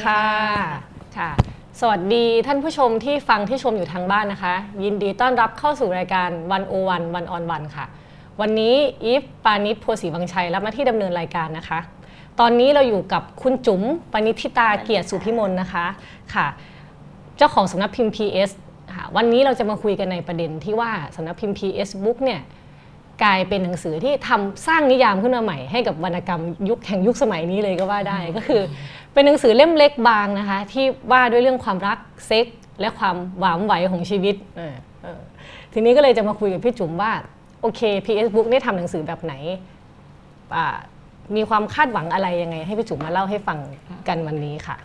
[0.00, 0.24] ดีค่ะ
[1.18, 1.30] ค่ะ
[1.80, 4.54] สวัสดีท่านผู้ชมที่ฟังที่ชมอยู่ทางบ้านนะคะ
[4.84, 7.84] ยินดีต้อนรับเข้าสู่รายการวันโอวันวันออนวันค่ะ
[8.40, 11.78] วันนี้อีฟปานิชโพสีวังชัยรับหน้าที่ดำเนินรายการนะคะ
[12.40, 13.82] ตอนนี้เราอยู่กับคุณจุ๋ม
[14.12, 15.86] ปณิธิตาเกียรติสุพิมลนะคะ
[16.34, 16.46] ค่ะ
[17.36, 18.50] เจ้าของสำนักพิมพ์ PS
[18.94, 22.40] ค่ะวันนี้เราจะมาคุยกันในประเด็นที่ว่าสำนักพิมพ์ PS Book เนี่ย
[23.22, 28.62] กลายเป็นหนังสือที่ทำสร้างนิยามขึ้นมาใหม่ให้กับวรรณกรรมยุคแห่งยุคสมัยนี้เลยก็ว่าได้ ก็คือ
[29.12, 32.46] เป็นหนังสือเล่มเล็กบางนะคะ ที่ว่าด้วยเรื่องความรักเซ็ก
[32.80, 35.20] และความหวามไหวของชีวิตเออเออ
[35.72, 37.12] ทีนี้ก็เลยจะมาคุยกับพี่จุ๋มว่า
[37.62, 39.34] โอเค PS Book ได้ทำหนังสือแบบไหน
[40.56, 40.76] อ่า
[41.36, 43.58] มีความคาดหวังอะไรยังไง ให้พี่จุ๋มมาเล่าให้ฟัง
[44.08, 44.76] กันวันนี้ค่ะ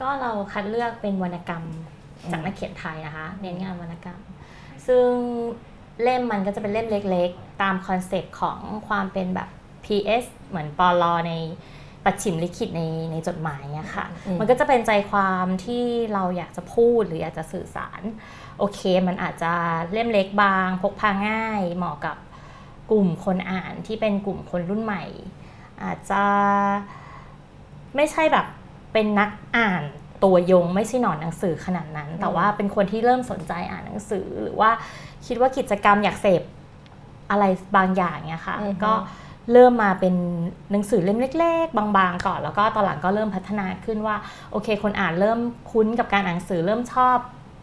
[0.00, 1.64] ก็เราคัดเลือกเป็นวรรณกรรม
[2.32, 4.20] จากนักเขียนไทยนะคะเน้นงานวรรณกรรม
[4.86, 5.06] ซึ่ง
[6.02, 9.48] เล่มมันก็จะเป็นเล่มเล็กๆ ตามคอนเซปต์ของความเป็นแบบ
[9.84, 11.32] PS เหมือนปลอใน
[12.10, 18.00] ปัจฉิมลิขิตในในจดหมายอะค่ะอืมมันก็จะเป็นใจความที่เราอยากจะพูดหรืออยากจะสื่อสาร
[18.58, 19.52] โอเค มันอาจจะ
[19.92, 22.16] เล่มเล็กบาง พกพาง่าย เหมาะกับ
[22.90, 25.04] กลุ่มคนอ่านที่เป็นกลุ่มคนรุ่นใหม่
[25.82, 26.22] อาจจะ
[27.96, 28.46] ไม่ใช่แบบ
[28.92, 29.82] เป็นนักอ่าน
[30.24, 34.70] ตัวยงไม่ใช่หนอนหนังสือขนาดนั้น แต่ว่าเป็นคนที่เริ่มสนใจอ่านหนังสือ หรือว่า
[35.26, 36.42] คิดว่ากิจกรรมอยากเสพ
[37.30, 37.44] อะไร
[37.76, 38.92] บางอย่างเนี่ยค่ะอือฮึก็
[39.52, 40.14] เริ่มมาเป็น
[40.70, 44.16] หนังสือเล่มเล็ก ๆ บางๆ ก่อน แล้วก็ตอนหลังก็เริ่มพัฒนาขึ้นว่า
[44.50, 45.38] โอเค คนอ่านเริ่ม
[45.70, 47.16] คุ้นกับการอ่านหนังสือเริ่มชอบ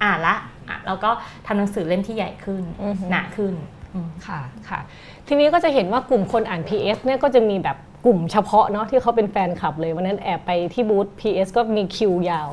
[0.03, 0.35] อ่านละ
[0.69, 1.09] อะแล้วก็
[1.47, 3.53] ทำหนังสือเล่มที่ใหญ่ขึ้นอือฮึหนาขึ้น
[3.93, 4.39] อืมค่ะ
[4.69, 4.79] ค่ะ
[5.27, 12.49] ทีนี้ก็จะเห็นว่ากลุ่มคนอ่าน PS เนี่ยก็จะมีแบบกลุ่มเฉพาะเนาะที่เขาเป็นแฟนคลับเลยวันนั้นแอบไปที่บูธ PS ก็มีคิวยาว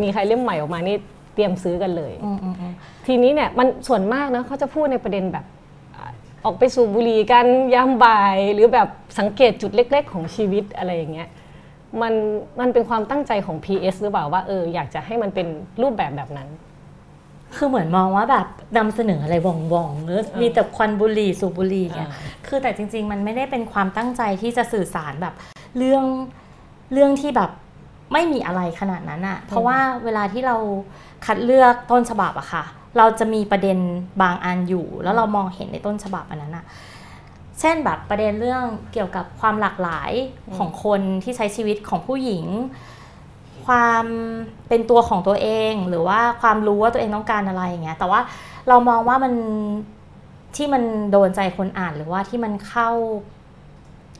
[0.00, 0.96] มีใครเล่มใหม่ออกมานี่
[1.34, 2.72] เตรียมซื้อกันเลยอืมอืมอืม
[3.06, 5.44] ทีนี้เนี่ยมันส่วนมากนะเขาจะพูดในประเด็นแบบ
[6.44, 8.88] อ่าออกไปสูบบุหรี่กันยามบ่ายหรือแบบ
[9.18, 11.28] สังเกตจุดเล็ก ๆ ของชีวิตอะไรอย่างเงี้ย
[12.02, 12.14] มัน
[12.60, 15.46] มันเป็นความตั้งใจของ PS หรือเปล่าว่าเอออยากจะให้มันเป็น
[15.82, 16.48] รูปแบบแบบนั้น
[17.56, 18.46] คือเหมือนมองว่าแบบ
[18.76, 25.34] นำเสนออะไรว่องๆเนอะมีแต่ควันบุหรี่สูบบุหรี่เงี้ยอ่าคือแต่จริง ๆ มันไม่ได้เป็นความตั้งใจที่จะสื่อสารแบบ
[25.76, 26.04] เรื่อง
[26.92, 27.50] เรื่องที่แบบ
[28.12, 30.56] ไม่มีอะไรขนาดนั้นอะเพราะว่าเวลาที่เรา
[31.26, 32.64] คัดเลือกต้นฉบับอะค่ะ
[32.98, 33.78] เราจะมีประเด็น
[34.22, 36.64] บางอันอยู่ แล้วเรามองเห็นในต้นฉบับอันนั้นอะ
[37.60, 40.10] เช่นแบบประเด็นเรื่องเกี่ยวกับความหลากหลาย
[40.56, 42.46] ของคนที่ใช้ชีวิตของผู้หญิง
[43.66, 44.04] ความ
[44.68, 48.20] เป็นตัวของตัวเอง หรือว่าความรู้ว่าตัวเองต้องการอะไรอย่างเงี้ยแต่ว่า
[48.68, 49.32] เรามองว่ามัน
[50.56, 50.82] ที่มัน
[51.12, 52.90] โดนใจคนอ่านหรือว่าที่มันเข้า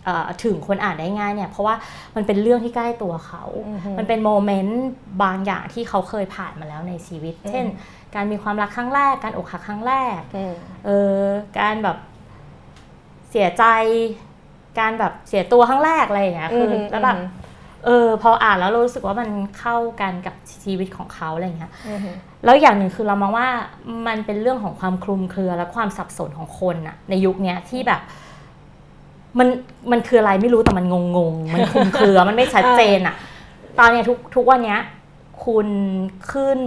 [0.04, 1.74] เอ่อถึงคนอ่านได้ง่ายเนี่ย เพราะว่า
[2.16, 4.82] มันเป็นเรื่องที่ใกล้ตัวเขาอือฮึมันเป็นโมเมนต์
[5.22, 7.64] บางอย่างที่เขาเคยผ่านมาแล้วในชีวิต เช่น
[8.14, 10.20] การมีความรักครั้งแรก การอกหักครั้งแรก
[10.86, 11.22] เออ
[11.58, 11.96] การแบบ
[13.30, 13.64] เสียใจ
[14.78, 17.18] การแบบเสียตัวครั้งแรกอะไรอย่างเงี้ยคืออมแล้วแบบ
[17.84, 22.10] เออพออ่านแล้วเรารู้สึกว่ามันเข้ากันกับชีวิตของเขาอะไรอย่างเงี้ยอือฮึ
[22.44, 23.48] แล้วอย่างหนึ่งคือเรามองว่า
[24.06, 28.00] มันเป็นเรื่องของความคลุมเครือและความสับสนของคนอะในยุคเนี้ยที่แบบ
[29.38, 29.48] มัน
[29.90, 33.14] มันคืออะไรไม่รู้แต่มันงงงๆมันคลุมเครือมันไม่ชัดเจนอะ
[33.78, 34.80] ตอนเนี้ยทุกทุกวันเนี้ย
[35.44, 35.68] คุณ
[36.32, 36.58] ขึ้น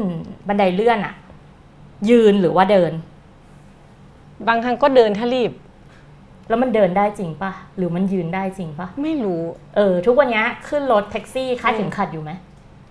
[0.47, 1.13] บันไดเลื่อนอะ
[2.09, 2.91] ยืนหรือว่าเดิน
[4.47, 5.51] บางครั้งก็เดินถ้ารีบ
[6.49, 9.41] แล้วมันเดินได้จริงปะหรือมันยืนได้จริงปะไม่รู้
[9.75, 12.31] เออ ทุกวันเนี้ยขึ้นรถแท็กซี่คาดเข็มขัดอยู่ไหม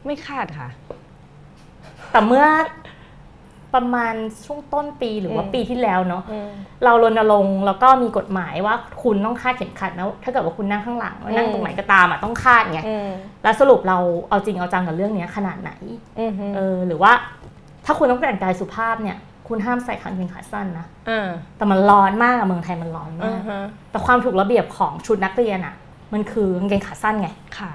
[0.06, 0.68] ไม่คาดค่ะ
[2.10, 2.46] แต่เมื่อ
[3.74, 6.22] ประมาณช่วงต้นปีหรือว่าอืมปีที่แล้วเนาะ
[6.84, 13.08] เรารณรงค์แล้วก็มีกฎหมายว่าคุณต้องคาดเข็มขัดนะถ้าเกิดว่าคุณนั่งข้างหลังนั่งตรงไหนก็ตามอะต้องคาดไงอืม
[13.42, 15.70] แล้วสรุปเราเอาจริงเอาจังกับเรื่องเนี้ยขนาดไหน
[16.20, 17.12] อืมฮึเออหรือว่า
[17.86, 19.16] ถ้าคุณต้องแต่งกายสุภาพเนี่ย
[19.48, 25.74] คุณห้ามใส่กางเกงขาสั้นนะอ่าแต่มันร้อนมากอะเมืองไทยมันร้อนอ่ามากฮะแต่ความถูกระเบียบของชุดนักเรียนอะ
[26.12, 27.28] มันคือกางเกงขาสั้นไง
[27.58, 27.72] ค่ะ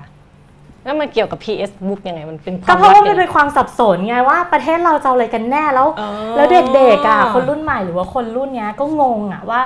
[0.84, 9.62] แล้วมันเกี่ยวกับ PS Book ยังไง มันเป็นควาก็มเพราะว่าลัมันบเป็นความสับสนไงว่าประเทศเราจะเอาอะไรกันแน่แล้วอ๋อแล้วเด็กๆอะคนรุ่นใหม่หรือว่าคนรุ่นเนี้ยก็งงอะว่า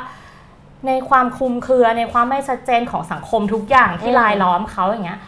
[0.88, 5.20] ในความคลุมเครือในความไม่ชัดเจนของสังคมทุกอย่างที่รายล้อมเขาอย่างเงี้ย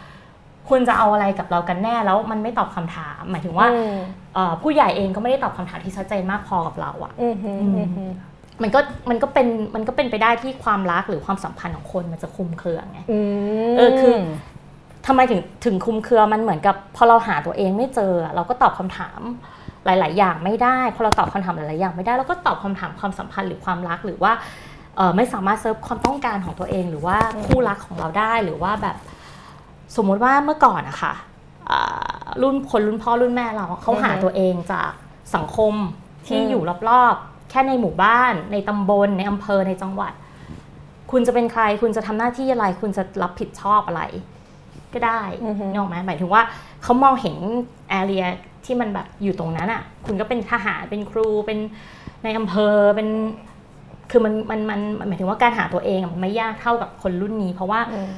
[0.68, 3.96] คุณจะเอาอะไรกับเรากันแน่แล้วมันไม่ตอบคำถาม หมายถึงว่าอืมเอ่อ
[4.62, 8.04] ผู้ใหญ่เองก็ไม่ได้ตอบคำถามที่ชัดเจนมากพอกับเราอะอืมฮึอืมฮึ
[8.62, 8.80] มันก็
[9.10, 13.18] มันก็เป็นมันก็เป็นไปได้ที่ความรักหรือความสัมพันธ์ของคนมันจะคลุมเครือไงอื
[13.72, 14.14] มเออคือ
[15.06, 19.20] ทำไมถึงถึงคลุมเครือมันเหมือนกับ พอเราหาตัวเองไม่เจอ เราก็ตอบคำถาม
[19.84, 24.32] หลาย ๆ อย่างไม่ได้พอเราตอบคำถามหลาย ๆ อย่างไม่ได้เราก็ตอบคำถามความสัมพันธ์หรือความรักหรือว่า
[24.96, 27.16] เอ่อไม่สามารถเซิร์ฟความต้องการของตัวเอง หรือว่า
[27.46, 28.96] คู่รักของเราได้หรือว่าแบบ
[29.96, 31.27] สมมุติว่าเมื่อก่อนอะค่ะอ่า
[32.42, 34.90] รุ่นคนรุ่นพ่อรุ่นแม่เราเขาหาตัวเองจาก
[35.34, 35.74] สังคม
[36.26, 40.12] ที่อยู่รอบๆ แค่ในหมู่บ้าน ในตำบล ในอำเภอในจังหวัด
[41.10, 44.02] คุณจะเป็นใคร คุณจะทำหน้าที่อะไร คุณจะรับผิดชอบอะไร
[44.94, 46.42] ก็ได้อือฮึนกออกไหมหมายถึงว่า
[46.82, 47.36] เขามองเห็น
[47.90, 48.24] แอเรีย
[48.64, 51.58] ที่มันแบบอยู่ตรงนั้นอะ คุณก็เป็นทหารเป็นครูเป็น
[52.24, 53.08] ในอำเภอเป็น
[54.10, 58.10] คือมันมันมันหมายถึงว่าการหาตัวเองอะมันไม่ยากเท่ากับคนรุ่นนี้ เพราะว่าอืม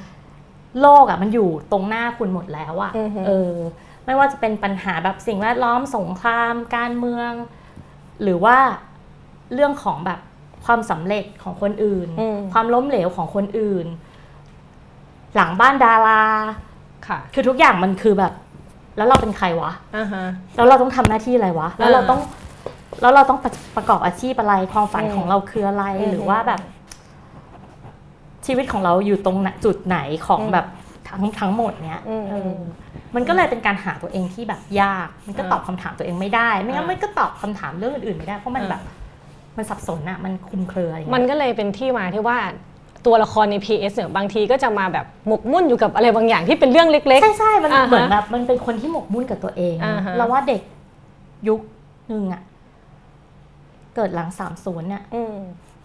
[0.81, 3.55] โลกอะมันอยู่ตรงหน้าคุณหมดแล้วอะอือฮึเออ
[4.07, 7.33] ไม่ว่าจะเป็นปัญหาแบบสิ่งแวดล้อมสงคราม การเมือง
[8.23, 8.57] หรือว่า
[9.55, 10.21] เรื่องของแบบ
[10.65, 13.87] ความสำเร็จของคนอื่นอืมความล้มเหลวของคนอื่น
[15.35, 16.23] หลังบ้านดารา
[17.09, 18.33] ค่ะ คือทุกอย่างมันคือแบบ
[18.97, 20.25] แล้วเราเป็นใครวะอ่าฮะ
[20.57, 22.21] แล้วเราต้องทำหน้าที่อะไรวะ แล้วเราอ่าต้อง
[23.01, 26.61] แล้วเราต้องประประกอบอาชีพอะไรความฝันอืมของเราคืออะไรอืมหรือว่าแบบ
[28.47, 30.67] ชีวิตของเราอยู่ตรงไหนจุดไหนของอืมแบบ
[31.09, 32.53] ทั้งทั้งหมดเนี้ยอืมเออ
[33.15, 38.83] มันก็เลยเป็นการหาตัวเองที่แบบยาก มันก็อ่าตอบคำถามตัวเองไม่ได้ ไม่งั้นอ่ามัมันก็ตอบคำถามเรื่องอื่นๆไม่ได้ เพราะมันอ่าแบบ
[39.57, 42.39] มันสับสนอะมันคลุมเครืออะไรอย่างมันเงี้ยก็เลยเป็นที่มาที่ว่า
[43.07, 50.63] ตัวละครใน PS เนี่ยบางทีก็จะมาแบบหมกมุ่นอยู่กับอะไรบางอย่างที่เป็นเรื่องเล็กใช่ใช่มันอ่าฮะเหมือนแบบมันเป็นคนที่หมกมุ่นกับตัวเองอ่าฮะเราว่าเด็ก
[51.49, 51.61] ยุค
[52.09, 52.43] หนึ่งอะ
[53.97, 55.37] เกิดหลังสามศูนย์เนี่ยๆอืม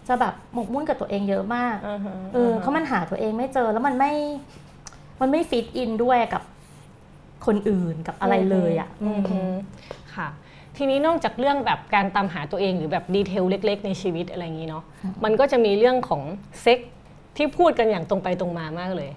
[0.08, 4.12] จะแบบหมกมุ่นกับตัวเองเยอะมากอ่าฮะเออเพราะมันหาตัวเองไม่เจอแล้วมันไม่
[5.20, 6.42] มันไม่ฟิตอินด้วยกับ
[7.46, 9.54] คนอื่นกับอะไรเลยอะอืมอืม
[10.14, 10.28] ค่ะ
[10.76, 14.84] ทีนี้นอกจากเรื่องแบบการตามหาตัวเองหรือแบบดีเทลเล็ก ๆ ในชีวิตอะไรอย่างนี้เนาะ
[15.24, 16.22] มันก็จะมีเรื่องของ
[16.62, 16.78] เซ็ก
[17.36, 19.10] ที่พูดกันอย่างตรงไปตรงมามากเลย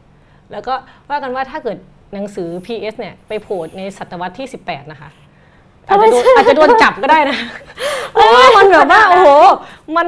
[0.52, 0.74] แล้วก็
[1.10, 1.78] ว่ากันว่าถ้าเกิด
[2.14, 5.10] หนังสือ PS เนี่ยไปโผล่ในศตวรรษที่ 18 นะคะ
[5.88, 7.38] อาจจะโดนอาจจะโดนจับก็ได้นะ
[8.14, 9.28] เพราะว่ามันแบบว่าโอ้โห
[9.98, 10.08] มัน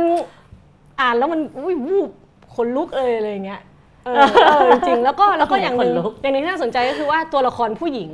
[1.02, 2.10] อ่านแล้วมันอุ้ยวูบ
[2.56, 3.62] ขนลุกเลยอะไรอย่างเงี้ย
[4.06, 8.12] เออเออจริงๆแล้วก็แล้วก็อย่างหนึ่งขนลุกอย่างหนึงที่น่าสนใจก็คือว่าตัวละครผู้หญิง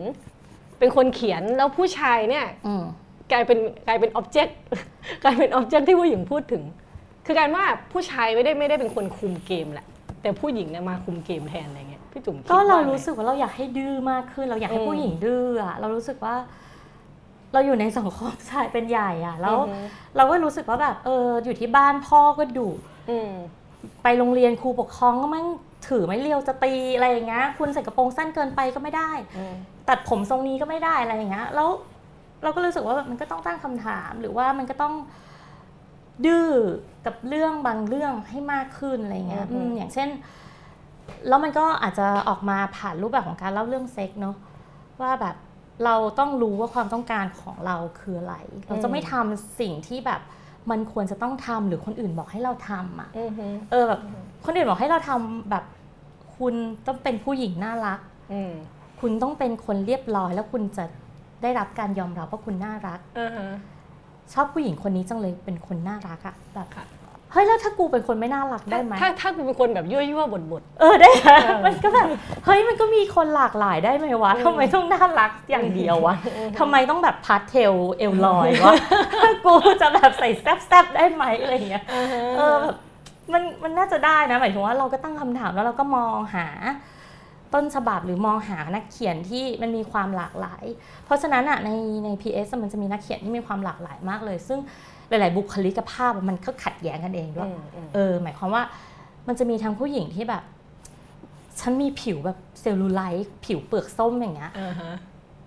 [0.80, 2.84] เป็นคนเขียนแล้วผู้ชายเนี่ยอืม
[3.32, 4.58] กลายเป็นกลายเป็นอ็อบเจกต์
[5.24, 6.64] กลายเป็นอ็อบเจกต์ที่ผู้หญิงพูดถึง
[7.26, 9.88] คือการว่าผู้ชายไม่ได้ไม่ได้เป็นคนคุมเกมแหละ
[10.22, 16.36] แต่ผู้หญิงเนี่ยมาคุมเกมแทนอะไรเงี้ยพี่จุ๋มคิดก็เราว่ไงรู้สึกว่าเราอยากให้ดื้อมากขึ้น เราอยากให้อืมผู้หญิงดื้ออะเรารู้สึกว่า
[17.54, 19.78] เราอยู่ในสังคมชายเป็นใหญ่อะแล้วอือฮึ
[20.16, 22.70] เราก็รู้สึกว่าแบบเอออยู่ที่บ้านพ่อก็ดุ
[23.10, 23.32] อืม
[24.04, 25.48] ไปโรงเรียนครูปกครองก็แม่ง
[25.90, 29.56] ถือไม้เรียวจะตีอะไรอย่างเงี้ยคุณใส่กระโปรงสั้นเกินไปก็ไม่ได้อืม
[29.88, 31.70] ตัดผมทรงนี้ก็ไม่ได้อะไรอย่างเงี้ยแล้ว
[32.44, 34.94] เราก็รู้สึกว่าแบบมันก็ต้องตั้งคำถามหรือว่ามันก็ต้อง
[36.26, 36.50] ดื้อ
[37.06, 40.10] กับเรื่องบางเรื่องให้มากขึ้นอะไรเงี้ยอือฮึอืมอย่างเช่น
[41.28, 44.36] แล้วมันก็อาจจะออกมาผ่านรูปแบบของการเล่าเรื่องเซ็กเนาะ
[45.02, 45.36] ว่าแบบ
[45.86, 48.36] เราต้องรู้ว่าความต้องการของเราคืออะไร
[48.68, 50.22] เราจะไม่ทำสิ่งที่แบบ
[50.72, 54.02] มันควรจะต้องทำหรือคนอื่นบอกให้เราทำอะอืมฮึเออแบบ
[54.46, 55.64] คนอื่นบอกให้เราทำแบบ
[56.38, 56.54] คุณ
[56.88, 58.00] ต้องเป็นผู้หญิงน่ารัก
[58.34, 58.54] อืม
[59.00, 60.86] คุณต้องเป็นคนเรียบร้อย แล้วคุณจะ
[61.42, 63.50] ได้รับการยอมรับว่าคุณน่ารักอ่าฮะ
[64.34, 66.86] ชอบผู้หญิงคนนี้จังเลยเป็นคนน่ารักอะแบบค่ะ
[67.32, 72.08] เฮ้ยแล้วถ้ากูเป็นคนไม่น่ารักได้ไหมถ้าถ้ากูเป็นคนแบบยั่วยั่วๆบดบดเออได้ไหมเออมันก็แบบ
[72.46, 76.16] เฮ้ยมันก็มีคนหลากหลายได้ไหมวะทำไมต้องน่ารักอย่างเดียววะ
[76.60, 78.74] ทำไมต้องแบบพาสเทลเอลลอยวะ
[79.46, 81.84] กูจะแบบใส่แซบๆได้ไหมอะไรอย่างเงี้ย
[82.38, 82.76] เออแบบ
[83.34, 86.48] มันมันน่าจะได้นะหมายถึงว่าเราก็ตั้งคำถามแล้วเราก็มองหา
[87.54, 90.64] ต้นฉบับหรือมองหานักเขียนที่มันมีความหลากหลาย
[91.06, 91.70] เพราะฉะนั้นอะใน
[92.06, 94.60] ใน PS อะมันจะมีนักเขียนที่มีความหลากหลายมากเลย ซึ่ง
[95.10, 97.50] หลาย ๆ บุคลิกภาพอะมันก็ขัดแย้งกันเองด้วย
[97.94, 98.64] เออ หมายความว่า
[99.28, 100.44] มันจะมีทั้งผู้หญิงที่แบบ
[101.60, 104.94] ฉันมีผิวแบบเซลลูไลท์ผิวเปลือกส้มอย่างเงี้ยอ่าฮะ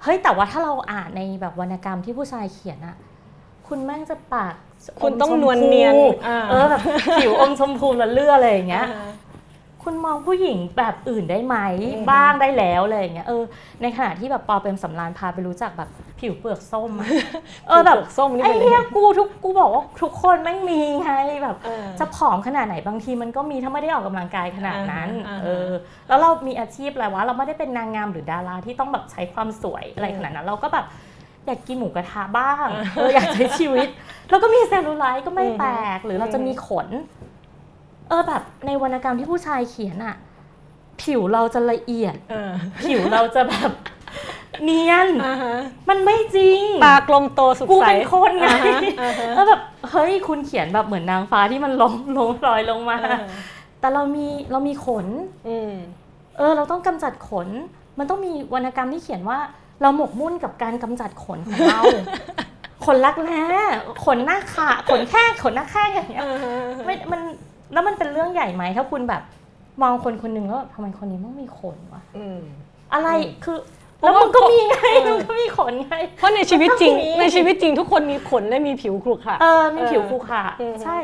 [0.02, 2.96] เฮ้ยแต่ว่าถ้าเราอ่านในแบบวรรณกรรมที่ผู้ชายเขียนอะ
[3.68, 4.54] คุณแม่งจะปาก
[5.02, 6.80] คุณต้องมชมนวลเนียนพูอ่าเออแบบ
[7.20, 9.10] ผิวอมชมพูละเลืออะไรอย่างเงี้ยอ่าฮะ
[9.82, 11.56] คุณมองผู้หญิงแบบอื่นได้ไหม
[11.94, 13.42] อืมบ้างได้แล้วอะไรอย่างเงี้ยเออ
[13.82, 17.08] ในขณะที่แบบปอเป็นสำรานพาไปรู้จักแบบผิวเปลือกส้มอะ
[17.68, 25.70] เออแบบปลืกส้มนี่ไอ้เป็นเหี้ยกูทุกกูบอกว่าทุกคนแม่งมีไงแบบเออจะผอมขนาดไหนบางทีมันก็มีถ้าไม่ได้ออกกำลังกายขนาดนั้นอ่าฮะเออ
[26.08, 30.86] แล้วเรามีอาชีพอะไรวะเราไม่ได้เป็นนางงามหรือดาราที่ต้องแบบใช้ความสวยอะไรขนาดนั้น เราก็แบบ
[31.46, 33.88] อยากกินหมูกระทะบ้างเอออยากใช้ชีวิต
[34.30, 36.88] แล้วก็มีเซลลูไลท์ก็ไม่แปลกหรือเราจะมีขน
[38.10, 40.16] เออแบบในวรรณกรรมที่ผู้ชายเขียนอะ
[41.02, 42.50] ผิวเราจะละเอียดเออ
[42.82, 43.70] ผิวเราจะแบบ
[44.64, 45.54] เนียนอ่าฮะ
[45.88, 53.28] มันไม่จริงตากลมโตสุดกูใสเป็นคนไงอ่าฮะอ่าฮะแล้วแบบ เฮ้ย คุณเขียนแบบเหมือนนางฟ้าที่มันลงลงลอยลงมาอ่าฮะ
[53.80, 55.06] แต่เรามีเรามีขน
[55.48, 55.72] อืม
[56.38, 57.48] เออ เราต้องกำจัดขน
[57.98, 59.38] มันต้องมีวรรณกรรมที่เขียนว่า
[59.82, 61.80] เราหมกมุ่นกับการกำจัดขนของเรา
[62.84, 63.44] ขนรักแร้
[64.04, 66.22] ขนหน้าขา ขนแข้งขนหน้าแข้งอย่างเงี้ย
[66.86, 67.20] ไม่มัน
[67.72, 69.22] แล้วมันเป็นเรื่องใหญ่ไหมถ้าคุณแบบ
[69.82, 72.40] มองคนคนหนึ่งแล้วแบบทำไมคนนี้ต้องมีขนวะอืม
[72.92, 73.58] อะไรอืมคือ
[73.98, 80.98] เพราะแล้วว่ามันก็มีไงเออมันก็มีขนไงเพราะในชีวิตจริงมันต้องมีในชีวิตจริงทุกคนมีขนและมีผิวขรุขระเออมีผิวคูขระอืมใช่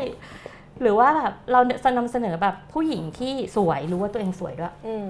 [0.83, 1.61] หรือว่าแบบเรา
[1.99, 5.09] นำเสนอแบบผู้หญิงที่สวยรู้ว่าตัวเองสวยด้วยอืม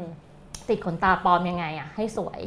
[0.68, 2.40] ติดขนตาปลอมยังไงอะให้สวย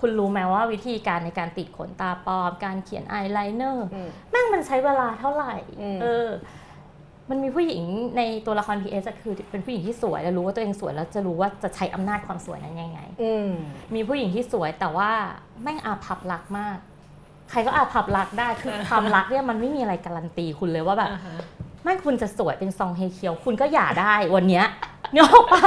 [0.00, 6.28] คุณรู้ไหมว่าวิธีการในการติดขนตาปลอม การเขียนอายไลเนอร์อืมแม่งมันใช้เวลาเท่าไหร่อืมเออ
[7.30, 7.82] มันมีผู้หญิง
[8.16, 13.48] ในตัวละคร PS อะคือเป็นผู้หญิงที่สวยแล้วรู้ว่าตัวเองสวยแล้วจะรู้ว่าจะใช้อำนาจความสวยนั้นยังไงอืม
[13.94, 15.10] มีผู้หญิงที่สวยแต่ว่า
[15.62, 16.76] แม่งอาภัพรักมาก
[17.50, 21.36] ใครก็อาภัพรักได้คือความรักเนี่ยมันไม่มีอะไรการันตีคุณเลยว่าแบบอ่าฮะ
[21.84, 24.64] แม่งคุณจะสวยเป็นซองเฮเคียว คุณก็อย่าได้วันเนี้ย
[25.12, 25.62] เนี่ยหรอกปะ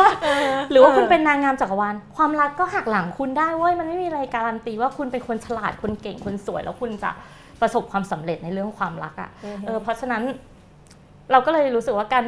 [0.71, 7.11] หรือว่าคุณเป็นนางงามจักรวาลความรักก็หักหลังคุณได้เว้ยมันไม่มีอะไรการันตีว่าคุณเป็นคนฉลาดคนเก่งคนสวยแล้วคุณจะ
[7.61, 9.29] ประสบความสำเร็จในเรื่องความรักอะ่ะ
[9.65, 10.23] เออเพราะฉะนั้น
[11.31, 12.23] เราก็เลยรู้สึกว่าการ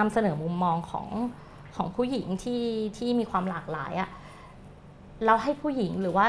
[0.00, 1.06] นำเสนอมุมมองของ
[1.76, 2.62] ของผู้หญิงที่
[2.96, 4.10] ที่มีความหลากหลายอะ่ะ
[5.26, 6.26] เราให้ผู้หญิงหรือว่า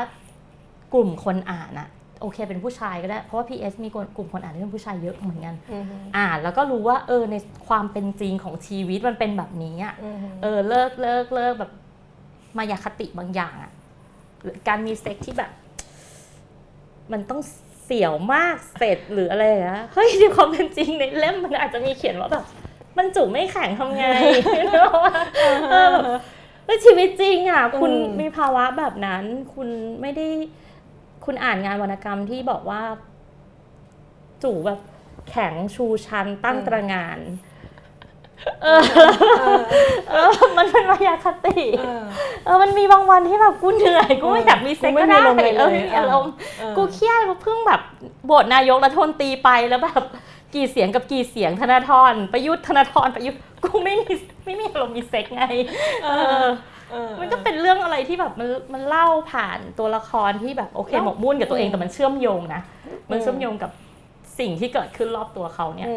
[0.93, 1.89] กลุ่มคนอ่านอะ
[2.21, 5.83] โอเคเป็นผู้ชายก็ได้ เพราะว่า PS มีกลุ่มคนอ่านที่เป็นผู้ชายเยอะเหมือนกันอืม
[6.17, 7.35] อ่านแล้วก็รู้ว่าเออใน
[7.67, 11.71] ความเป็นจริงของชีวิตมันเป็นแบบนี้อะอืมเออเลิกเลิกเลิกแบบ
[12.57, 13.71] มายาคติบางอย่างอะ
[14.41, 15.51] หรือการมีเซ็กที่แบบ
[17.11, 17.41] มันต้อง
[17.91, 22.45] เสียวมากเสร็จหรืออะไรอะเฮ้ยในความเป็นจริงในเล่มมันอาจจะมีเขียนว่าแบบ
[22.97, 24.05] มันจุไม่แข็งทำไง
[25.71, 26.03] เออแบบ
[26.65, 29.69] แล้วชีวิตจริงอะ คุณมีภาวะแบบนั้น คุณ
[30.01, 30.27] ไม่ได้
[31.25, 32.81] คุณอ่านงานวรรณกรรมที่บอกว่า
[34.43, 34.79] จู่แบบ
[35.29, 37.19] แข็งชูชันตั้งตระงาน
[38.63, 38.81] เออ
[40.11, 42.03] เออ มันเป็นมายาคติเออ
[42.45, 47.81] เออ มันมีบางวันที่แบบกูเหนื่อยกูไม่อยากมีเซ็กซ์กูไม่ก็มีได้อารมณ์เลยเออไม่มีอารมณ์เออกูเครียดกูเพิ่งแบบ
[48.25, 50.03] โหวตนายกรัฐมนตรีไปแล้วแบบ
[50.53, 54.13] กี่เสียงกับกี่เสียงธนาธรประยุทธ์ธนาธรประยุทธ์กูไม่มี
[54.45, 55.43] ไม่มีอารมณ์มีเซ็กซ์ไง
[56.03, 56.09] เอ
[56.43, 56.45] อ
[56.91, 62.61] เออมันก็เป็นเรื่องอะไรที่แบบมันมันเล่าผ่านตัวละครที่แบบโอเคแล้วหมกมุ่นกับตัวเองอืมแต่มันเชื่อมโยงนะ
[63.11, 63.71] มันอืมเชื่อมโยงกับ
[64.39, 65.95] สิ่งที่เกิดขึ้นรอบตัวเขาเนี่ยอื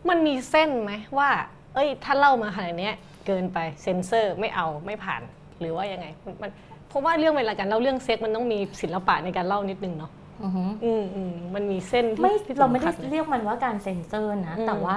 [0.00, 1.30] มหือมันมีเส้นไหมว่า
[1.74, 2.94] เอ้ย ถ้าเล่ามาขนาดเนี้ย
[3.26, 5.22] เกินไปเซ็นเซอร์ไม่เอาไม่ผ่าน
[5.60, 6.50] หรือว่ายังไงมันมัน
[6.88, 10.12] เพราะว่าเรื่องเวลาการเล่าเรื่องเซ็กมันต้องมีศิลปะในการเล่านิดนึงเนาะ
[10.42, 14.96] อือหืออืมอืมมันมีเส้นที่ไม่ที่เราไม่ได้สำคัญหเรียกมันว่าการเซ็นเซอร์นะ อืมแต่ว่า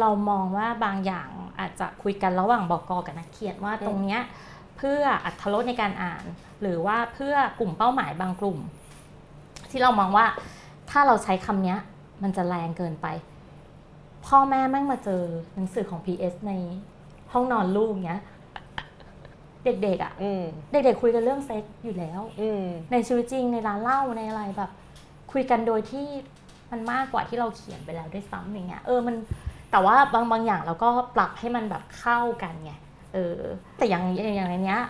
[0.00, 4.20] เรามองว่าบางอย่างอาจจะคุยกันระหว่างบอกอกับนักเขียนว่าตรงเนี้ย
[4.76, 6.24] เพื่ออัตรสในการอ่าน
[6.60, 8.58] หรือว่าเพื่อกลุ่มเป้าหมายบางกลุ่ม
[9.70, 10.26] ที่เรามองว่า
[10.90, 11.78] ถ้าเราใช้คำเนี้ย
[12.22, 13.06] มันจะแรงเกินไป
[14.26, 15.22] พ่อแม่แม่งมาเจอ
[15.54, 16.52] หนังสือของ PS ใน
[17.32, 18.20] ห้องนอนลูกเนี้ย
[19.64, 24.70] เด็กๆอะ่ะอืมเด็กๆคุยกันเรื่องเซ็กอยู่แล้ว อืมในชีวิตจริงในร้านเหล้าในอะไรแบบ
[25.32, 26.06] คุยกันโดยที่
[26.70, 29.16] มันมากกว่าที่เราเขียนไปแล้วด้วยซ้ำอย่างเงี้ยเออมัน
[29.70, 32.72] แต่ว่าบางบางอย่างเราก็ปรับให้มันแบบเข้ากันไง
[33.14, 33.40] เออ
[33.76, 34.04] แต่อย่าง
[34.36, 34.80] อย่างในเนี้ย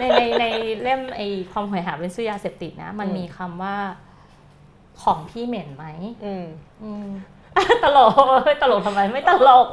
[0.00, 0.44] ในในใน
[0.82, 1.20] เล่มไอ
[1.52, 3.76] ความโหยหาเป็นชื่อยาเสพติดนะ มันอืมมีคำว่า
[5.02, 5.86] ของพี่เหม็นไหม
[6.24, 6.46] อืม
[6.82, 7.08] อืม
[7.84, 8.12] ตลก
[8.44, 9.66] เฮ้ยตลกทำไมไม่ตลก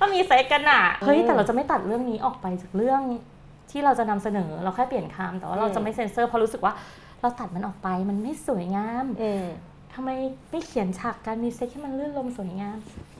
[0.00, 3.02] ก็มีเซ็กซ์กันอะเฮ้ยแต่เราจะไม่ตัดเรื่องนี้ออกไปจากเรื่อง
[3.70, 6.72] ที่เราจะนำเสนอเราแค่เปลี่ยนคำแต่ว่าเราจะไม่เซ็นเซอร์เพราะรู้สึกว่า
[7.20, 9.46] เราตัดมันออกไปมันไม่สวยงามอืม
[9.94, 10.10] ทำไม
[10.50, 12.76] ไม่เขียนฉากการมีเซ็กซ์ให้มันรื่นรมย์สวยงาม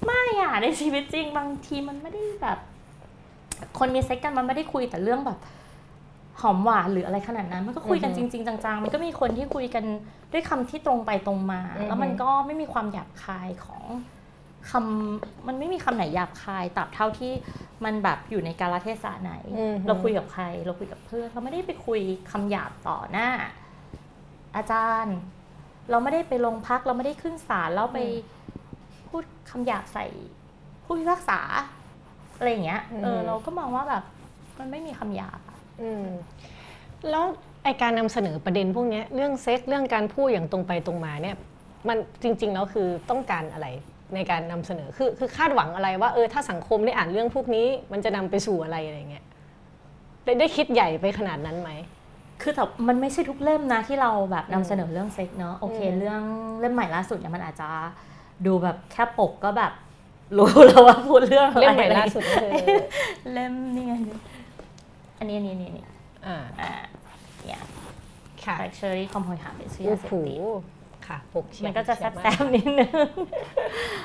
[0.06, 2.58] ไม่อะในชีวิตจริงบางทีมันไม่ได้แบบ
[3.78, 5.38] คนมีเซ็กกันมันไม่ได้คุยแต่เรื่องแบบ
[6.40, 9.84] หอมหวานหรืออะไรขนาดนั้น มันก็คุยกันอืจอฮึริง ๆ จังๆ มันก็มีคนที่คุยกัน
[10.32, 13.82] ด้วยคำที่ตรงไปตรงมาอือฮึแล้วมันก็ไม่มีความหยาบคายของ
[14.70, 17.32] คำมันไม่มีคำไหนหยาบคายตราบเท่าที่
[17.84, 23.28] มันแบบอยู่ในกาลเทศะไหนอืมเราคุยกับใคร เราคุยกับเพื่อน เราไม่ได้ไปคุยคำหยาบต่อหน้า
[24.56, 25.16] อาจารย์
[25.90, 27.98] เราไม่ได้ไปลงพักเราไม่ได้ขึ้นศาลแล้วไป
[29.08, 30.06] พูดคำหยาบใส่
[30.84, 31.40] ผู้พิพากษา
[32.36, 34.04] อะไรอย่างเงี้ยเอออืมเราก็มองว่าแบบ
[34.58, 35.40] มันไม่มีคำหยาบ
[35.78, 36.06] อะอืม
[37.10, 37.24] แล้ว
[37.64, 41.36] ไอการนำเสนอประเด็นพวกเนี้ยเรื่องเซ็กเรื่องการพูดอย่างตรงไปตรงมาเนี่ย
[41.88, 43.66] มันจริงๆแล้วคือต้องการอะไร
[44.14, 49.24] ในการนำเสนอคือคือคาดหวังอะไรว่าเออถ้าสังคมได้อ่านเรื่องพวกนี้ มันจะนำไปสู่อะไรอะไรเงี้ย
[50.24, 51.70] ได้ได้คิดใหญ่ไปขนาดนั้นไหม
[52.42, 56.22] คือแต่มันไม่ใช่ทุกเล่มนะที่เราแบบนำอืมเสนอเรื่องเซ็กเนาะโอเคอืมเรื่อง
[56.60, 57.68] เล่มใหม่ล่าสุดเนี่ยมันอาจจะ
[58.46, 59.72] ดูแบบแค่ปกก็แบบ
[60.38, 62.50] รู้แล้วว่าพูดเรื่องอะไรเล่มใหม่ล่าสุดก็คือ
[63.32, 63.94] เล่มนี่ไง
[65.22, 65.86] อันนี้อันนี้อันนี้อันนี้
[66.26, 66.72] อ่าอ่า
[67.46, 67.62] เนี่ย
[68.44, 70.38] ค่ะแฟคเชอรี่คอมโพยหาเป็นชื่อโอ้ยาเสพโหติด
[71.06, 72.90] ค่ะปกเชียร์มันก็จะเชียร์แซมา บๆนิดนึง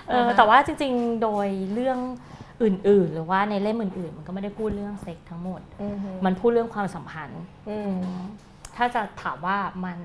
[0.08, 2.00] เอออ่าฮะ แต่ว่าจริงๆ โดยเรื่อง
[2.64, 7.94] อื่นๆ หรือว่าในเล่มอื่นๆ มันก็ไม่ได้พูดเรื่องเซ็กทั้งหมด อืมฮึมันพูดเรื่องความสัมพันธ์ อืม
[8.76, 10.00] ถ้าจะถามว่ามัน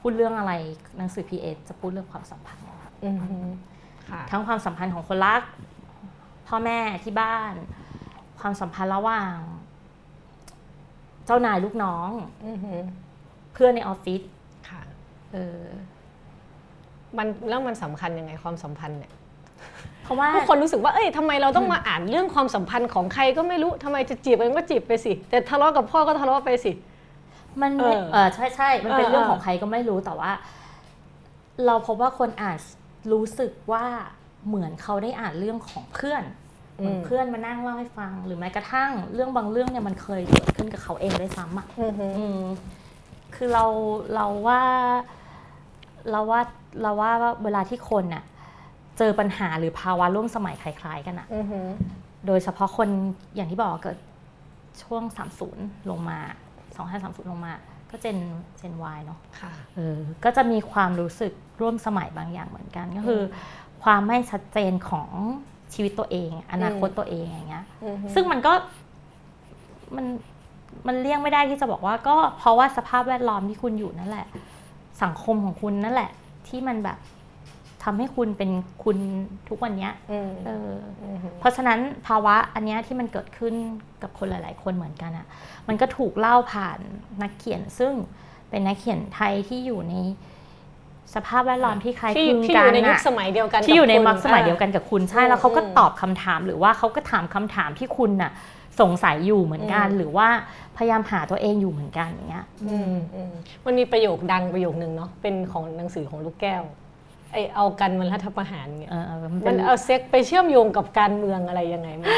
[0.00, 0.52] พูดเรื่องอะไร
[0.96, 2.64] หนังสือพีเอจะพูดเรื่องความสัมพันธ์
[3.04, 3.36] อืมฮึ
[4.10, 5.42] ค่ะทั้งความสัมพันธ์ของคนรัก
[6.48, 7.54] พ่อแม่ที่บ้าน
[8.40, 9.34] ความสัมพันธ์ระหว่าง
[9.69, 12.10] เจ้านายลูกน้อง
[12.46, 12.74] อืมฮึ
[13.52, 14.22] เพื่อนในออฟฟิศ
[14.68, 14.82] ค่ะ
[15.32, 15.62] เออ
[17.18, 19.12] มันแล้วมันสำคัญยังไงความสัมพันธ์เนี่ย
[20.04, 26.72] เพราะว่าทุกคนรู้สึกว่าเอ้ยทำไมเราต้องมาอ่านเรื่องความสัมพันธ์ของใครก็ไม่รู้ทำไมจะจีบกันก็จีบไปสิแต่ทะเลาะกับพ่อก็ทะเลาะไปสิ
[27.62, 30.32] มันไม่เออเออใช่ใช่มันเป็นเออเรื่องเออของใครก็ไม่รู้แต่ว่า
[31.66, 32.56] เราพบว่าคนอ่าน
[33.12, 33.86] รู้สึกว่า
[34.46, 36.22] เหมือนเขาได้อ่านเรื่องของเพื่อน
[36.80, 42.42] เหมือนเพื่อนมานั่งเล่าให้ฟัง หรือแม้กระทั่งเรื่องบางเรื่องเนี่ยมันเคยเกิดขึ้นกับเขาเองด้วยซ้ำอะอือฮึอืม
[43.34, 43.64] คือเรา
[44.14, 44.62] เราว่า
[46.10, 46.40] เราว่า
[46.82, 47.10] เราว่า
[47.44, 48.24] เวลาที่คนน่ะ
[48.98, 51.60] เจอปัญหาหรือภาวะร่วมสมัยคล้ายๆกันอะอือฮึ
[52.26, 52.88] โดยเฉพาะคน
[53.34, 53.98] อย่างที่บอกเกิด
[54.82, 55.02] ช่วง
[55.46, 56.18] 30 ลงมา
[56.76, 57.52] 2530 ลงมา
[57.90, 58.18] ก็เจน
[58.58, 63.36] เจน Y เนาะค่ะเออก็จะมีความรู้สึกร่วมสมัยบางอย่างเหมือนกัน ก็คืออ
[63.82, 65.10] ความไม่ชัดเจนของ
[65.74, 68.52] ชีวิตตัวเอง อนาคตตัวเองอย่างเงี้ยอือฮึซึ่งมันก็
[69.96, 70.06] มัน
[70.86, 74.26] มันเลี่ยงไม่ได้ที่จะบอกว่าก็เพราะว่าสภาพแวดล้อมที่คุณอยู่นั่นแหละ
[75.02, 76.10] สังคมของคุณนั่นแหละ
[76.48, 76.98] ที่มันแบบ
[77.84, 78.50] ทำให้คุณเป็น
[78.84, 78.96] คุณ
[79.48, 80.72] ทุกวันเนี้ยอืมเออ
[81.04, 83.54] อือฮึเพราะฉะนั้นภาวะอันเนี้ยที่มันเกิดขึ้น
[84.02, 85.26] กับคนหลาย ๆ คนเหมือนกันอะ่ะ
[85.68, 86.78] มันก็ถูกเล่าผ่าน
[87.22, 87.92] นักเขียนซึ่ง
[88.50, 89.94] เป็นนักเขียนไทยที่อยู่ใน
[91.14, 98.32] สภาพแวดล้อมที่คล้ายที่คลึงที่กัอนยู่ในยุคอะสมัยเดียวกันที่อยู่ในกับคุณมักสมัยเดียวกันกับคุณใช่อืมแล้วเขาก็อืมตอบคำถามหรือว่าเขาก็ถามคำถามที่คุณน่ะ
[98.80, 100.28] สงสัยอยู่เหมือนกันอืมหรือว่า
[100.76, 103.32] พยายามหาตัวเองอยู่เหมือนกันอย่างเงี้ยอืมอืม
[103.66, 106.62] มันมีประโยคดังประโยคนึงเนาะเป็นของหนังสือของลูกแก้ว
[107.32, 112.08] ไอเอากันมันรัฐประหารเนี่ยเออเออมันมันเป็นเอาเซ็กซ์ไปเชื่อมโยงกับการเมืองอะไรยังไง มัน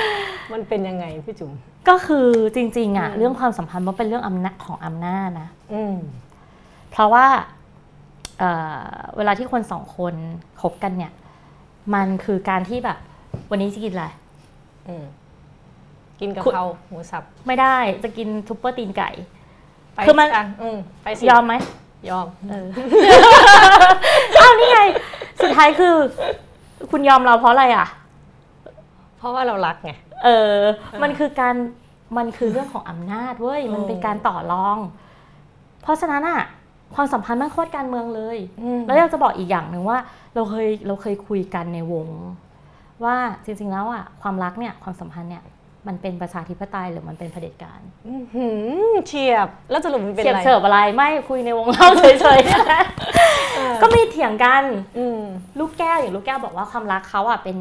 [0.53, 1.53] มันเป็นยังไงพี่จุ๋ม
[1.89, 5.97] ก็คือจริง ๆอะอืมเรื่องความสัมพันธ์มันเป็นเรื่องอำนาจของอำนาจนะอืม
[6.93, 7.27] เพราะว่า
[8.39, 8.51] เอ่
[8.85, 10.15] อเวลาที่คนสองคน
[10.61, 11.13] คบกันเนี่ย
[11.95, 12.99] มันคือการที่แบบ
[13.51, 14.07] วันนี้จะกินอะไร
[14.89, 15.05] อืม
[16.21, 19.11] กินกะคุณเพราหมูสับ ไม่ได้จะกินซุปเปอร์ตีนไก่
[19.95, 21.55] ไปคือมันะอืมไปสิยอมไหม
[22.11, 22.67] ยอมเออ
[24.39, 24.81] อ้าวนี่ไง
[25.43, 25.95] สุดท้ายคือ
[26.91, 27.87] คุณยอมเราเพราะอะไรอะ
[29.19, 29.93] เพราะว่าเรารักไง
[30.25, 30.57] เออ
[31.03, 31.55] มันคือการ
[32.17, 34.79] มันคือเรื่องของอำนาจเว้ยมันเป็นการต่อรอง
[35.83, 36.41] เพราะฉะนั้นอะ
[36.95, 38.39] ความสัมพันธ์มันโคตรการเมืองเลย
[38.87, 39.99] แล้วอยากจะบอกอีกอย่างหนึ่งว่า
[40.35, 42.09] เราเคยเราเคยคุยกันในวง
[43.05, 45.45] ว่าจริงๆแล้วอะความรักเนี่ยความสัมพันธ์เนี่ย
[45.89, 48.49] มันเป็นประชาธิปไตยหรือมันเป็นเผด็จการอื้อหื
[48.91, 54.65] อเฉียบ แล้วสรุปมันเป็นเสียบอะไรเสิร์ฟอะไรไม่คุยในวงเล่าเฉยๆก็มีเถียงกัน
[54.99, 55.21] อืม
[55.59, 57.59] ลูกแก้วอย่างลูกแก้วบอกว่าความรักเขาอะเป็น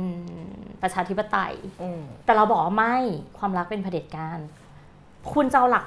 [0.82, 2.96] ประชาธิปไตยอืมแต่เราบอกว่าไม่
[3.40, 4.40] ความรักเป็นเผด็จการ
[5.34, 5.86] คุณจะเอาหลัก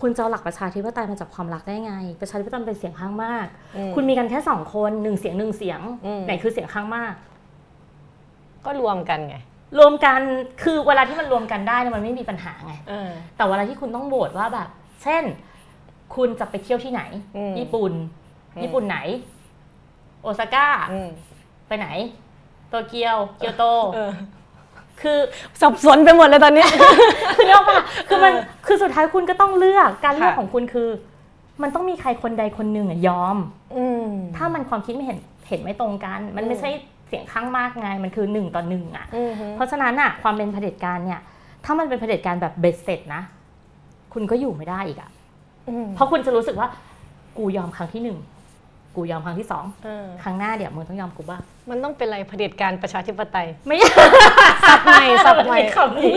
[0.00, 7.14] คุณจะเอาหลักประชาธิปไตยมาจากความรักได้ไง ประชาธิปไตยเป็นเสียงข้างมากอืมคุณมีกันแค่สองคนหนึ่งเสียงหนึ่งเสียงอืมไหนคือเสียงข้างมาก
[8.66, 9.36] ก็รวมกันไง
[9.78, 10.20] รวมกัน
[10.62, 14.68] คือเวลาที่มันรวมกันได้เนี่ยมันไม่มีปัญหาไงเออแต่เวลาที่คุณต้องโหวตว่าแบบ
[15.02, 15.24] เช่น
[16.14, 17.02] คุณจะไปเที่ยวที่ไหน
[17.36, 17.92] อืมญี่ปุ่น
[18.54, 18.98] อืมญี่ปุ่นไหน
[20.22, 21.08] โอซาก้าอืม
[21.68, 21.88] ไปไหน
[22.68, 24.10] โตเกียวเกียวโตเออ
[25.02, 25.18] คือ
[25.60, 26.66] สับสนไปหมดเลยตอนนี้
[27.36, 28.32] คือเนกออกปะคือมัน
[28.66, 30.88] คือสุดท้ายคุณก็ต้องเลือกการเลือกค่ะของคุณคือ
[31.62, 33.36] มันต้องมีใครคนใดคนหนึ่งอะยอม
[33.76, 36.70] อืมถ้ามันความคิดไม่เห็นเห็นไม่ตรงกัน มันไม่ใช่
[37.08, 41.20] เสียงข้างมากไงมันคือหนึ่งต่อหนึ่งอะอืมเพราะฉะนั้นอะความเป็นเผด็จการเนี่ย
[41.64, 43.22] ถ้ามันเป็นเผด็จการแบบเบ็ดเสร็จนะ
[44.12, 45.10] คุณก็อยู่ไม่ได้อีกอะ
[45.68, 46.68] อืมเพราะคุณจะรู้สึกว่า
[47.38, 48.18] กูยอมครั้งที่หนึ่ง
[48.96, 53.76] กูยอมครั้งที่สองเออครั้งหน้าเดี๋ยวมึงต้องยอมกูบ้างมันต้องเป็นอะไรเผด็จการประชาธิปไตย ไม่
[54.68, 56.14] สับใหม่สับใหม่คำนี้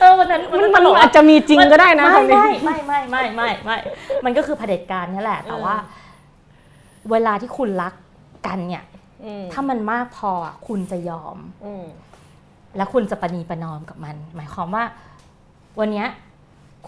[0.00, 3.76] เออวันนั้นมันตมันลกอาจจะมีจริงก็ได้นะไม่คำนี้ไม่ไม่ไม่ไม่ไม่ไม่
[4.24, 5.76] มันก็คือเผด็จการนี่แหละ แต่เออว่า
[7.10, 7.94] เวลาที่คุณรัก
[8.46, 8.84] กันเนี่ย
[9.24, 11.84] อืมถ้ามันมากพออะคุณจะยอมอืม
[12.76, 14.84] แล้วคุณจะประนีประนอมกับมัน หมายความว่า
[15.80, 16.08] วันเนี้ย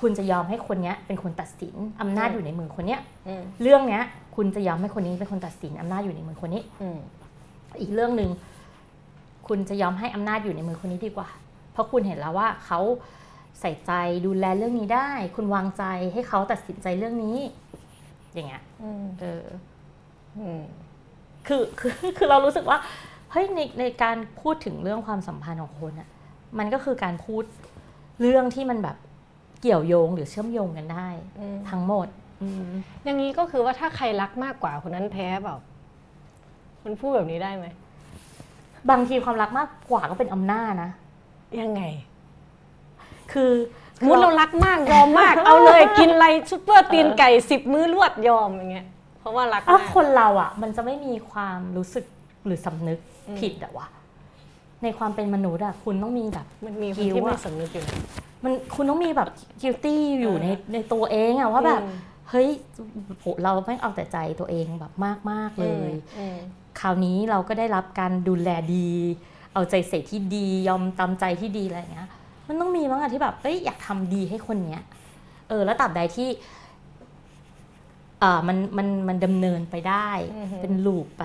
[0.01, 4.05] คุณจะยอมให้คนเนี้ยเป็นคนตัดสินอำนาจอยู่ในมือคนเนี้ยอืมเรื่องเนี้ย
[4.37, 6.99] คุณจะยอมให้คนนี้เป็นคนตัดสินอำนาจอยู่ในมือคนนี้อืม
[7.81, 8.31] อีกเรื่องหนึ่ง
[9.49, 11.29] คุณจะยอมให้อำนาจอยู่ในมือคนนี้ดีกว่า
[11.73, 12.81] เพราะคุณเห็นแล้วว่าเขา
[13.61, 13.93] ใส่ใจ
[14.27, 17.39] ดูแลเรื่องนี้ได้ คุณวางใจให้เขาตัดสินใจเรื่องนี้
[18.35, 19.45] อย่างเงี้ยอืมเออ
[20.39, 20.63] อืม
[21.47, 22.79] คือคือคือเรารู้สึกว่า
[23.33, 26.09] เฮ้ยในในการพูดถึงเรื่องความสัมพันธ์ของคนอะ
[26.59, 27.45] มันก็คือการพูด
[28.21, 28.97] เรื่องที่มันแบบ
[29.61, 31.09] เกี่ยวโยงหรือเชื่อมโยงกันได้
[31.41, 32.09] อืมทั้งหมด
[32.43, 32.71] อืม
[33.05, 35.57] อย่างนี้ก็คือว่าถ้าใครรักมากกว่าคนนั้นแพ้เปล่า
[36.85, 37.67] มันพูดแบบนี้ได้ไหม
[38.91, 40.91] บางทีความรักมากกว่าก็เป็นอำนาจนะ
[41.61, 41.83] ยังไง
[43.33, 43.53] คือ
[43.99, 48.87] สมมติเรารักมากยอมมาก เอาเลยกินอะไรซุปเปอร์ตีนไก่สิบมื้อรวดยอมอย่างเงี้ย
[49.21, 52.05] เพราะว่ารักอะมากคนเราอะ มันจะไม่มีความรู้สึก
[52.47, 53.87] หรือสำนึกอืมผิดอะวะ
[54.83, 57.99] ในความเป็นมนุษย์อะคุณต้องมีแบบมันมีคนคิ้วที่ไม่อะสำนึกอยู่นะ
[58.45, 59.29] มันคุณต้องมีแบบ
[59.61, 61.95] guilty อยู่ในในตัวเองอะว่าแบบอืม
[62.31, 62.49] เฮ้ย
[63.21, 64.93] โหเราแม่งเอาแต่ใจตัวเองแบบ
[65.31, 66.39] มาก ๆ เลยอืม
[66.81, 68.91] คราวนี้เราก็ได้รับการดูแลดี
[69.53, 72.09] เอาใจใส่ที่ดียอมตามใจที่ดีอะไรอย่างเงี้ย
[72.49, 74.83] มันต้องมีบ้างอะที่แบบเอ้ยอยากทำดีให้คนเนี้ย
[75.49, 76.29] เออแล้วตราบใดที่
[78.21, 81.25] เอ่อมันมันมันดำเนินไปได้อือฮึเป็นลูปไป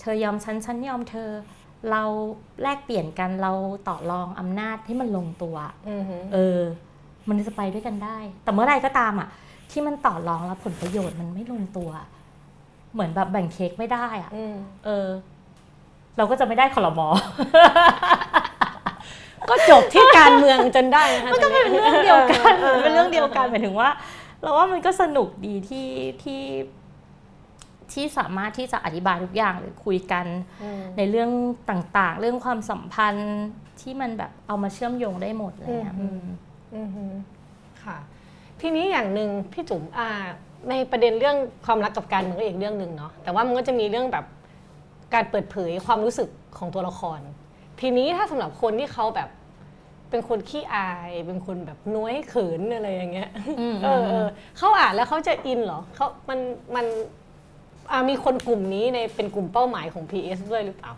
[0.00, 1.30] เธอยอมฉันฉันยอมเธอ
[1.90, 2.02] เรา
[2.62, 3.52] แลกเปลี่ยนกันเรา
[3.88, 5.56] ต่อรองอำนาจให้มันลงตัว
[5.88, 6.02] อืม
[6.34, 6.60] เออ
[7.28, 9.28] มันจะไปด้วยกันได้ แต่เมื่อไหรก็ตามอะ
[9.70, 11.90] ที่มันต่อรองแล้วผลประโยชน์มันไม่ลงตัว
[12.92, 14.54] เหมือนแบบแบ่งเค้กไม่ได้อะอืม
[14.84, 15.08] เออ
[16.16, 17.08] เราก็จะไม่ได้คอรมอ
[19.50, 22.42] ก็จบที่การเมืองจนได้นะคะมันก็เป็นเรื่องเดียวกัน
[22.74, 23.88] มันเป็นเรื่องเดียวกันหมายถึงว่า
[24.40, 25.88] เราว่ามันก็สนุกดีที่
[26.22, 26.42] ที่
[27.92, 30.26] ที่สามารถที่จะอธิบายทุกอย่างหรือคุยกัน
[30.62, 31.30] อืมในเรื่อง
[31.70, 33.38] ต่างๆ เรื่องความสัมพันธ์
[33.80, 36.22] ที่มันแบบเอามาเชื่อมโยงได้หมดอะไรเลยอืม
[36.76, 37.04] อือฮึ
[37.84, 37.98] ค่ะ
[38.60, 40.08] ทีนี้อย่างหนึ่งพี่จุ๋มอ่า
[40.70, 44.24] ในประเด็นเรื่องความรักกับการเมืองก็อีกเรื่องหนึ่งเนาะแต่ว่ามันก็จะมีเรื่องแบบ
[45.14, 47.20] การเปิดเผยความรู้สึกของตัวละคร
[47.80, 49.28] ทีนี้ถ้าสำหรับคนที่เขาแบบ
[50.10, 54.26] เป็นคนขี้อาย เป็นคนแบบน้อยเขินอะไรอย่างเงี้ยอืมเออเออ
[54.58, 56.38] เขาอ่านแล้วเขาจะอินเหรอเขามัน
[56.76, 56.86] มัน
[57.90, 60.92] อ่ามีคนกลุ่มนี้ในเป็นกลุ่มเป้าหมายของ PS ด้วยหรือเปล่า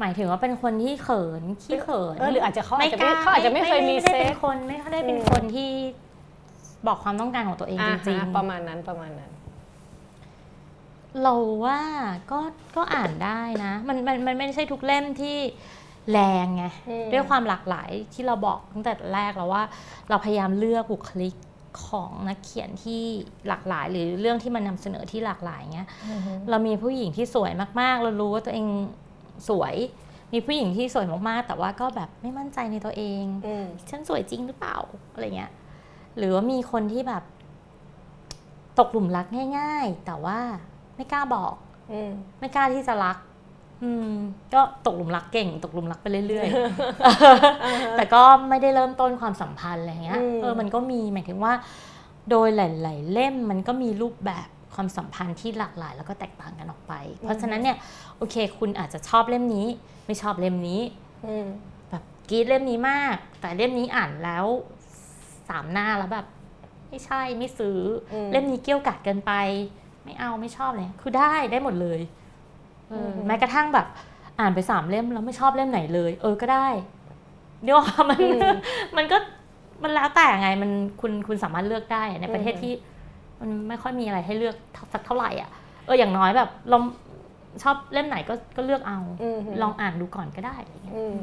[0.00, 5.70] หมายถึงว่าเป็นคนที่เขินขี้เขินเออหรืออาจจะเขาอาจจะไม่กล้เขาอาจจะไม่เคยมีไม่ได้เซ็เป็กนคนไม่ได้เป็นอืมคนที่
[6.86, 11.80] บอกความต้องการของตัวเองอ่าจริงฮะประมาณนั้นประมาณนั้นๆเราว่า
[12.30, 12.38] ก็
[12.76, 15.36] ก็อ่านได้นะ มันมันมันไม่ใช่ทุกเล่มที่
[16.12, 19.62] แรงไงอืมด้วยความหลากหลายที่เราบอกตั้งแต่แรกแล้วว่า
[20.08, 21.34] เราพยายามเลือกบุคลิก
[21.88, 23.02] ของนักเขียนที่
[23.48, 25.88] หลากหลาย หรือเรื่องที่มันนำเสนอที่หลากหลายเงี้ย
[26.50, 28.66] เรามีผู้หญิงที่สวยมากๆ เรารู้ว่าตัวเอง
[29.48, 29.74] สวย
[30.32, 34.76] มีผู้หญิงที่สวยมากๆ แต่ว่าก็แบบไม่มั่นใจในตัวเองอืมฉันสวยจริงหรือเปล่า
[35.12, 35.50] อะไรเงี้ย
[36.18, 37.22] หรือว่ามีคนที่แบบ
[38.78, 39.26] ตกหลุมรัก
[39.58, 40.38] ง่าย ๆ แต่ว่า
[40.96, 41.54] ไม่กล้าบอก
[41.92, 43.16] อืมไม่กล้าที่จะรัก
[43.82, 44.12] อืม
[44.54, 51.52] ก็ตกหลุมรักเก่ง ตกหลุมรักไปเรื่อยๆแต่ก็ไม่ได้เริ่มต้นความสัมพันธ์อะไรเงี้ยอืมเออมันก็มีหมายถึงว่า
[52.30, 57.76] โดยหลายๆเล่มมันก็มีรูปแบบ ความสัมพันธ์ที่หลากหลาย แล้วก็แตกต่างกันออกไป เพราะฉะนั้นเนี่ย
[58.18, 59.66] โอเค คุณอาจจะชอบเล่มนี้
[60.06, 60.80] ไม่ชอบเล่มนี้
[61.26, 61.46] อืม
[61.90, 64.46] แบบกรีดเล่มนี้มาก แต่เล่มนี้อ่านแล้ว
[65.48, 66.26] สามหน้าแล้วแบบ
[66.88, 67.78] ไม่ใช่ไม่ซื้อ
[68.12, 69.32] อมเล่มนี้เกี่ยวกัดเกินไป
[70.04, 72.00] ไม่เอาไม่ชอบเลยคือได้ได้หมดเลย
[72.88, 73.86] เอออมแม้กระทั่งแบบ
[74.40, 76.66] อ่านไปสามเล่มแล้วไม่ชอบเล่มไหนเลย เออก็ได้
[77.62, 78.20] เดี๋ยวามัน
[78.96, 79.18] มันก็
[79.82, 82.72] มันแล้วแต่ไงมันคุณคุณสามารถเลือกได้อะในประเทศที่
[83.40, 84.56] มันไม่ค่อยมีอะไรให้เลือก
[84.92, 85.50] สักเท่าไหร่อะ
[85.86, 86.78] เอออย่างน้อยแบบเรา
[87.62, 91.16] ชอบเล่มไหนก็ก็เลือกเอาอืมลองอ่านดูก่อนก็ได้อะไรเงี้ยอืม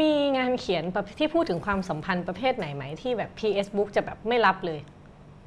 [0.00, 4.80] มีงานเขียนแบบที่พูดถึงความสัมพันธ์ประเภทไหนไหมที่แบบ PS Book จะแบบไม่รับเลย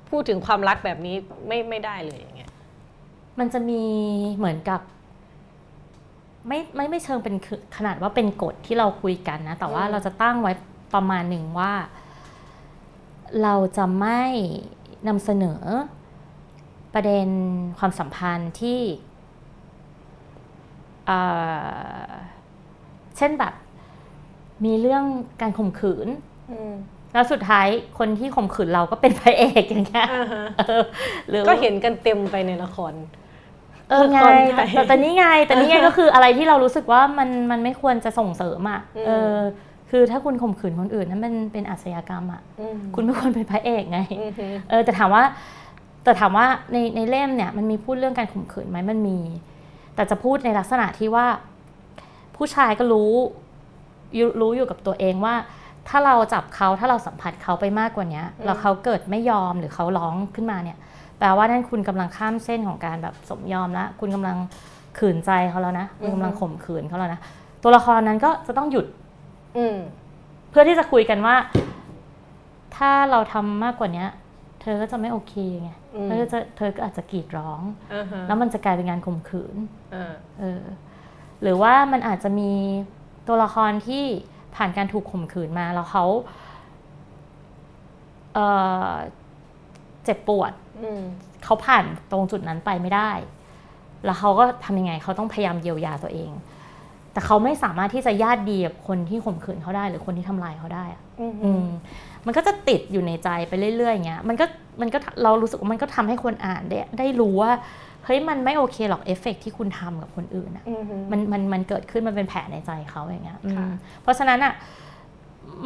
[0.10, 1.16] พูดถึงความรักแบบนี้
[1.48, 2.52] ไม่ไม่ได้เลยอย่างเงี้ย
[3.40, 3.84] มันจะมี
[4.38, 4.82] เหมือนกับ
[6.48, 10.54] ไม่ไม่ไม่เชิงเป็นคือขนาดว่าเป็นกฎที่เราคุยกันนะ แต่ว่าอืมเราจะตั้งไว้
[10.94, 11.74] ประมาณหนึ่งว่า
[13.44, 14.24] เราจะไม่
[15.08, 15.62] นำเสนอ
[16.94, 17.28] ประเด็น
[17.80, 18.80] ความสัมพันธ์ที่
[21.08, 21.20] เอ่
[22.08, 22.10] อ
[23.18, 23.54] เช่นแบบ
[24.66, 25.04] มีเรื่อง
[25.42, 26.08] การข่มขืน
[26.52, 26.74] อืม
[27.14, 27.68] แล้วสุดท้าย
[28.00, 30.84] คนที่ข่มขืนเราก็เป็นพระเอกอย่างเงี้ยอ่าฮะเออ
[31.30, 32.94] หรือก็เห็นกันเต็มไปในละคร
[33.90, 39.36] เออไงละครไทแต่ยแต่แต่นี่ไง แต่นี่ไงก็คืออะไรที่เรารู้สึกว่ามันมันไม่ควรจะส่งเสริมอะอืมเออ
[39.96, 45.24] คือถ้าคุณข่มขืนคนอื่นนั้นมันเป็นอาชญากรรมอะอืมคุณไม่ควรเป็นพระเอกไงอือฮึเออแต่ถามว่า
[46.04, 49.20] แต่ถามว่าในในเล่มเนี่ยมันมีพูดเรื่องการข่มขืนไหมมันมี
[49.96, 51.26] แต่จะพูดในลักษณะที่ว่า
[52.36, 53.12] ผู้ชายก็รู้
[54.16, 55.36] อยู่รู้อยู่กับตัวเองว่า
[55.90, 60.78] ถ้าเราจับเขาถ้าเราสัมผัสเขาไปมากกว่าเนี้ยแล้วเขาเกิดไม่ยอมหรือเขาร้องขึ้นมาเนี่ย
[61.20, 64.38] แปลว่านั่นคุณกำลังข้ามเส้นของการแบบสมยอมแล้วคุณกำลัง
[64.98, 67.20] ขืนใจเขาแล้วนะคุณกำลังข่มขืนเขาแล้วนะ
[67.64, 69.03] ตัวละครนั้นก็จะต้องหยุดอืม
[70.50, 71.36] เพื่อที่จะคุยกันว่า
[72.76, 74.10] ถ้าเราทำมากกว่าเนี้ย
[74.62, 77.62] เธอก็จะไม่โอเคไงอืมเธอก็จะเธอก็อาจจะกรีดร้อง
[77.94, 79.56] อ่าฮะแล้วมันจะกลายเป็นงานข่มขืน
[79.96, 80.64] อ่าเออ
[81.42, 82.52] หรือว่ามันอาจจะมี
[83.28, 84.04] ตัวละครที่
[84.56, 86.06] ผ่านการถูกข่มขืนมาแล้วเขา
[88.34, 88.48] เอ่
[88.92, 88.94] อ
[90.04, 90.52] เจ็บปวด
[90.84, 91.02] อืม
[91.44, 93.12] เขาผ่านตรงจุดนั้นไปไม่ได้
[94.06, 96.32] แล้วเขาก็ทำยังไงเขาต้องพยายามเยียวยาตัวเอง
[97.14, 101.66] แต่เขาไม่สามารถที่จะญาติดีกับคนที่ข่มขืนเขาได้ หรือคนที่ทำลายเขาได้อะอืมอืม
[102.26, 104.46] มันก็จะติดอยู่ในใจไปเรื่อยๆอย่างเงี้ยมันก็
[104.82, 107.52] มันก็เรารู้สึกว่ามันก็ทำให้คนอ่านได้ได้รู้ว่า
[108.06, 113.66] เฮ้ยมันไม่โอเคหรอกเอฟเฟกต์ที่คุณทำกับคนอื่นอะอืมมันมันมันเกิดขึ้นมันเป็นแผลในใจเขาอย่างเงี้ยอืมค่ะ
[114.02, 114.54] เพราะฉะนั้นอะ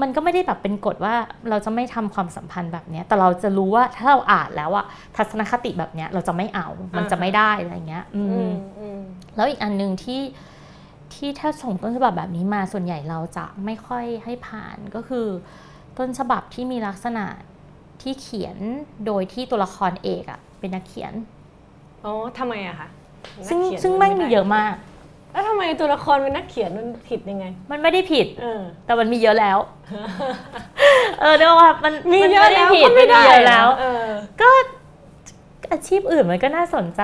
[0.02, 1.16] มันก็ไม่ได้แบบเป็นกฎว่า
[1.50, 9.02] เราจะไม่ทำความสัมพันธ์แบบเนี้ยแต่เราจะรู้ว่าถ้าเราอ่านแล้วอะทัศนคติแบบเนี้ยเราจะไม่เอา มันจะไม่ได้อะไรเงี้ยอือืมมอืม
[9.36, 10.22] แล้วอีกอันหนึ่งที่
[11.14, 15.28] ที่ถ้าส่งต้นฉบับแบบนี้มาส่วนใหญ่เราจะไม่ค่อยให้ผ่านก็คือ
[15.98, 17.26] ต้นฉบับที่มีลักษณะ
[18.02, 18.58] ที่เขียน
[19.06, 21.14] โดยที่ตัวละครเอกอะเป็นนักเขียน
[22.06, 22.88] อ๋อทำไมอะคะ
[23.48, 24.74] ซึ่งนักเขียนซึ่งไม่มีเยอะมาก
[25.32, 29.58] แล้วทำไมตัวละครเป็นนักเขียนมันผิดยังไง มันไม่ได้ผิดเออแต่มันมีเยอะแล้ว
[31.20, 34.08] เออเดี๋ยวว่ามันมีนเยอะแล้วผิดก็ไม่ได้นเยอะแล้วเออ
[34.42, 34.50] ก็
[35.72, 37.04] อาชีพอื่นมันก็น่าสนใจ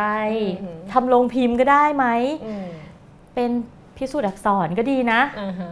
[0.52, 2.06] อือหือทำโรงพิมพ์ก็ได้ไหม
[2.46, 2.68] อืม
[3.34, 3.52] เป็น
[3.98, 5.72] พิสูจน์อักษรก็ดีนะอ่าฮะ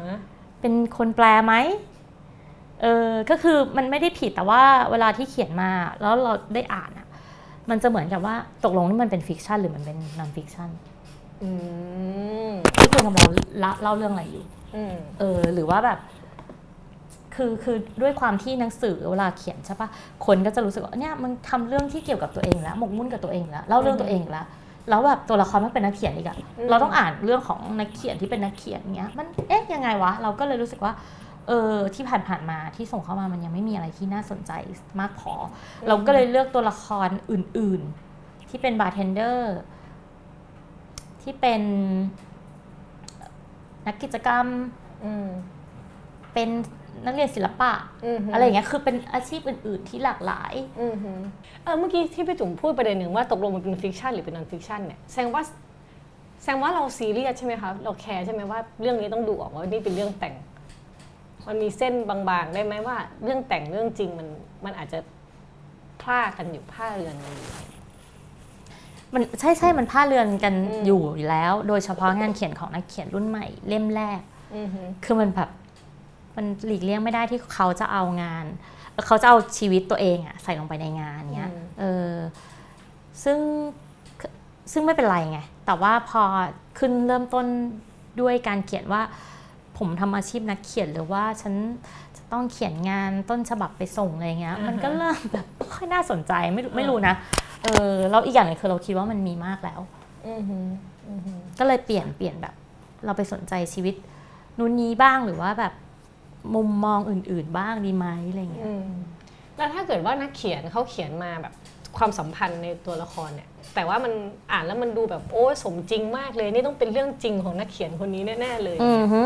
[0.61, 1.53] เป็นคนแปลไหม
[2.81, 5.69] เออก็คือมันไม่ได้ผิดแต่ว่าเวลาที่เขียนมา
[6.01, 7.07] แล้วเราได้อ่านอะ
[7.69, 10.69] มันจะเหมือนกับว่าตกลงนี่มันเป็น fiction หรือมันเป็น non-fiction
[11.43, 11.49] อื
[12.49, 13.27] มที่คุณกำลัง
[13.59, 15.99] เล่าเล่าเรื่องอะไรอยู่อืมเออ หรือว่าแบบ
[17.35, 19.89] คือคือด้วยความที่หนังสือเวลาเขียนใช่ปะ
[20.25, 24.45] คนก็จะรู้สึกว่าเนี่ยมันทำเรื่องที่เกี่ยวกับตัวเองแล้วหมกมุ่นกับตัวเองแล้วเล่าเรื่องตัวเองแล้ว
[24.89, 26.37] แล้วแบบตัวละครมันเป็นนักเขียนอีกอะ
[26.69, 30.93] เราต้องอ่านเรื่องของนักเขียนที่เป็นนักเขียนเงี้ย มันเอ๊ะยังไงวะ เราก็เลยรู้สึกว่า
[31.47, 34.51] เออที่ผ่านๆมาที่ส่งเข้ามามันยังไม่มีอะไรที่น่าสนใจ
[34.99, 35.33] มากพอ
[35.87, 37.81] เราก็เลยเลือกตัวละครอื่น
[38.15, 39.57] ๆ ที่เป็นบาร์เทนเดอร์
[41.21, 41.61] ที่เป็น
[43.87, 44.45] นักกิจกรรม
[45.03, 45.27] อืม
[46.33, 46.49] เป็น
[47.05, 47.71] นักเรียนศิลปะ
[48.05, 51.11] อืมอะไรอย่างเงี้ยคือเป็นอาชีพอื่น ๆ ที่หลากหลายอืมฮึ
[51.63, 55.43] เออเมื่อกี้ที่พี่จุ๋มพูดประเด็นหนึ่งว่าตกลงมันเป็น fiction หรือเป็น non-fiction เนี่ยแสดงว่า
[56.41, 60.35] แสดงว่าเราซีเรียสใช่ไหมคะเราแคร์ใช่ไหมว่าเรื่องนี้ต้องดูออกว่านี่เป็นเรื่องแต่ง
[61.47, 64.27] มันมีเส้นบางๆ ได้ไหมว่า เรื่องแต่งเรื่องจริงมัน
[64.65, 64.99] มันอาจจะ
[66.01, 67.51] พลาดกันอยู่พลาดเรือนกันอยู่
[69.13, 74.21] มันใช่ใช่มันผ้าเรือนกันอืมอยู่แล้ว โดยเฉพาะงานเขียนของนักเขียนรุ่นใหม่ เล่มแรก
[74.55, 75.49] อือฮึคือมันแบบ
[76.35, 78.45] มันหลีกเลี่ยงไม่ได้ที่เขาจะเอางาน
[79.07, 82.13] เขาจะเอาชีวิตตัวเองอะใส่ลงไปในงานเนี้ยเออ
[83.23, 83.39] ซึ่ง
[84.71, 86.21] ซึ่งไม่เป็นไรไง แต่ว่าพอ
[86.79, 87.45] ขึ้นเริ่มต้น
[88.21, 89.01] ด้วยการเขียนว่า
[89.77, 91.53] ผมทำอาชีพนักเขียนหรือว่าฉัน
[92.17, 97.15] จะต้องเขียนงานต้นฉบับไปส่งอะไรเงี้ย มันก็เริ่มแบบไม่ค่อยน่าสนใจไม่รู้ไม่รู้นะ
[97.63, 99.79] เออแล้วอีกอย่างหนึงคือเราคิดว่ามันมีมากแล้ว
[100.27, 100.57] อือฮึ
[101.09, 102.53] อือฮึก็เลยเปลี่ยนเปลี่ยนแบบ
[103.05, 103.95] เราไปสนใจชีวิต
[104.57, 105.73] นู้นนี้บ้างหรือว่าแบบ
[106.55, 108.85] มุมมองอื่น ๆ บ้างดีไหมอะไรเงี้ยอืม
[109.57, 111.53] แล้วถ้าเกิดว่านักเขียนเขาเขียนมาแบบ
[111.97, 114.13] ความสัมพันธ์ในตัวละครเนี่ย แต่ว่ามัน
[114.51, 119.23] อ่านแล้วมันดูแบบโอ้ยสมจริงมากเลย นี่ต้องเป็นเรื่องจริงของนักเขียนคนนี้แน่ๆเลยอือฮึ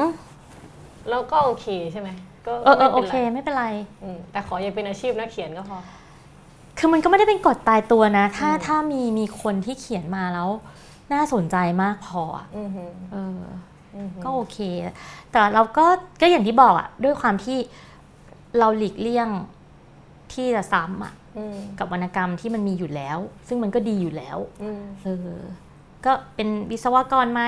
[1.09, 2.09] แล้วก็โอเคใช่ไหม
[2.45, 3.65] ก็เออเออโอไม่เคเป็นไรไม่เป็นไร
[4.03, 5.77] อืมแต่ขออย่าเป็นอาชีพนักเขียนก็พอ
[6.77, 10.49] คือมันก็ไม่ได้เป็นกฎตายตัวนะ ถ้าอืมถ้ามีมีคนที่เขียนมาแล้ว
[11.13, 12.45] น่าสนใจมากพออะ
[13.97, 14.57] อือฮึเอออือฮึก็โอเค
[15.31, 15.85] แต่เราก็
[16.21, 17.57] ก็อย่างที่บอกอะด้วยความที่
[18.59, 19.29] เราหลีกเลี่ยง
[20.33, 25.29] ที่จะซ้ำอะอืมกับวรรณกรรมที่มันมีอยู่แล้ว ซึ่งมันก็ดีอยู่แล้วอืมเออ
[26.05, 27.43] ก็เป็นวิศวกรไหม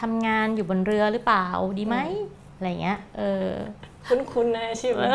[0.00, 1.46] ทำงานอยู่บนเรือหรือเปล่า
[1.78, 1.96] ดีไหม
[2.56, 3.48] อะไรเงี้ย เออ
[4.08, 5.10] คุ้นๆนะอาชีพนี้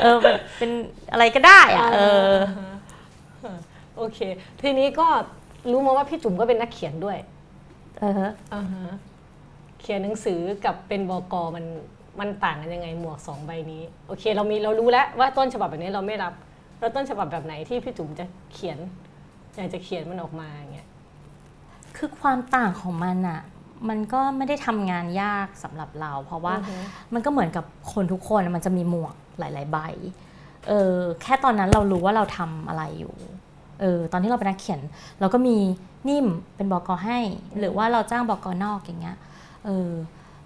[0.00, 0.70] เออแบบเป็น
[1.12, 2.34] อะไรก็ได้อะเออ
[3.96, 4.18] โอเค
[4.60, 5.06] ทีนี้ก็
[5.70, 7.18] รู้มาว่าพี่จุ๋มก็เป็นนักเขียนด้วย
[8.00, 8.12] เออ
[8.54, 8.86] อ่าฮะ
[9.80, 11.64] เขียนหนังสือกับเป็นบกมัน
[12.20, 16.32] มันต่างกันยังไงหมวกสองใบนี้ โอเค เรามีเรารู้แล้วว่าต้นฉบับแบบนี้เราไม่รับ
[16.80, 18.78] แล้วต้นฉบับแบบไหนที่พี่จุ๋มจะเขียน
[19.56, 20.88] อยากจะเขียนมันออกมาอย่างเงี้ย
[21.96, 23.40] คือความต่างของมันอะ
[23.88, 26.76] มันก็ไม่ได้ทำงานยากสำหรับเรา เพราะว่าอือฮึ
[27.14, 29.78] มันก็เหมือนกับคนทุกคนอะมันจะมีหมวกหลาย ๆ ใบ
[30.68, 33.14] เออแค่ตอนนั้นเรารู้ว่าเราทำอะไรอยู่
[33.80, 34.80] เออตอนที่เราเป็นนักเขียน
[35.20, 35.56] เราก็มี
[36.08, 37.18] นิ่มเป็นบกให้
[37.58, 39.16] หรือว่าเราจ้างบกนอกอย่างเงี้ย
[39.66, 39.90] เออ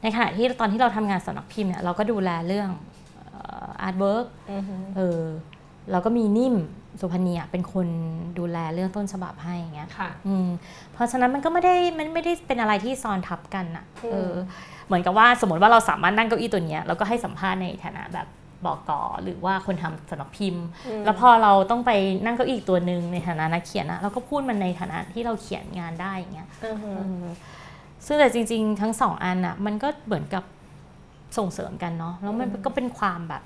[0.02, 2.70] ในขณะที่ตอนที่เราทำงานสำนักพิมพ์เนี่ยเราก็ดูแลเรื่อง
[3.82, 5.22] artwork อือฮึเออ
[5.90, 6.54] เราก็มีนิ่ม
[7.00, 7.86] สุพรรณีอะเป็นคน
[8.38, 10.48] ดูแลเรื่องต้นฉบับให้อย่างเงี้ยค่ะอืม
[10.92, 14.34] เพราะฉะนั้นมันก็ไม่ได้มันไม่ได้เป็นอะไรที่ซ้อนทับกันอะอืมเออ
[14.86, 18.26] เหมือนกับว่าสมมติว่าเราสามารถนั่งเก้าอี้ตัวเนี้ยเราก็ให้สัมภาษณ์ในฐานะแบบ
[18.66, 20.64] บอกกอหรือว่าคนทำสำนักพิมพ์
[21.00, 21.90] มแล้วพอเราต้องไป
[22.24, 27.26] นั่งเก้าอี้อีกตัวหนึ่งในฐานะนักเขียนอะเราก็พูดมันในฐานะที่เราเขียนงานได้อย่างเงี้ยอือฮึเออ
[28.06, 30.44] ซึ่งแต่จริง ๆ ทั้งสองอันอะมันก็เหมือนกับ
[31.38, 33.42] ส่งเสริมกันเนาะแล้วมันก็เป็นความแบบ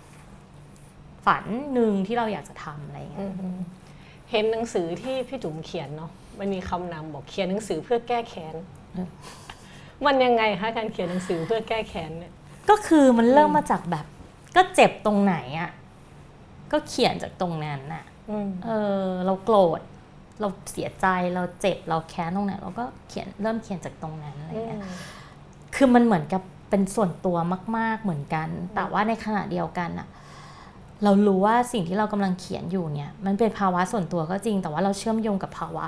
[1.26, 3.48] ฝันหนึ่งที่เราอยากจะทำอะไรอย่างเงี้ยอือฮึ
[4.30, 8.54] เห็นหนังสือที่พี่จุ๋มเขียนเนาะมันมีคำนำบอกเขียนหนังสือเพื่อแก้แค้น
[8.94, 9.08] เออ
[10.06, 12.32] มันยังไงคะการเขียนหนังสือเพื่อแก้แค้นเนี่ย
[12.70, 14.06] ก็คือมันเริ่มมาจากแบบ
[14.56, 15.70] ก็เจ็บตรงไหนอะ
[16.72, 18.70] ก็เขียนจากตรงนั้นน่ะอืมเอ
[19.02, 19.80] อ เราโกรธ
[20.40, 24.84] เราเสียใจเราเจ็บเราแค้นตรงไหนเราก็เขียนเริ่มเขียนจากตรงนั้นอะไรอืเงี้ยม
[25.74, 27.36] คือมันเหมือนกับเป็นส่วนตัว
[27.76, 30.08] มาก ๆเหมือนกัน แต่ว่าในขณะเดียวกันอะ
[31.04, 35.86] เรารู้ว่าสิ่งที่เรากำลังเขียนอยู่เนี่ย มันเป็นภาวะส่วนตัวก็จริง แต่ว่าเราเชื่อมโยงกับภาวะ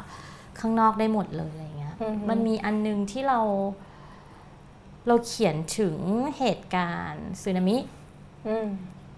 [0.59, 3.41] ข้างนอกได้หมดเลยอะไรเงี้ยอือฮึมันมีอันนึงที่เรา
[5.07, 5.97] เราเขียนถึง
[6.39, 7.98] เหตุการณ์สึนามิอืม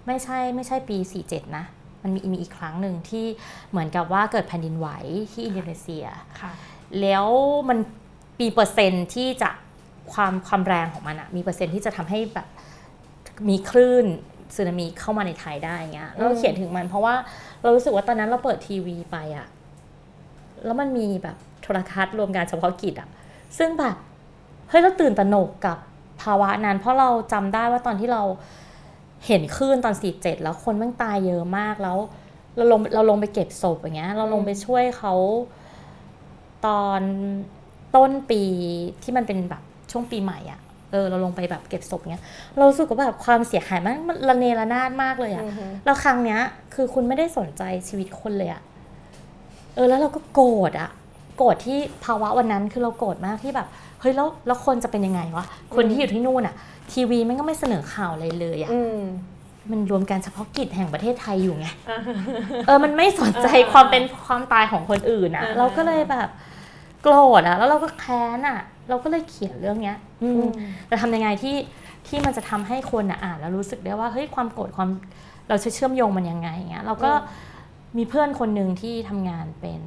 [0.06, 1.64] ไม่ใช่ไม่ใช่ปี 47 นะ
[2.02, 3.26] มันมีมีอีกครั้งหนึ่งที่
[3.70, 4.88] เหมือนกับว่าเกิดแผ่นดินไหว
[5.32, 6.06] ที่อินโดนีเซีย
[6.40, 6.52] ค่ะ
[7.00, 7.26] แล้ว
[7.68, 7.78] มัน
[8.40, 9.50] มีเปอร์เซ็นต์ที่จะ
[10.12, 12.46] ความความแรงของมันอะมีเปอร์เซ็นต์ที่จะทำให้แบบ
[13.48, 14.06] มีคลื่น
[14.56, 17.14] สึนามิเข้ามาในไทยได้เงี้ยอืมเราเขียนถึงมันเพราะว่า
[17.62, 19.46] เรารู้สึกว่าตอนนั้นเราเปิดทีวีไปอะ
[20.64, 23.08] แล้วมันมีแบบโทรทัศน์รวมการเฉพาะกิจอะ
[23.58, 23.96] ซึ่งแบบ
[24.68, 25.78] เฮ้ยเราตื่นตระหนกกับ
[26.22, 28.22] ภาวะนั้น เพราะเราจำได้ว่าตอนที่เรา
[29.26, 31.98] เห็นคลื่นตอน47แล้วคนแมันตายเยอะมากแล้ว
[32.56, 35.14] เราลงเราลงไปเก็บศพอย่างเงี้ย เราลงไปช่วยเขา
[36.66, 37.00] ตอน
[37.96, 38.42] ต้นปี
[39.02, 40.60] ที่มันเป็นแบบช่วงปีใหม่อะ่ะ
[40.92, 42.24] เออเราลงไปแบบเก็บศพเงี้ย
[42.56, 46.40] เรารู้สึกว่าแบบความเสียหายมันมันระเนระนาดมากเลยอะ่ะอือฮึแล้วครั้งเนี้ย
[46.74, 48.62] คือคุณไม่ได้สนใจชีวิตคนเลยอะ่ะ
[49.74, 50.90] เออแล้วเราก็โกรธอะ่ะ
[51.36, 53.68] โกรธที่ภาวะวันนั้นคือเราโกรธมากที่แบบ
[54.00, 56.54] เฮ้ยแล้วแล้วคนจะเป็นยังไงวะคนที่อยู่ที่นู่นอะ่ะ
[56.92, 59.00] ทีวีมันก็ไม่เสนอข่าวอะไรเลยอะ่ะอืม
[59.70, 61.66] มันรวมการเฉพาะกิจแห่งประเทศไทยอยู่ไง
[62.66, 66.28] เออมันไม่สนใจความเป็นความตายของคนอื่นอะอ่าเราก็เลยแบบ
[67.02, 70.50] โกรธอะ แล้วเราก็แค้นอะ เราก็เลยเขียนเรื่องเนี้ยอืมอืม
[70.86, 71.56] แต่ทำยังไงที่
[72.06, 74.88] ที่มันจะทำให้คนอะอ่านแล้วรู้สึกได้ว่าเฮ้ยความโกรธความ
[75.48, 77.12] เราจะเชื่อมโยงมันยังไงเงี้ยเราก็
[77.96, 79.82] มีเพื่อนคนหนึ่งที่ทำงานเป็น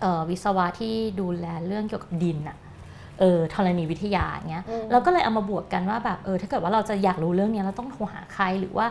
[0.00, 2.56] เอ่อวิศวะที่ดูแลเรื่องเกี่ยวกับดินอะ
[3.20, 8.86] เออธรณีวิทยาอย่างเงี้ยอืมเราก็เลยเอามาบวกกันว่าแบบเออถ้าเกิดว่าเราจะอยากรู้เรื่องเนี้ยเราต้องโทรหาใครหรือว่า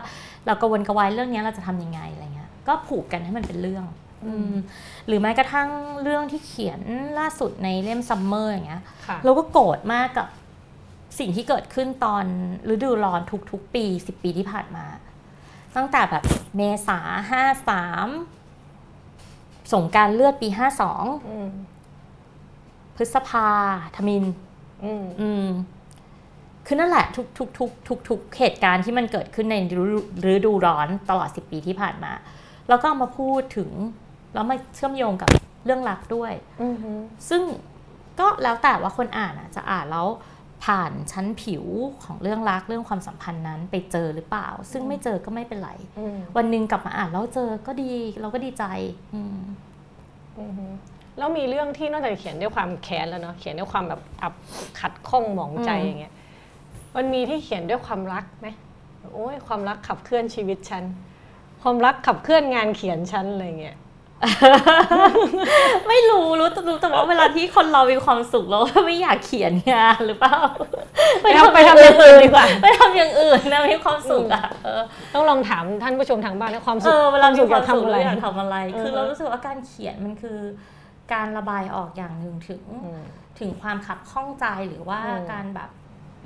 [0.46, 3.84] เรากระวนกระวายเรื่องเนี้ยเราจะทำยังไงอะไรเงี้ยก็ผูกกันให้มันเป็นเรื่อง
[4.26, 4.52] อืม
[5.06, 5.68] หรือแม้กระทั่ง
[6.02, 6.80] เรื่องที่เขียน
[7.18, 10.26] ล่าสุดในเล่มซัมเมอร์อย่างเงี้ยค่ะเราก็โกรธมากกับ
[11.18, 12.24] สิ่งที่เกิดขึ้นตอน
[12.72, 14.86] ฤดูร้อนทุกๆ ปีสิบปีที่ผ่านมา
[15.76, 16.22] ตั้งแต่แบบ
[16.56, 16.98] เมษา
[17.30, 18.08] ห้าสาม
[19.72, 21.48] สงกรารเลือดปีห้าสองอืม
[22.98, 23.46] พฤษภา
[23.96, 24.24] ธมิน
[24.84, 25.46] อืมอืม
[26.66, 30.00] คือนั่นแหละทุกทุกทุกทุกทุกเหตุการณ์ที่มันเกิดขึ้นในฤดู
[30.32, 32.12] ฤดูร้อนตลอดสิบปีที่ผ่านมา
[32.68, 33.70] แล้วก็เอามาพูดถึง
[34.34, 35.28] แล้วมาเชื่อมโยงกับ
[35.64, 36.32] เรื่องรักด้วย
[36.62, 36.76] อืม
[37.28, 37.42] ซึ่ง
[38.18, 40.08] ก็แล้วแต่ว่าคนอ่านอะจะอ่านแล้ว
[40.64, 41.64] ผ่านชั้นผิว
[42.04, 48.64] ของเรื่องรักเรื่องความสัมพันธ์นั้นไปเจอหรือเปล่า ซึ่งไม่เจอก็ไม่เป็นไรอืมวันหนึ่งกลับมาอ่านแล้วเจอก็ดี เราก็ดีใจ
[49.14, 49.38] อืม
[50.38, 50.72] อืม
[51.18, 54.34] แล้วมีเรื่องที่นอกจากเขียนด้วยความแค้นแล้วเนาะเขียนด้วยความแบบอับ
[54.80, 56.14] ขัดข้องหมองใจอืมอย่างเงี้ย
[56.96, 58.48] มันมีที่เขียนด้วยความรักไหม
[59.12, 60.84] โอ้ยความรักขับเคลื่อนชีวิตฉัน
[61.62, 63.76] ความรักขับเคลื่อนงานเขียนฉันอะไรเงี้ย
[65.88, 70.36] ไม่รู้รู้แต่รู้แต่ว่าเวลาที่คนเรามีความสุขเราก็ไม่อยากเขียนงานหรือเปล่า
[71.22, 74.82] ไปทำไปทำอย่างอื่นดีกว่าไปทำอย่างอื่นนะมีความสุขอะเออ
[75.14, 80.38] ต้องลองถามท่านผู้ชมทางบ้านนะความเอสุขอเวลามีสุขความทำสุขอะไรเราอยากทำอะไรเออคือเรารู้สึกว่าการเขียนมันคือ
[81.12, 83.02] การระบายออกอย่างหนึ่งถึงอืม
[83.38, 85.68] ถึงความขับข้องใจหรือว่าอืมการแบบ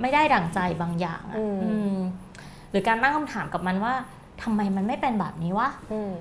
[0.01, 1.97] ไม่ได้ดั่งใจบางอย่างอะอืมอืม
[2.71, 3.93] หรือการตั้งคำถามกับมันว่า
[4.43, 6.13] ทำไมมันไม่เป็นแบบนี้วะอืม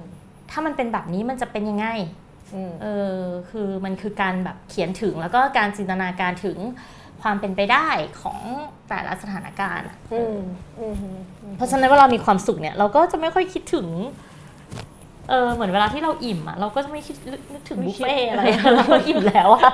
[0.50, 1.86] ถ้ามันเป็นแบบนี้มันจะเป็นยังไง
[2.54, 3.18] อืมเออ
[3.50, 6.58] คือมันคือการแบบเขียนถึงแล้วก็การจินตนาการถึง
[7.22, 7.88] ความเป็นไปได้
[8.22, 8.38] ของ
[8.88, 10.38] แต่ละสถานการณ์อะอืม
[10.80, 10.94] อืม
[11.56, 13.86] เพราะฉะนั้นเวลามีความสุขเนี่ย เราก็จะไม่ค่อยคิดถึง
[15.32, 17.16] เออเหมือนเวลาที่เราอิ่มอะเราก็จะไม่คิด
[17.52, 19.72] นึกถึงบุฟเฟ่ต์อะไรอะเราอิ่มแล้วอะ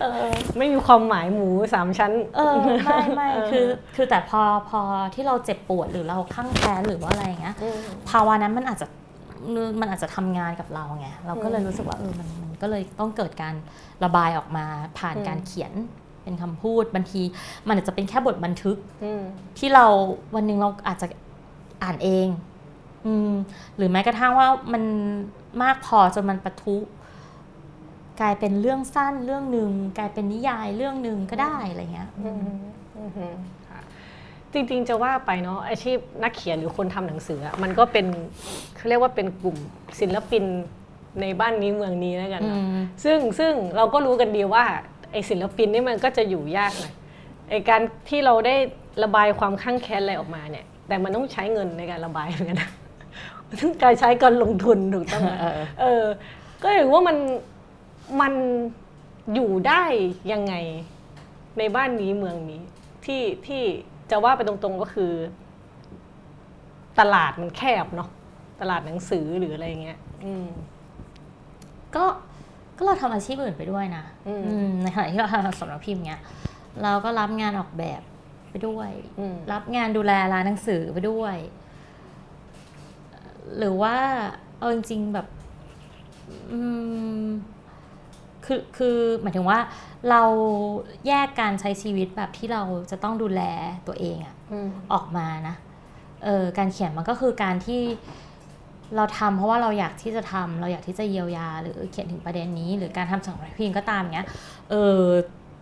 [0.00, 4.80] เออไม่มีความหมายหมูสามชั้น เออไม่ไม่เออคือคือแต่พอพอ
[5.14, 7.78] ที่เราเจ็บปวดหรือเราข้างแค้นหรือว่าอะไรอย่างเงี้ยอืม
[8.10, 8.86] ภาวะนั้นมันอาจจะ
[9.80, 13.54] มันอาจจะทำงานกับเราไงเราก็เลยอืมรู้สึกว่าเออมันมันก็เลยต้องเกิดการ
[14.04, 14.64] ระบายออกมา
[14.98, 15.72] ผ่านอืมการเขียน
[16.22, 17.22] เป็นคำพูดบางที
[17.66, 19.22] มันอาจจะเป็นแค่บทบันทึกอืม
[19.58, 19.86] ที่เรา
[20.34, 21.06] วันหนึ่งเราอาจจะ
[21.82, 22.26] อ่านเอง
[23.06, 23.32] อืม
[23.76, 24.82] หรือแม้กระทั่งว่ามัน
[25.62, 26.76] มากพอจนมันปะทุ
[28.20, 32.40] กลายเป็นเรื่องสั้นเรื่องหนึ่งกลายเป็นนิยายเรื่องหนึ่งก็ได้อะไรเงี้ยอืม
[32.96, 33.36] อืมอืม
[33.68, 33.80] ค่ะ
[34.52, 38.06] จริงๆจะว่าไปเนาะอาชีพนักเขียนหรือคนทำหนังสืออะมันก็เป็น
[38.76, 39.56] เขาเรียกว่าเป็นกลุ่ม
[40.00, 40.44] ศิลปิน
[41.20, 44.64] ในบ้านนี้เมืองนี้แล้วกันอืเนอะมซึ่งซึ่งเราก็รู้กันดีว่า
[45.12, 46.94] ไอ้ศิลปินนี่มันก็จะอยู่ยากหน่อย
[47.50, 48.56] ไอ้การที่เราได้
[49.04, 52.77] ระบายความข้างแค้นอะไรออกมาเนี่ย แต่มันต้องใช้เงินในการระบายเหมือนกันนะมันต้อง
[53.82, 56.04] การใช้การลงทุนถูกต้องไหมเออเออ
[56.62, 57.16] ก็ถือว่ามัน
[58.20, 58.32] มัน
[59.34, 59.82] อยู่ได้
[60.32, 60.54] ยังไง
[61.58, 62.60] ในบ้านนี้เมืองนี้
[63.04, 63.62] ที่ที่
[64.10, 65.12] จะว่าไปตรงๆก็คือ
[67.00, 68.08] ตลาดมันแคบเนาะ
[68.60, 70.46] ตลาดหนังสือหรืออะไรเงี้ยอืม
[71.96, 72.04] ก็
[72.76, 76.22] ก็เราทำอาชีพอื่นไปด้วยนะอืมอืมในขณะที่เราทำสำนักพิมพ์เนี้ย
[76.82, 78.02] เราก็รับงานออกแบบ
[78.50, 81.36] ไปด้วยอืมรับงานดูแลร้านหนังสือไปด้วย
[83.58, 83.96] หรือว่า
[84.58, 85.26] เอาจริงๆแบบ
[86.52, 86.60] อื
[87.22, 87.24] ม
[88.44, 89.58] คือคือหมายถึงว่า
[90.10, 90.22] เรา
[91.06, 93.42] แยกการใช้ชีวิตแบบที่เราจะต้องดูแล
[93.86, 95.54] ตัวเองอะอืมออกมานะ
[96.24, 97.80] เออการเขียนมันก็คือการที่
[98.96, 104.28] เราทำเพราะว่าเราอยากที่จะทำเราอยากที่จะเยียวยา หรือเขียนถึงประเด็นนี้ หรือการทำสำหรับพิมพ์ก็ตามเงี้ย
[104.70, 105.02] เออ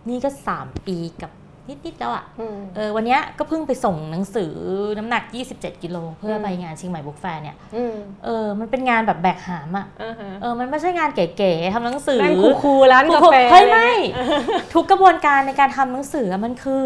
[0.09, 1.31] นี่ก็สามปีกับ
[1.69, 4.53] นิดๆแล้วอะอืมเออวันเนี้ยก็เพิ่งไปส่งหนังสือ
[4.97, 7.95] น้ำหนัก 27 กิโลเพื่อไปงานเชียงใหม่ Book Fair เนี่ยอืม
[8.25, 16.81] เออมันเป็นงานแบบแบกหามอะอ่าฮะเออมันไม่ใช่งานเก๋ๆทำหนังสือนั่ง cool ๆร้านกาแฟเฮ้ยไม่อะไรเงี้ยทุกกระบวนการในการทำหนังสืออะมันคือ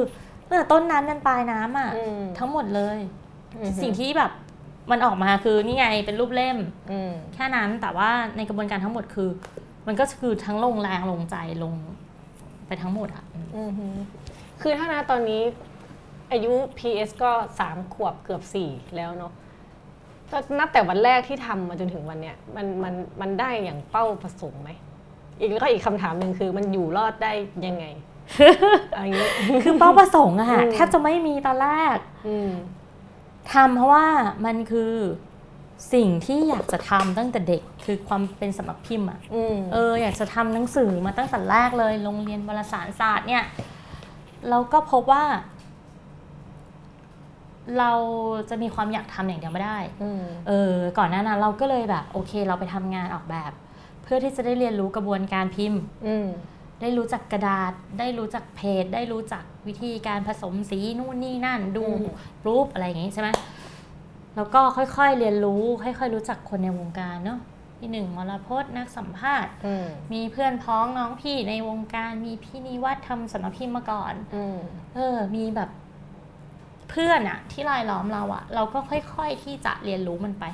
[0.47, 2.99] ตั้งแต่ต้นน้ำยันปลายน้ำอะอืมทั้งหมดเลย
[3.55, 4.31] อืมสิ่งที่แบบ
[4.91, 6.57] มันออกมาคือนี่ไงเป็นรูปเล่ม
[6.91, 9.29] อืมแค่นั้นแต่ว่าในกระบวนการทั้งหมดคือ
[9.87, 11.73] มันก็คือทั้งลงแรงลงใจลง
[12.67, 13.87] ไปทั้งหมดอะอืมอือฮึ
[14.61, 15.43] คือถ้านะตอนนี้
[16.31, 19.33] อายุ PS ก็สามขวบเกือบสี่แล้วเนาะ
[20.31, 24.69] ก็นับแต่วันแรกที่ทำมาจนถึงวันเนี้ยมันมันมันได้อย่างเป้าประสงค์ไหม
[25.39, 27.33] อีกแล้วก็อีกคำถามหนึ่งคือมันอยู่รอดได้
[27.67, 27.85] ยังไง
[28.95, 29.29] อะไรอย่างนี้
[29.63, 31.97] คือเป้าประสงค์อะอืมแทบจะไม่มีตอนแรก
[32.27, 32.51] อืม
[33.53, 34.07] ทำเพราะว่า
[34.45, 34.93] มันคือ
[35.93, 43.43] สิ่งที่อยากจะทำตั้งแต่เด็กคือความเป็นสำนักพิมพ์อะอืมเอออยากจะทำหนังสือมาตั้งแต่แรกเลยโรงเรียนวารสารศาสตร์เนี่ย
[44.49, 45.23] เราก็พบว่า
[47.79, 47.91] เรา
[48.49, 53.51] จะมีความอยากทำอย่างเดียวไม่ได้อืมเออ ก่อนหน้านั้นเราก็เลยแบบ โอเค เราไปทำงานออกแบบ
[54.03, 56.27] เพื่อที่จะได้เรียนรู้กระบวนการพิมพ์ อืม
[56.81, 62.05] ได้รู้จักกระดาษ ได้รู้จักเพจ ได้รู้จักวิธีการผสมสีนู่นนี่นั่น ดูอืม
[62.47, 63.29] รูปอะไรอย่างงี้ใช่ไหม
[64.35, 67.39] แล้วก็ค่อยๆเรียนรู้ ค่อยๆรู้จักคนในวงการเนาะ
[67.81, 74.57] พี่หนึ่งมรพจน์นักสัมภาษณ์อืมมีเพื่อนพ้องน้องพี่ในวงการมีพี่นิวัฒน์ทำสำนักพิมพ์มาก่อนอืม
[74.95, 75.69] เออ มีแบบ
[76.89, 80.45] เพื่อนอะที่รายล้อมเราอะเราก็ค่อยๆที่จะเรียนรู้มันไป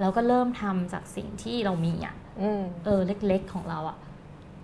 [0.00, 3.96] แล้วก็เริ่มทำจากสิ่งที่เรามีอะอืมเออ เล็กๆของเราอะ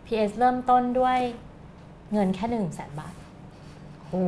[0.04, 1.18] PS เริ่มต้นด้วย
[2.12, 3.14] เงินแค่หนึ่งแสนบาท
[4.08, 4.26] โอ้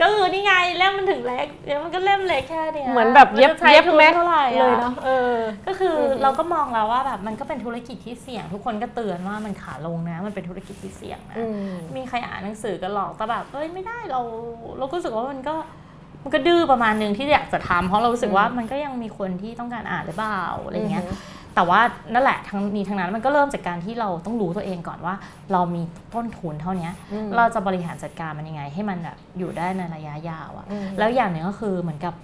[0.00, 5.36] ก็คือนี่ไงเล่มมันถึงเล็กเดี๋ยวมันก็เล่มเล็กแค่เนี้ยเหมือนแบบเย็บมันจะใช้เย็บทุนแม็กเท่าไหร่เลยอะเนาะเออ
[5.66, 14.20] ก็คือออฮึเราก็มองแล้วว่าแบบมันก็เป็นธุรกิจที่เสี่ยง ทุกคนก็เตือนว่ามันขาลงนะ มันเป็นธุรกิจที่เสี่ยงนะอืมมีใครอ่านหนังสือกันหรอกแต่แบบเอ้ยไม่ได้เรา
[14.78, 15.54] เราก็รู้สึกว่ามันก็
[16.22, 21.14] มันก็ดื้อประมาณหนึ่งที่อยากจะทำเพราะเรารู้สึกว่าอืมมันก็ยังมีคนที่ต้องการอ่านหรือเปล่าอะไรเงี้ยอือฮึ
[21.54, 21.80] แต่ว่า
[22.12, 25.14] นั่นแหละทั้งนี้ทั้งนั้นมันก็เริ่มจากการที่เราต้องรู้ตัวเองก่อนว่า
[25.52, 25.82] เรามี
[26.14, 32.14] ต้นทุนเท่านี้อืมเราจะบริหารจัดการมันยังไง ให้มันแบบอยู่ได้ในระยะยาวอะอืมแล้วอย่างหนึ่งก็คือเหมือนกับ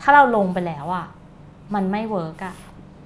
[0.00, 1.06] ถ้าเราลงไปแล้วอะ
[1.74, 2.54] มันไม่ work อะ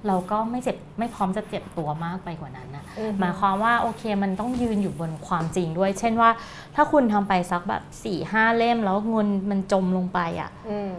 [0.07, 6.29] เราก็ไม่เจ็บไม่พร้อมจะเจ็บตัวมากไปกว่านั้นนะอืมหมายความว่าโอเคมันต้องยืนอยู่บนความจริงด้วย เช่นว่า
[6.75, 10.91] ถ้าคุณทำไปสักแบบสี่ห้าเล่มแล้วเงินมันจมลงไปอะ่ะอืม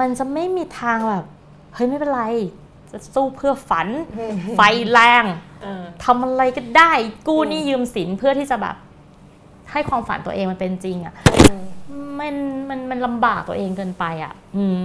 [0.00, 1.24] มันจะไม่มีทางแบบ
[1.74, 2.22] เฮ้ยไม่เป็นไร
[3.02, 3.88] จะสู้เพื่อฝัน
[4.18, 4.60] อืมไฟ
[4.92, 5.24] แรง
[5.62, 6.92] เออทำอะไรก็ได้
[7.28, 8.76] กู้หนี้อืมยืมสินเพื่อที่จะแบบ
[9.72, 11.14] ให้ความฝันตัวเองมันเป็นจริงอะ่ะ
[11.90, 12.34] อืมมัน
[12.68, 14.78] มันมันลำบากตัวเองเกินไปอะ่ะ อืม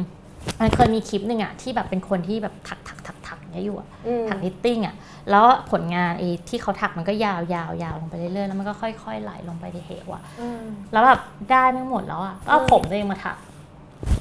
[0.60, 4.96] มันเคยมีคลิปหนึ่งอะ่ะที่แบบเป็นคนที่แบบถักถักถักถักอย่างเงี้ยอยู่อะอืมถักนิตติ้งอะ
[5.30, 11.20] แล้วผลงานไอ้ที่เขาถักมันก็ยาวยาวยาวลงไปเรื่อยๆแล้วมันก็ค่อยๆไหลลงไปในเหวอะอืมแล้วแบบ
[11.52, 13.38] ได้ไม่หมดแล้วอะก็เอาอืมผมตัวเองมาถัก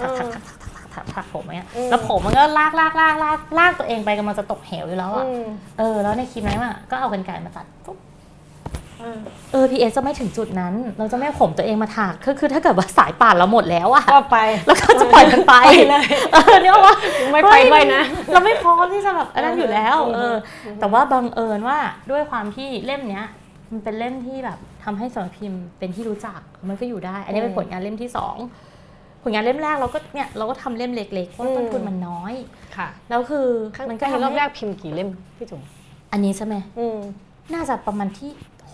[0.01, 0.60] ถักอืถัมกถัก
[0.95, 5.45] ถักถักถักถักถักผมอย่างเงี้ยอืมแล้วผมมันก็ลากลากลากลากลากตัวเองไปกำลังจะตกเหวอยู่แล้วอะอืม
[5.78, 7.99] เออแล้วในคลิปนั้นอะก็เอากันไกรมาตัดปุ๊บ
[9.03, 9.18] อืม
[9.53, 16.95] เออพีเอจะไม่ถึงจุดนั้น เราจะไม่เอาผมตัวเองมาถักคือคือถ้าเกิดว่าสายป่านเราหมดแล้วอะก็ไป แล้วก็จะปล่อยมันไปไปเลยเออเนี่ยว่า
[17.32, 20.34] ไม่ไปด้วยนะ เราไม่พร้อมที่จะแบบอันนั้นอยู่แล้วอืมเออ
[20.80, 21.78] แต่ว่าบังเอิญว่า
[22.11, 23.26] ด้วยความที่เล่มเนี้ย
[23.70, 28.36] มันเป็นเล่มที่แบบทำให้สำนักพิมพ์เป็นที่รู้จักมันก็อยู่ได้ อันนี้เป็นผลงานเล่มที่สอง
[29.23, 32.35] ผลงานเล่มแรกเราก็เนี่ยเราก็ทำเล่มเล็กๆเพราะว่าต้นทุนมันน้อย
[32.77, 33.47] ค่ะ แล้วคือ
[33.77, 35.09] ข้างมันก็ก็รอบทำแรให้กพิมพ์กี่เล่ม
[35.39, 35.62] พี่จุ๋ม
[36.12, 36.99] อันนี้ใช่ไหมอืม
[37.55, 38.31] น่าจะประมาณที่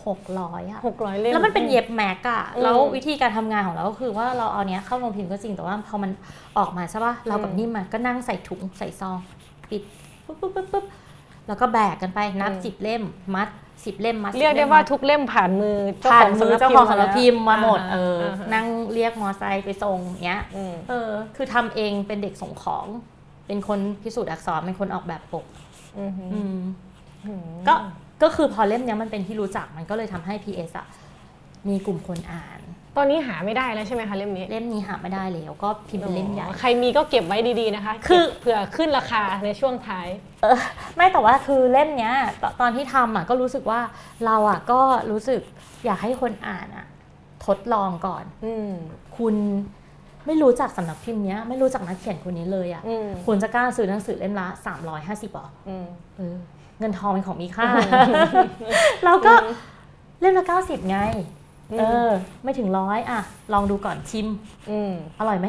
[0.07, 6.11] หกร้อยอะหกร้อยเล่มแล้วมันเป็นเย็บแม็กอะอืมแล้ววิธีการทำงานของเราก็คือว่าเราเอาเนี้ยเข้าโรงพิมพ์ก็จริงแต่ว่าพอมัน
[6.59, 9.19] ออกมาใช่ป่ะเรากับอืมนิ่มอะก็นั่งใส่ถุงใส่ซอง
[9.71, 9.83] ปิด
[10.25, 10.85] ปุ๊บปุ๊บปุ๊บปุ๊บ
[11.47, 13.03] แล้วก็แบกกันไปนับอืมสิบเล่ม
[13.35, 13.49] มัด
[13.85, 22.87] สิบเล่มมัด10เรียกได้ล่มว่ามัทุกเล่มผ่านมือเจ้าผ่าขนองมือสำนักเจ้าพิของมพ์สำนักพิมพ์มาหมดอ่เออาฮะนั่งเรียกมอไซค์ไปส่งเงี้ยอืมเออ คือทำเองเป็นเด็กส่งของ
[23.47, 25.47] เป็นคนพิสูจน์อักษรเป็นคนออกแบบปก
[25.99, 26.57] อืมอืม
[27.27, 27.75] อืมก็
[28.23, 30.87] ก็คือพอเล่มเนี้ยมันเป็นที่รู้จักมันก็เลยทำให้ PS อะ
[31.69, 32.61] มีกลุ่มคนอ่าน
[32.97, 40.07] ตอนนี้หาไม่ได้แล้วใช่ไหมคะเล่มนี้ เล่มนี้หาไม่ได้แล้วก็พิมพ์เป็นเล่มใหญ่ ใครมีก็เก็บไว้ดีๆนะคะ คือเก็บเผื่อขึ้นราคาในช่วงท้าย
[40.43, 40.59] เออ
[40.97, 43.81] ไม่แต่ว่าคือเล่มเนี้ยตตอนที่ทำอะก็รู้สึกว่า
[44.27, 44.81] เราอะก็
[45.11, 45.41] รู้สึก
[45.87, 46.87] อยากให้คนอ่านอะ
[47.47, 48.71] ทดลองก่อน อืม
[49.17, 49.35] คุณ
[50.27, 54.47] ไม่รู้จักสำนักพิมพ์เนี้ยไม่รู้จักนักเขียนคนนี้เลยอะ่ะอืม คุณจะกล้าซื้อหนังสือเล่มละ
[54.93, 55.87] 350บาทอืม
[56.17, 56.37] เออ
[56.79, 57.69] เงินทองเป็นของมีค่า
[59.05, 59.33] แล้วก็
[60.21, 61.36] เล่มละ90ไงอืม
[61.79, 62.11] เออ
[62.45, 63.21] ไม่ถึงร้อยอะ
[63.53, 64.27] ลองดูก่อนชิม
[64.71, 65.49] อืมอร่อยไหม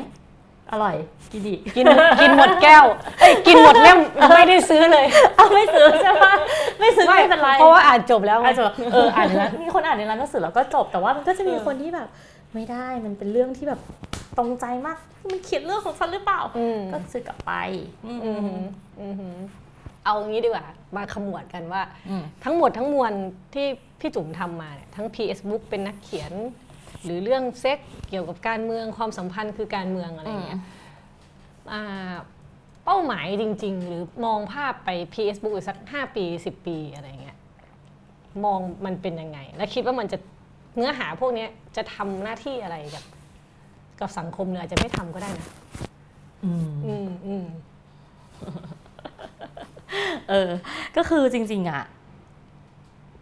[0.71, 0.95] อร่อย
[1.31, 1.85] กินดีกิน
[2.21, 2.85] กินหมดแก้ว
[3.19, 3.99] เอ้ยกินหมดเล่ม
[4.35, 5.05] ไม่ได้ซื้อเลย
[5.35, 6.33] เอาไม่ซื้อใช่ปะ
[6.79, 8.63] ไม่ซื้อไม่เป็นไรเพราะว่าอ่านจบแล้วไงอาจจะ
[8.93, 12.07] เอออ่านในร้านมีคนอ่านในร้านหนังสือแล้วก็จบแต่ว่ามันก็จะมีคนที่แบบ
[12.53, 13.79] ไม่ได้มันเป็นเรื่องที่แบบ
[14.37, 14.97] ตรงใจมาก
[15.29, 17.51] มันเขียนเรื่องของฉันหรือเปล่าอืมก็ซื้อกลับไป
[18.05, 18.61] อืมอืมหือ
[19.01, 19.35] อืมหือ
[20.07, 20.65] เอางี้ดีกว่า
[20.97, 23.11] มาขมวดกันว่าอืมทั้งหมดทั้งมวล
[23.53, 23.67] ที่
[23.99, 26.33] พี่จุ๋มทำมาเนี่ยทั้ง PS Book เป็นนักเขียน
[27.03, 27.79] หรือเรื่องเซ็ก
[28.09, 30.59] เกี่ยวกับการเมืองความสัมพันธ์คือการเมืองอะไรอย่างเงี้ย
[31.73, 32.13] อ่า
[32.85, 37.37] เป้าหมายจริง ๆ หรือมองภาพไป PS Book อีกสัก 5 ปี 10 ปีอะไรอย่างเงี้ย
[38.45, 40.17] มองมันเป็นยังไง และคิดว่ามันจะ
[40.75, 43.03] เนื้อหาพวกเนี้ยจะทำหน้าที่อะไรกับ
[43.99, 45.47] กับสังคมเนี่ยอาจจะไม่ทำก็ได้นะ
[46.45, 47.45] อืมอืมอืม
[50.29, 50.49] เออ
[50.97, 51.83] ก็คือจริงๆอะ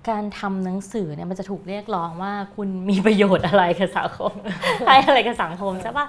[0.10, 4.34] การทำหนังสือเนี่ยมันจะถูกเรียกร้องว่าคุณมีประโยชน์อะไรกับสังคม
[4.88, 6.06] ให้อะไรกับสังคมใช่ปะ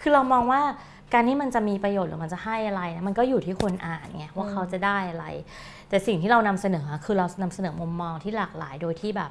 [0.00, 0.62] คือเรามองว่า
[1.14, 5.26] การที่มันจะมีประโยชน์หรือมันจะให้อะไรนะมันก็อยู่ที่คนอ่านไงว่าเขาจะได้อะไร
[5.88, 9.30] แต่สิ่งที่เรานำเสนอคือเรานำเสนอมุมมองที่หลากหลายโดยที่แบบ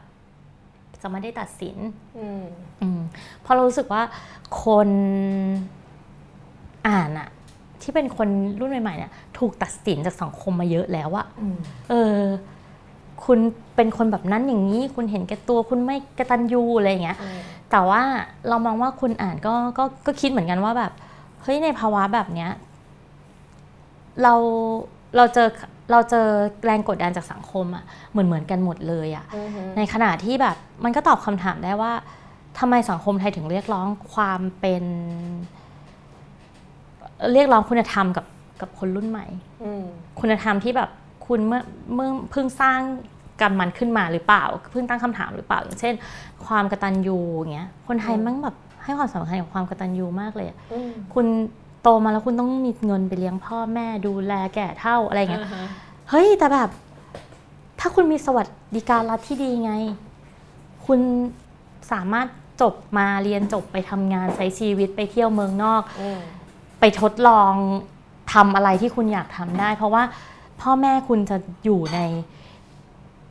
[1.02, 1.78] จะไม่ได้ตัดสิน
[2.18, 2.44] อืม
[2.82, 3.00] อืม
[3.42, 4.02] เพราะเรารู้สึกว่า
[4.64, 4.90] คน
[6.88, 7.30] อ่านอะ
[7.82, 8.28] ที่เป็นคน
[8.60, 11.58] รุ่นใหม่ๆเนี่ยถูกตัดสินจากสังคมมาเยอะแล้วอะอืม
[11.90, 12.20] เออ
[13.26, 13.40] คุณ
[13.76, 17.18] เป็นคนแบบนั้นอย่างนี้ คุณเห็นแก่ตัว คุณไม่กตัญญูอะไรอย่างเงี้ย
[17.72, 18.02] แต่ว่า
[18.50, 20.92] เรามองว่าคุณอ่านก็ก็ก็คิดเหมือนกันว่าแบบ
[21.44, 22.52] เฮ้ยในภาวะแบบเนี้ย
[24.24, 24.34] เรา
[25.16, 25.48] เราเจอ
[25.92, 26.28] เราเจอ
[26.66, 31.92] แรงกดดันจากสังคมอะเหมือนเหมือนกันหมดเลยอะอืมในขณะที่แบบมันก็ตอบคำถามได้ว่า
[32.60, 34.84] ทำไมสังคมไทยถึงเรียกร้องความเป็น
[37.34, 38.26] เรียกร้องคุณธรรมกับ
[38.62, 39.26] กับคนรุ่นใหม่
[39.64, 39.84] อืม
[40.20, 40.90] คุณธรรมที่แบบ
[41.28, 41.62] คุณเมื่อ
[41.94, 42.80] เมื่อเพิ่งสร้าง
[43.42, 45.94] กันมันขึ้นมาหรือเปล่า เพิ่งตั้งคำถามหรือเปล่า อย่างเช่น
[46.46, 51.26] ความกตัญญูอย่างเงี้ยคนไทยมั่งแบบให้ความสำคัญกับความกตัญญูมากเลยอะอืมคุณ
[51.82, 55.66] โตมาแล้วคุณต้องมีเงินไปเลี้ยงพ่อแม่ดูแลแก่เท่าอะไรอย่างเงี้ยอ่าฮะ
[56.10, 56.70] เฮ้ยแต่แบบ
[57.80, 59.72] ถ้าคุณมีสวัสดิการรัฐที่ดีไง
[60.86, 61.00] คุณ
[61.92, 62.28] สามารถ
[62.62, 66.20] จบมาเรียนจบไปทำงานใช้ชีวิตไปเที่ยวเมืองนอกอืม
[66.88, 67.54] ไปทดลอง
[68.34, 70.04] ทำอะไรที่คุณอยากทำได้ เพราะว่า
[70.62, 72.00] พ่อแม่คุณจะอยู่ใน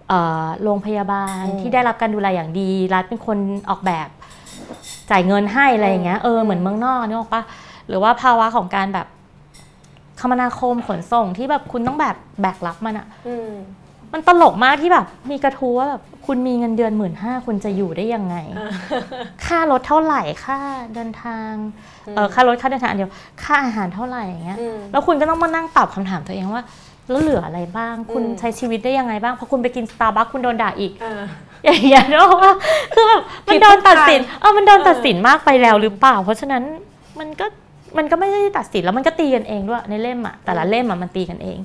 [0.09, 3.39] เอ่อโรงพยาบาลที่ได้รับการดูแลอย่างดี รัฐเป็นคน
[3.71, 4.09] ออกแบบ
[5.11, 7.43] จ่ายเงินให้อะไรอย่างเงี้ยเออเหมือนเมืองนอกนึกออกปะ
[7.89, 9.07] หรือว่าภาวะของการแบบ
[10.21, 13.35] คมนาคมขนส่งที่แบบคุณต้องแบบแบกรับมันอะอื
[14.15, 18.37] มมันตลกมากที่แบบ มีกระทู้ว่าแบบคุณมีเงินเดือนหมื่นห้าคุณจะอยู่ได้ยังไง
[19.47, 20.59] ค่ารถเท่าไหร่ค่า
[20.95, 21.51] เดินทาง
[22.17, 23.13] เออค่ารถค่าเดินทางอันเดียว
[23.43, 26.65] ค่าอาหารเท่าไหร่อย่างเงี้ยอืมแล้วคุณก็ต้องมานั่งตอบคำถามตัวเองว่า
[27.11, 31.23] แล้วเหลืออะไรบ้าง คุณอืมใช้ชีวิตได้ยังไงบ้างพอคุณไปกินสตาร์บัคคุณโดนด่าอีกอ่า
[31.65, 32.53] อย่างเงี้ยเนอะว่า
[32.95, 36.63] คือแบบมันโดนตัดสินเออมันโดนตัดสินมากไปแล้วหรือเปล่า เพราะฉะนั้น
[37.19, 37.47] มันก็
[37.99, 41.59] มันก็ไม่ได้ตัดสินแล้วมันก็ตีกันเองด้วยในเล่มอะแต่ละเล่มอะมันตีกันเอง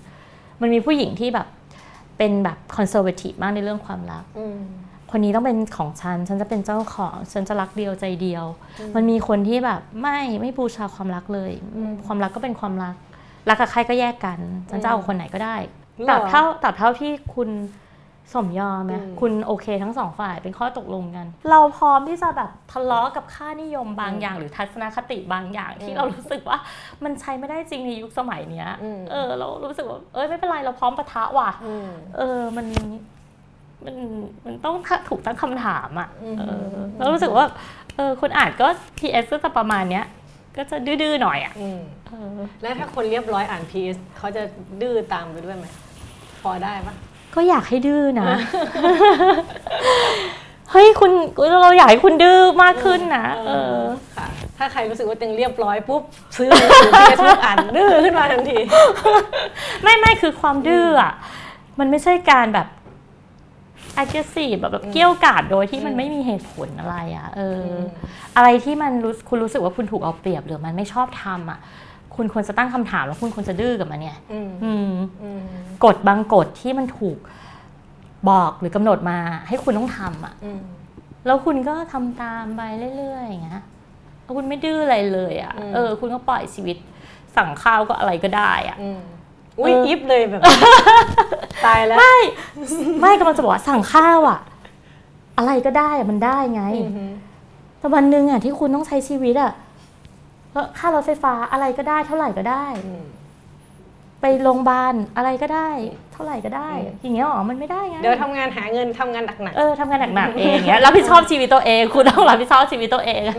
[0.62, 1.47] มันมีผู้หญิงที่แบบ
[2.20, 4.59] เป็นแบบคอนเซอร์เวทีฟมากในเรื่องความรักอืม
[5.11, 8.45] คนนี้ต้องเป็นของฉัน ฉันจะเป็นเจ้าของ ฉันจะรักเดียวใจเดียว
[8.95, 12.95] มันมีคนที่แบบไม่ไม่บูชาความรักเลยอืมความรักก็เป็นความรัก
[13.49, 14.39] รักกับใครก็แยกกัน
[14.70, 15.55] ฉันจะเอาคนไหนก็ได้
[16.05, 17.49] หรอตราบเท่าตราบเท่าที่คุณ
[18.34, 26.58] สมยอมไหมอืมคุณโอเคทั้งสองฝ่ายเป็นข้อตกลงกัน เราพร้อมที่จะแบบทะเลาะกับค่านิยมบางอย่าง หรือทัศนคติบางอย่างที่เรารู้สึกว่า
[27.04, 32.68] มันใช้ไม่ได้จริงในยุคสมัยเนี้ยอืมเออ เรารู้สึกว่าเอ้ยไม่เป็นไรเราพร้อมปะทะว่ะอืมเออมัน
[33.86, 33.96] มัน
[34.46, 34.76] มันต้อง
[35.10, 37.46] ถูกตั้งคำถามอะอืมเออแล้วรู้สึกว่า
[37.96, 38.68] เออคนอ่านก็
[38.98, 40.06] PS ก็จะประมาณเนี้ย
[40.58, 44.44] ก็จะดื้อๆหน่อยอะอืมเออแล้วถ้าคนเรียบร้อยอ่าน PS เขาจะ
[44.82, 45.66] ดื้อตามไปด้วยไหม
[46.42, 46.96] พอได้ปะ
[47.36, 48.30] ก็อยากให้ดื้อนะ
[50.72, 51.12] เฮ้ยคุณ
[51.62, 53.82] เราอยากให้คุณดื้อมากขึ้นนะ เออ
[54.18, 54.28] ค่ะ
[54.58, 56.02] ถ้าใครรู้สึกว่าตัวเองเรียบร้อยปุ๊บ
[56.38, 58.58] ซื้อหนังสือ PS ปุ๊บอ่านดื้อขึ้นมาทันที
[59.84, 61.14] ไม่ไม่คือความดื้ออะ
[61.80, 62.68] มันไม่ใช่การแบบ
[64.02, 67.82] aggressive แบบแบบเกี้ยวกาดโดยที่มันอืมไม่มีเหตุผลอะไรอะ เอออม
[68.36, 71.60] อะไรที่มันรู้คุณรู้สึกว่าคุณถูกเอาเปรียบหรือมันไม่ชอบทำอะ
[72.20, 74.91] คุณควรจะตั้งคำถามแล้วคุณควรจะดื้อกับมันเนี่ยอืมอืม
[75.24, 75.41] อืม
[75.86, 77.17] กฎบางกฎที่มันถูก
[78.30, 79.17] บอกหรือกำหนดมา
[79.47, 80.61] ให้คุณต้องทำอะอืม
[81.26, 82.61] แล้วคุณก็ทำตามไป
[82.97, 83.61] เรื่อยๆอย่างเงี้ย
[84.24, 86.78] แล้วคุณไม่ดื้ออะไรเลยอะอืมเออ คุณก็ปล่อยชีวิต
[87.36, 88.99] สั่งข้าวก็อะไรก็ได้อะอืม
[89.59, 90.41] อุ้ยเอออิฟเลยแบบ
[91.65, 91.97] ตายแล้ว
[93.01, 94.39] ไม่กำลังจะบอกว่าสั่งข้าวอะ
[95.38, 97.05] อะไรก็ได้อะมันได้ไงอืมฮึ
[97.80, 99.51] แต่วันหนึ่งอะที่คุณต้องใช้ชีวิตอะ
[100.54, 103.04] แล้วค่ารถไฟฟ้าอะไรก็ได้ เท่าไหร่ก็ได้อืม
[104.22, 105.70] ไปโรงพยาบาลอะไรก็ได้
[106.14, 113.36] เท่าไหร่ก็ได้อืมอย่างเงี้ยหรอมันไม่ได้ไงเดี๋ยวทำงานหาเงินทำงานหนักเออทำงานหนักๆเองเงี้ยรับผิดชอบชีวิตตัวเอง คุณต้องรับผิดชอบชีวิตตัวเองอะ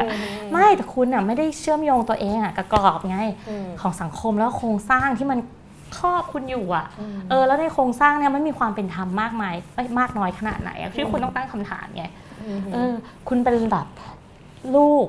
[0.53, 5.39] ไม่แต่คุณอะไม่ได้เชื่อมโยงตัวเองอะกับกรอบไงอืมของสังคมแล้วโครงสร้างที่มัน
[5.99, 12.05] ครอบคุณอยู่อะอืมเออ แล้วในโครงสร้างเนี่ยมันมีความเป็นธรรมมากมายเอ้ยมากน้อยขนาดไหนอะที่คุณต้องตั้งคำถามไง
[12.75, 12.93] เออ
[13.29, 13.87] คุณเป็นแบบ
[14.77, 15.07] ลูก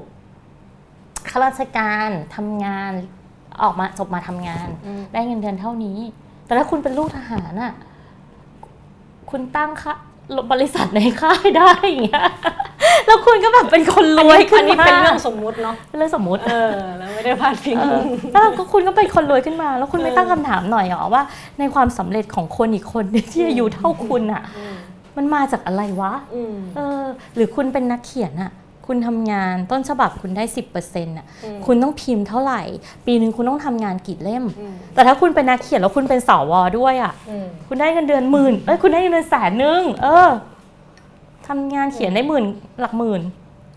[1.29, 2.91] ข้าราชการทำงาน
[3.63, 5.97] ออกมาจบมาทำงานอืมได้เงินเดือนเท่านี้
[6.45, 7.73] แต่ถ้าคุณเป็นลูกทหารน่ะ
[9.29, 9.93] คุณตั้งค่า
[10.51, 12.25] บริษัทในค่ายได้อย่างเงี้ย
[13.07, 18.01] แล้วคุณก็แบบเป็นคนรวยขึ้อันนนี้มาเป็นเรื่องสมมุติเนาะเป็นเรื่องสมมุติ เออแล้วไม่ได้พาดพิงเออ
[18.31, 21.23] แล้วก็คุณก็เป็นคนรวยขึ้นมา แล้วคุณไม่เออตั้งคำถามหน่อยเหรอว่า
[21.59, 24.75] ในความสำเร็จของคนอีกคนหนึ่งที่อายุเท่าคุณอะอืม
[25.17, 27.01] มันมาจากอะไรวะอืมเออ
[27.35, 28.51] หรือคุณเป็นนักเขียนอะ
[28.93, 32.61] คุณทำงานต้นฉบับคุณได้สิบเปอร์เซ็นต์อะอืมคุณต้องพิมพ์เท่าไหร่
[33.05, 40.29] ปีหนึ่งคุณต้องทำงานกี่เล่มอืมแต่ถ้าคุณเป็นนักเขียนแล้วคุณเป็นสวด้วยอะอืมคุณได้เงินเดือนหมื่นเอ้ยคุณได้เงินเดือนแสนนึงเออ
[41.47, 42.45] ทำงานเขียนได้หมื่น
[42.81, 43.21] หลักหมื่น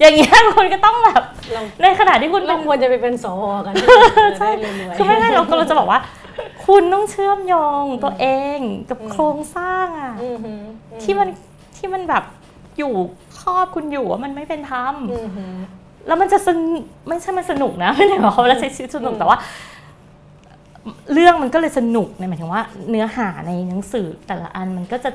[0.00, 3.74] อย่างเงี้ยคุณก็ต้องแบบเราในขณะที่คุณเราเป็นควรจะไปเป็นสวกัน
[4.38, 6.00] ใช่จะได้รวยๆคือไม่ได้เราก็เราจะบอกว่า
[6.66, 8.58] คุณต้องเชื่อมโยงตัวเอง
[8.90, 10.52] กับอืมโครงสร้างอะอืมฮึ
[11.02, 11.28] ที่มัน
[11.76, 12.24] ที่มันแบบ
[12.78, 12.92] อยู่
[13.40, 15.44] ครอบคุณอยู่ว่ามันไม่เป็นธรรมอืมฮึ
[16.06, 19.38] แล้วมันจะสนุกไม่ใช่มันสนุกนะไม่ได้หมายความว่าเราใช้ชีวิตสนุกอืมแต่ว่า
[21.12, 25.10] เรื่องมันก็เลยสนุกในหมายถึงว่า เนื้อหาในหนังสือแต่ละอันมันก็จะ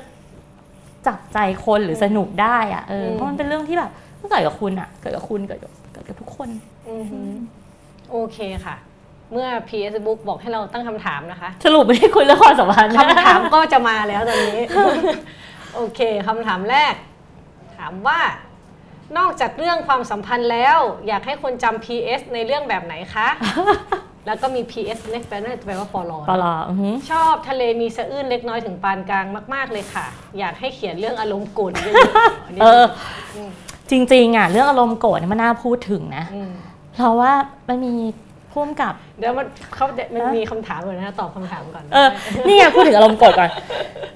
[1.06, 3.90] จับใจคนหรือสนุกได้อะเออเพราะมันเป็นเรื่องที่แบบ
[4.30, 6.48] เกิดกับคุณอะเกิดกับคุณเกิดกับเกิดกับทุกคน
[6.88, 7.18] อืมฮึ
[8.10, 8.76] โอเคค่ะ
[9.32, 14.60] เมื่อ PS Book บอกให้เราตั้งคำถามนะคะ สรุปไม่ได้คุยเรื่องความสัมพันธ์นะคำถามก็จะมาแล้วตอนนี้
[15.74, 16.94] โอเคคำถามแรก
[17.80, 18.20] ถามว่า
[19.18, 20.78] นอกจากเรื่องความสัมพันธ์แล้ว
[21.08, 23.28] อยากให้คนจำ PS ในเรื่องแบบไหนคะ
[24.26, 30.06] แล้วก็มี PS next แปลว่าแปลว่า for รอปลออือหือชอบทะเลมีสะอื้นเล็กน้อยถึงปานกลางมาก ๆ เลยค่ะ
[30.38, 32.84] อยากให้เขียนเรื่องอารมณ์โกรธเยอะๆอันนี้เออ
[33.90, 36.52] จริงๆอะเรื่องอารมณ์โกรธเนี่ยมันน่าพูดถึงนะม
[36.96, 37.32] เพราะว่า
[37.68, 37.94] มันมี
[38.52, 42.08] พุ่มกับ เดี๋ยวมันเขามันมีคำถามเลยนะตอบคำถามก่อน เออ
[42.46, 43.50] นี่ไงพูดถึงอารมณ์โกรธก่อน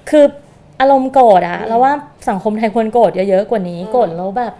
[0.09, 0.25] คือ
[0.79, 1.93] อารมณ์โกรธอะเราว่า
[2.29, 4.53] สังคมไทยควรโกรธเยอะๆกว่านี้โกรธแล้วแบบ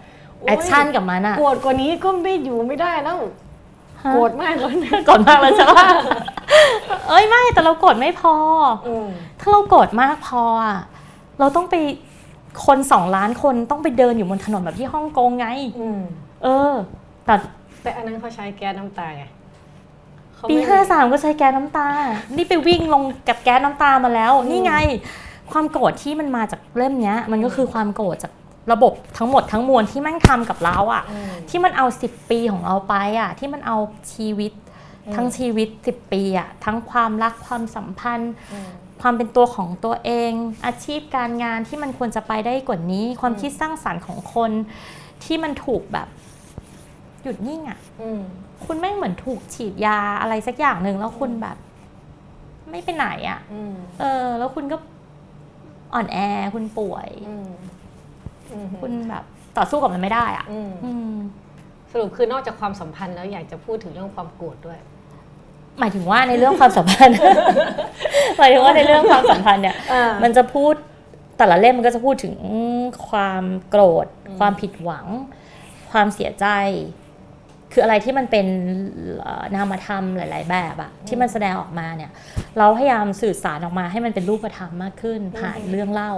[0.46, 3.18] action กับมันอะโกรธกว่านี้ก็ไม่อยู่ไม่ได้แล้ว
[4.04, 5.86] ฮะโกรธมากแล้วนะโกรธมากเลยใช่ปะ
[7.08, 8.34] เอ้ยไม่แต่เราโกรธไม่พอ
[8.88, 9.06] อืม
[9.40, 10.78] ถ้าเราโกรธมากพออะ
[11.38, 11.74] เราต้องไป
[12.66, 15.46] คนสองล้านคนต้องไปเดินอยู่บนถนนแบบที่ฮ่องกงไง
[15.80, 16.00] อืม
[16.44, 16.72] เออ
[17.24, 17.34] แต่
[17.82, 19.24] แต่อันนั้นเขาใช้แก๊สน้ำตาไง
[20.34, 21.88] เขปีไม่ห้าสามก็ใช้แก๊สน้ำตา
[22.36, 24.74] นี่ไปวิ่งลงกับแก๊สน้ำตามาแล้ว นี่ไง
[25.52, 28.32] ความโกรธที่มันมาจากเล่มเนี้ย มันก็คือความโกรธจาก
[28.72, 33.76] ระบบทั้งหมดทั้งมวลที่แม่งทำกับเราอะอืมที่มันเอาสิบปีของเราไปอะที่มันเอา
[34.14, 34.52] ชีวิต
[35.06, 38.70] อืมทั้งชีวิตสิบปีอะทั้งความรักความสัมพันธ์อืม
[39.02, 40.32] ความเป็นตัวของตัวเอง
[40.66, 44.50] อาชีพการงานที่มันควรจะไปได้กว่านี้ ความอืมคิดสร้างสรรค์ของคน
[45.24, 46.08] ที่มันถูกแบบ
[47.22, 48.20] หยุดนิ่งอะอืม
[48.66, 51.56] คุณแม่งเหมือนถูกฉีดยาอะไรสักอย่างหนึ่งแล้วคุณแบบ
[52.70, 54.76] ไม่ไปไหนอะ่ะอืมเออ แล้วคุณก็
[55.94, 56.18] อ่อนแอ
[56.54, 57.48] คุณป่วยอืม
[58.52, 59.24] อืมคุณแบบ
[59.56, 61.12] ต่อสู้กับมันไม่ได้อะ่ะอืมอืม
[61.92, 64.78] สรุปคือนอกจากความสัมพันธ์แล้วอยากจะพูดถึงเรื่องความโกรธด้วย
[65.80, 67.16] หมายถึงว่าในเรื่องความสัมพันธ์
[68.38, 70.74] หมายถึงว่าในเรื่องความสัมพันธ์เนี่ยอ่ามันจะพูด
[71.38, 72.34] แต่ละเล่มมันก็จะพูดถึง
[73.08, 75.06] ความโกรธอืมความผิดหวัง
[75.92, 76.46] ความเสียใจ
[77.78, 78.46] คืออะไรที่มันเป็น
[79.22, 82.10] เอ่อนามธรรมหลาย ๆ แบบอะที่มันแสดงออกมาเนี่ย
[82.58, 86.12] เราพยายามสื่อสารออกมาให้มันเป็นรูปธรรมมากขึ้น ผ่านเรื่องเล่า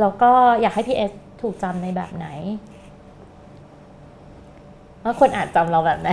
[0.00, 0.30] แล้วก็
[0.60, 2.26] อยากให้พี่เอสถูกจำในแบบไหน
[5.02, 6.10] ว่าคนอ่านจำเราแบบไหน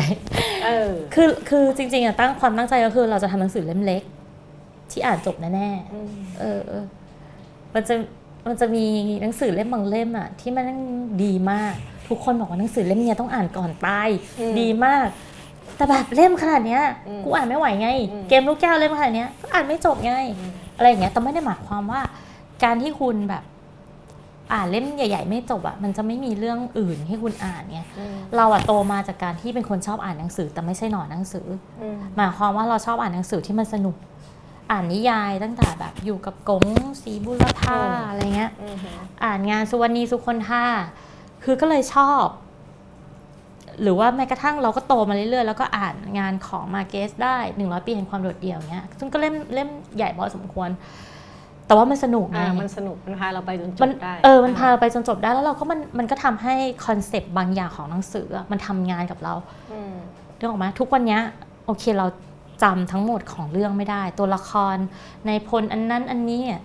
[0.65, 4.03] เออคือคือจริง ๆอะตั้งความตั้งใจก็คือ เราจะทำหนังสือเล่มเล็ก
[4.91, 6.85] ที่อ่านจบแน่ๆอืมเออเออ
[7.73, 7.95] มันจะ
[8.47, 8.85] มันจะมี
[9.21, 10.65] หนังสือเล่มบางเล่มอะที่มัน
[11.23, 11.75] ดีมาก
[12.07, 15.07] ทุกคนบอกว่าหนังสือเล่มเนี้ยต้องอ่านก่อนตายอืมดีมาก
[15.75, 22.01] แต่แบบเล่มขนาดเนี้ยอืมกูอ่านไม่ไหวไงอืมเกมลูกแก้วเล่มขนาดเนี้ยก็อ่านไม่จบไงอืมอะไรอย่างเงี้ยแต่ไม่ได้หมายความว่า
[22.63, 23.43] การที่คุณแบบ
[24.53, 31.47] อ่านเล่มใหญ่ๆ ไม่จบอะมันจะไม่มีเรื่องอื่นให้คุณอ่านไงอืมเราอะโตมาจากการที่เป็นคนชอบอ่านหนังสือแต่ไม่ใช่หนอนหนังสือ
[31.81, 33.95] อืมหมายความว่าเราชอบอ่านหนังสือที่มันสนุก
[34.71, 36.63] อ่านนิยายตั้งแต่แบบอยู่กับกง
[37.01, 38.75] สีบุรพาอืมอะไรเงี้ยอืม
[39.23, 40.65] อ่านงานสุวรรณีสุคนท่า
[41.43, 42.25] คือก็เลยชอบ
[43.81, 50.69] หรือว่าแม้กระทั่งเราก็โตมาเรื่อยๆ แล้วก็อ่านงานของมาเกสได้หนึ่งร้อยปีแห่งความโดดเดี่ยวเงี้ยซึ่งก็เล่มเล่มใหญ่พอสมควร
[51.65, 59.33] แแต่ว่ามันสนุกไงอ่ามันสนุกมันพาเราไปจนจมันบได้เออมันพาเราไปจนจบได้แล้วเราก็มันมันก็ทำให้concept บางอย่างของหนังสืออะมันทำงานกับเรา
[59.71, 59.95] อืม
[60.37, 61.21] เรื่องออกไหมาทุกวันเนี้ย
[61.65, 62.07] โอเคเรา
[62.63, 64.75] จำทั้งหมดของเรื่องไม่ได้ ตัวละคร
[65.27, 66.61] ในพล็อตอันนั้นอันนี้อะ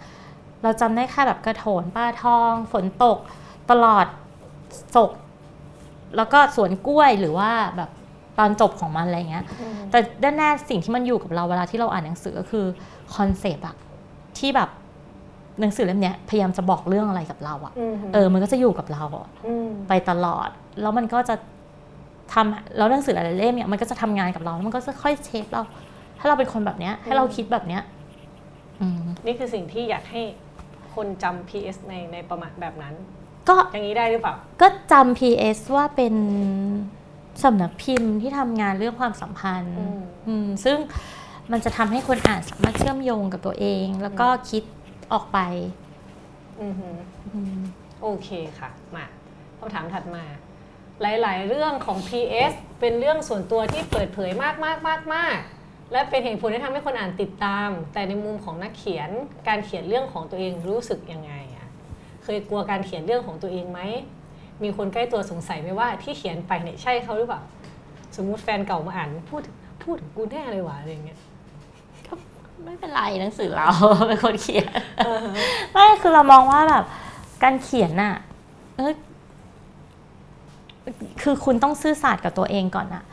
[0.62, 3.18] เราจำได้แค่แบบกระโถนข้างทอง ฝนตก
[3.70, 4.06] ตลอด
[4.94, 5.10] ศก
[6.16, 7.90] แล้วก็สวนกล้วยหรือว่าแบบ
[8.38, 12.66] ตอนจบของมันอะไรเงี้ยอืมแต่ด้านแน่สิ่งที่มันอยู่กับเราเวลาที่เราอ่านหนังสือก็คือ
[13.14, 13.76] concept อะ
[14.38, 14.70] ที่แบบ
[15.60, 20.48] หนังสือเล่มเนี้ยพยายามจะบอกเรื่องอะไรกับเราอะอืมเออ มันก็จะอยู่กับเราอะอืมไปตลอด
[20.80, 21.34] แล้วมันก็จะ
[22.32, 25.62] ทำแล้วหนังสือหลายๆเล่มเนี่ยมันก็จะทำงานกับเราแล้วมันก็จะค่อยเชฟเรา
[26.18, 27.82] ถ้าเราเป็นคนแบบเนี้ย ให้เราคิดแบบเนี้ย
[28.80, 30.22] อืมนี่คือสิ่งที่อยากให้
[30.94, 32.94] คนจำ PS ในในประมาณแบบนั้น
[33.48, 36.14] ก็อย่างนี้ได้หรือเปล่า ก็จำ PS ว่าเป็น
[37.42, 40.78] สำนักพิมพ์ที่ทำงานเรื่องความสัมพันธ์อืมอืมซึ่ง
[41.52, 44.62] มันจะทำให้คนอ่านสามารถเชื่อมโยงกับตัวเอง แล้วก็คิด
[45.12, 45.38] ออกไป
[46.62, 46.96] อือหือ
[47.32, 47.58] อืม
[48.02, 48.28] โอเค
[48.58, 49.06] ค่ะ มา
[49.58, 50.24] คำถามถัดมา
[51.02, 55.36] หลาย ๆ เรื่องของ PS เป็นเรื่องส่วนตัวที่เปิดเผยมากมากมากมาก
[55.92, 59.10] และเป็นเหตุผลที่ทำให้คนอ่านติดตาม แต่ในมุมของนักเขียน
[59.48, 61.55] การเขียนเรื่องของตัวเองรู้สึกยังไงอะ
[62.28, 63.80] เคยกลัวการเขียนเรื่องของตัวเองไหม
[64.62, 67.40] มีคนใกล้ตัวสงสัยไหมว่าที่เขียนไปเนี่ยใช่เขาหรือเปล่า
[68.16, 69.42] สมมุติแฟนเก่ามาอ่านพูด
[69.82, 71.18] พูดถึงกูแน่เลยวะอะไรอย่างเงี้ย
[72.64, 73.68] ไม่เป็นไรหนังสือเรา
[74.08, 74.66] เป็นคนเขียน
[75.72, 76.84] ไม่คือเรามองว่าแบบ
[77.42, 78.14] การเขียนน่ะ
[78.76, 78.92] เออ
[81.22, 83.04] คือคุณต้องซื่อสัตย์กับตัวเองก่อนอะ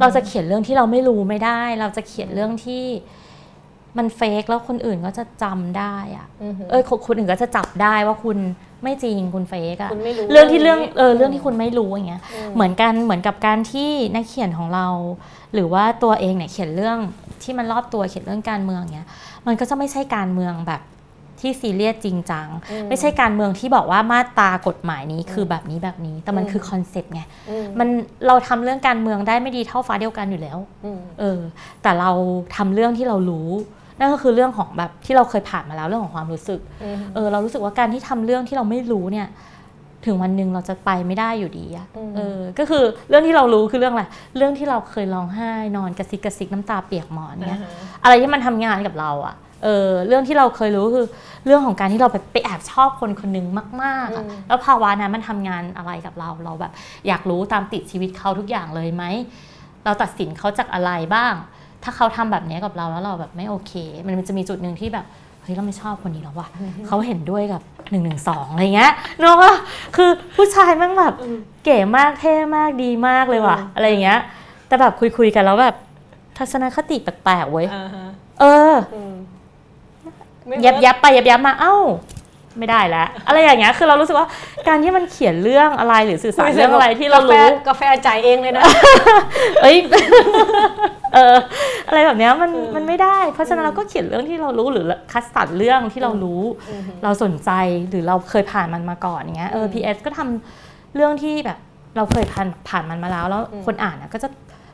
[0.00, 2.84] เราจะเขียนเรื่องที่เราไม่รู้ไม่ได้ เราจะเขียนเรื่องที่
[3.98, 8.38] มันเฟกแล้วคนอื่นก็จะจำได้อะอือหือเออคนคนอื่นก็จะจับได้ว่าคุณ
[8.82, 12.22] ไม่จริงคุณเฟกอะคุณไม่รู้เรื่องที่เรื่องนี้เออเรื่องที่คุณไม่รู้อย่างเงี้ย
[12.54, 14.86] เหมือนกันเหมือนกับการที่นักเขียนของเรา
[15.54, 16.98] หรือว่าตัวเองเนี่ยเขียนเรื่อง
[17.42, 19.08] ที่มันรอบตัวเขียนเรื่องการเมืองเงี้ย
[19.46, 20.82] มันก็จะไม่ใช่การเมืองแบบ
[21.40, 27.88] ที่ซีเรียสจริงจังอืมไม่ใช่การเมืองที่บอกว่ามาตรากฎหมายนี้คือแบบนี้แบบนี้ แต่มันอืมคือ concept ไงอืมมัน
[28.26, 31.40] เราทำเรื่องการเมืองได้ไม่ดีเท่าฟ้าเดียวกันอยู่แล้วอืมเออ
[31.82, 32.10] แต่เรา
[32.56, 33.48] ทำเรื่องที่เรารู้
[33.98, 39.28] นั่นก็คือเรื่องของแบบที่เราเคยผ่านมาแล้วเรื่องของความรู้สึกอืมเออเรารู้สึกว่าการที่ทำเรื่องที่เราไม่รู้เนี่ย
[40.06, 44.04] ถึงวันหนึ่งเราจะไปไม่ได้อยู่ดีอะอืมเออ ก็คือเรื่องที่เรารู้คือเรื่องอะไร
[44.36, 47.60] เรื่องที่เราเคยร้องไห้นอนกระซิกกระซิกน้ำตาเปียกหมอนเนี่ย
[48.02, 49.34] อะไรที่มันทำงานกับเราอะ
[49.64, 51.06] เออ เรื่องที่เราเคยรู้คือ
[51.46, 53.46] เรื่องของการที่เราไปไปแอบชอบคนคนหนึง
[53.82, 56.72] มากๆอะอืมแล้วภาวะนั้นมันทำงานอะไรกับเรา เราแบบ
[57.06, 59.04] อยากรู้ตามติดชีวิตเขาทุกอย่างเลยไหม
[59.84, 61.34] เราตัดสินเขาจากอะไรบ้าง
[61.84, 63.72] ถ้าเขาทำแบบนี้กับเราแล้วเราแบบไม่โอเค
[64.06, 65.06] มันจะมีจุดหนึ่งที่แบบ
[65.42, 66.48] เฮ้ยเราไม่ชอบคนนี้แล้วว่ะ
[66.86, 69.52] เขาเห็นด้วยกับหนึ่งหนึ่งสองอะไรเงี้ยเนอะว่า
[69.96, 74.20] คือผู้ชายแม่งแบบอืมเก๋มากเท่มากดีมากเลยว่ะอืมอะไรอย่างเงี้ย
[74.66, 75.76] แต่แบบคุยคุยๆกันแล้วแบบ
[76.38, 78.06] ทัศนคติแปลกๆเว้ยอ่าฮะ
[78.40, 79.14] เอออืม
[80.46, 81.76] ไม่ยับเวิร์กยับไปยับยับมาเอ้า
[82.58, 84.28] ไม่ได้แล้ว อะไรอย่างเงี้ยคือเรารู้สึกว่า
[84.68, 88.64] การที่มันเขียนเรื่องอะไรหรือสื่อสารเรื่องอะไรที่เรารู้กาแฟจ่ายเองเลยนะ
[89.62, 89.76] เอ้ย
[91.14, 91.36] เออ
[91.88, 97.50] อะไรแบบเนี้ยมันเออมันไม่ได้ เพราะฉะนั้นเราก็เขียนเรื่องที่เรารู้หรือคัดสรรเรื่องที่เรารู้อืมเราสนใจ
[97.90, 101.58] หรือเราเคยผ่านมันมาก่อนอย่างเงี้ยเอออืมพีเอสก็ทำเรื่องที่แบบ
[101.96, 104.28] เราเคยผ่านผ่านมันมาแล้ว แล้วอืมคนอ่านอะก็จะ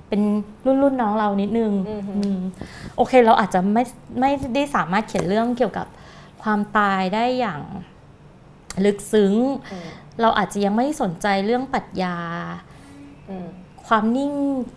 [0.09, 0.21] เป็น
[0.67, 2.39] รุ่นรุ่นน้องเรานิดนึงอืมอืม
[2.97, 3.83] โอเคเราอาจจะไม่
[4.21, 5.87] ไม่ได้สามารถเขียนเรื่องเกี่ยวกับ
[6.45, 7.61] ความตายได้อย่าง
[8.85, 9.35] ลึกซึ้ง
[9.73, 9.89] อืม
[10.21, 12.17] เราอาจจะยังไม่สนใจเรื่องปรัชญา
[13.31, 13.49] อืม
[13.87, 14.33] ความนิ่ง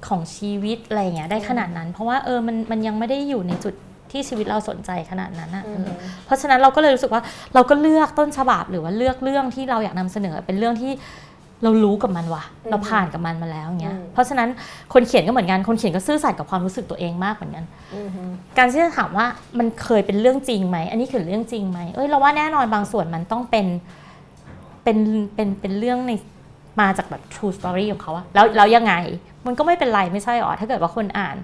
[0.07, 3.73] ของชีวิตอะไรอย่างเงี้ยได้ขนาดนั้น เพราะว่าเออมันมันยังไม่ได้อยู่ในจุด
[4.11, 5.91] ที่ชีวิตเราสนใจขนาดนั้นอะอืเอมอ
[6.25, 7.21] เพราะฉะนั้นเราก็เลยรู้สึกว่า
[7.53, 10.93] เราก็เลือกต้นฉบับหรือว่าเลือกเรื่องที่เราอยากนำเสนอเป็นเรื่องที่
[11.63, 14.49] เรารู้กับมันว่ะอืมเราผ่านกับมันมาแล้วอย่างเงี้ยอืมเพราะฉะนั้น
[14.93, 18.09] คนเขียนก็เหมือนกัน คนเขียนก็ซื่อสัตย์กับความรู้สึกตัวเองมากเหมือนกันอืม
[18.57, 19.25] การที่จะถามว่า
[19.59, 23.65] มันเคยเป็นเรื่องจริงไหม อันนี้คือเรื่องจริงไหมเอ้ยเราว่าแน่นอนบางส่วนมันต้องเป็น
[24.83, 24.97] เป็น
[25.35, 26.11] เป็นเป็นเรื่องใน
[26.81, 28.93] มาจากแบบ true story ของเขาอะแล้วแล้วยังไง
[29.45, 31.35] มันก็ไม่เป็นไรไม่ใช่หรอ ถ้าเกิดว่าคนอ่าน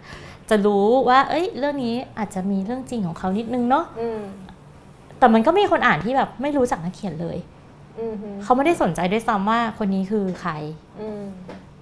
[0.49, 4.21] จะรู้ว่า เอ้ย เรื่องนี้อาจจะมีเรื่องจริงของเขานิดนึงเนาะอืม
[5.19, 7.52] แต่มันก็มีคนอ่านที่แบบไม่รู้จักนักเขียนเลยอืม
[8.43, 10.53] เขาไม่ได้สนใจด้วยซ้ำว่าคนนี้คือใคร
[11.01, 11.23] อืม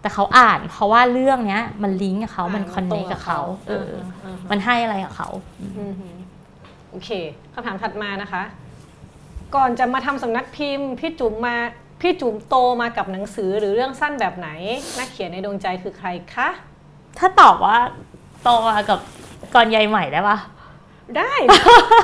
[0.01, 3.89] แต่เขาอ่าน เพราะว่าเรื่องเนี้ย มันลิงก์กับเขามันอ่าคอนเนตรคงกับเขาเออ
[4.23, 5.29] อืมมันให้อะไรกับเขา
[5.77, 5.93] อืม
[6.91, 7.09] โอเค
[7.53, 8.43] คำถามถัดมานะคะ
[9.55, 11.55] ก่อนจะมาทำสำนักพิมพ์ พี่จุ๋มมา
[12.01, 14.49] พี่จุ๋มโตมากับหนังสือหรือเรื่องสั้นแบบไหน
[14.97, 16.49] นักเขียนในดวงใจคือใครคะ
[17.19, 17.77] ถ้าตอบว่า
[18.43, 18.99] โตมากับ
[19.53, 20.37] กรใยใหม่ได้ปะ
[21.17, 21.33] ได้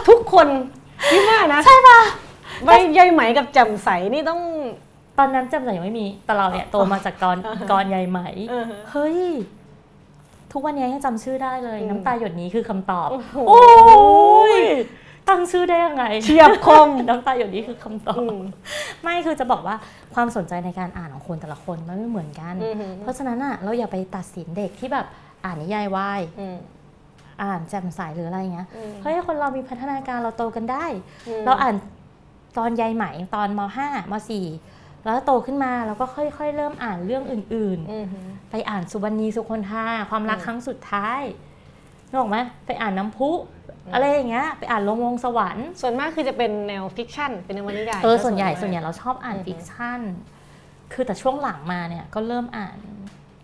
[0.10, 0.48] ทุกคน
[1.12, 2.00] พี่ว่านะใช่ปะ
[2.66, 4.42] ใบใยไหมกับแจ่มใสนี่ต้อง
[5.18, 9.20] ตอนนั้นจำใจยังไม่มีแต่เราเนี่ยโตมาจากกรอ่าฮะกรใยไหมเออฮะเฮ้ย
[10.52, 13.62] ทุกวันนี้ยังจำชื่อได้เลยอืมน้ำตาหยดนี้คือคำตอบโอ้โหโอ้
[14.54, 14.56] ย
[15.30, 18.40] ตั้งชื่อได้ยังไงเฉียบคมน้ำตาอยู่นี่คือคำตอบอืม
[19.04, 19.76] ไม่คือจะบอกว่า
[20.16, 25.06] ความสนใจในการอ่านของคนแต่ละคนมันไม่เหมือนกันอือหือเพราะฉะนั้นอะเราอย่าไปตัดสินเด็กที่แบบ
[25.46, 26.58] อ่านนิยายวายอืม
[27.44, 30.86] อ่านแจ่มใสหรืออะไรเงี้ยอืมเฮ้ยคนเรามีพัฒนาการเราโตกันได้
[31.28, 31.76] อืมเราอ่าน
[32.58, 33.06] ตอนยายไหม
[33.36, 34.14] ตอนม .5 ม
[34.60, 41.22] .4 แล้วโตขึ้นมาเราก็ค่อย ๆ เริ่มอ่านเรื่องอื่นอือหือๆไปอ่านสุวรรณีสุคนธาความรักอืมครั้งสุดท้าย
[42.10, 43.32] นึกออกไหมไปอ่านน้ำพุ
[43.94, 50.00] อะไรอย่างเงี้ยไปอ่านลงวงสวรรค์ ส่วนมากคือจะเป็นแนว fiction เป็นนวนิยายเออซะส่วนใหญ่มากส่วนใหญ่เราชอบอ่านอือฮึ fiction
[50.94, 52.78] คือแต่ช่วงหลังมาเนี่ยก็เริ่มอ่าน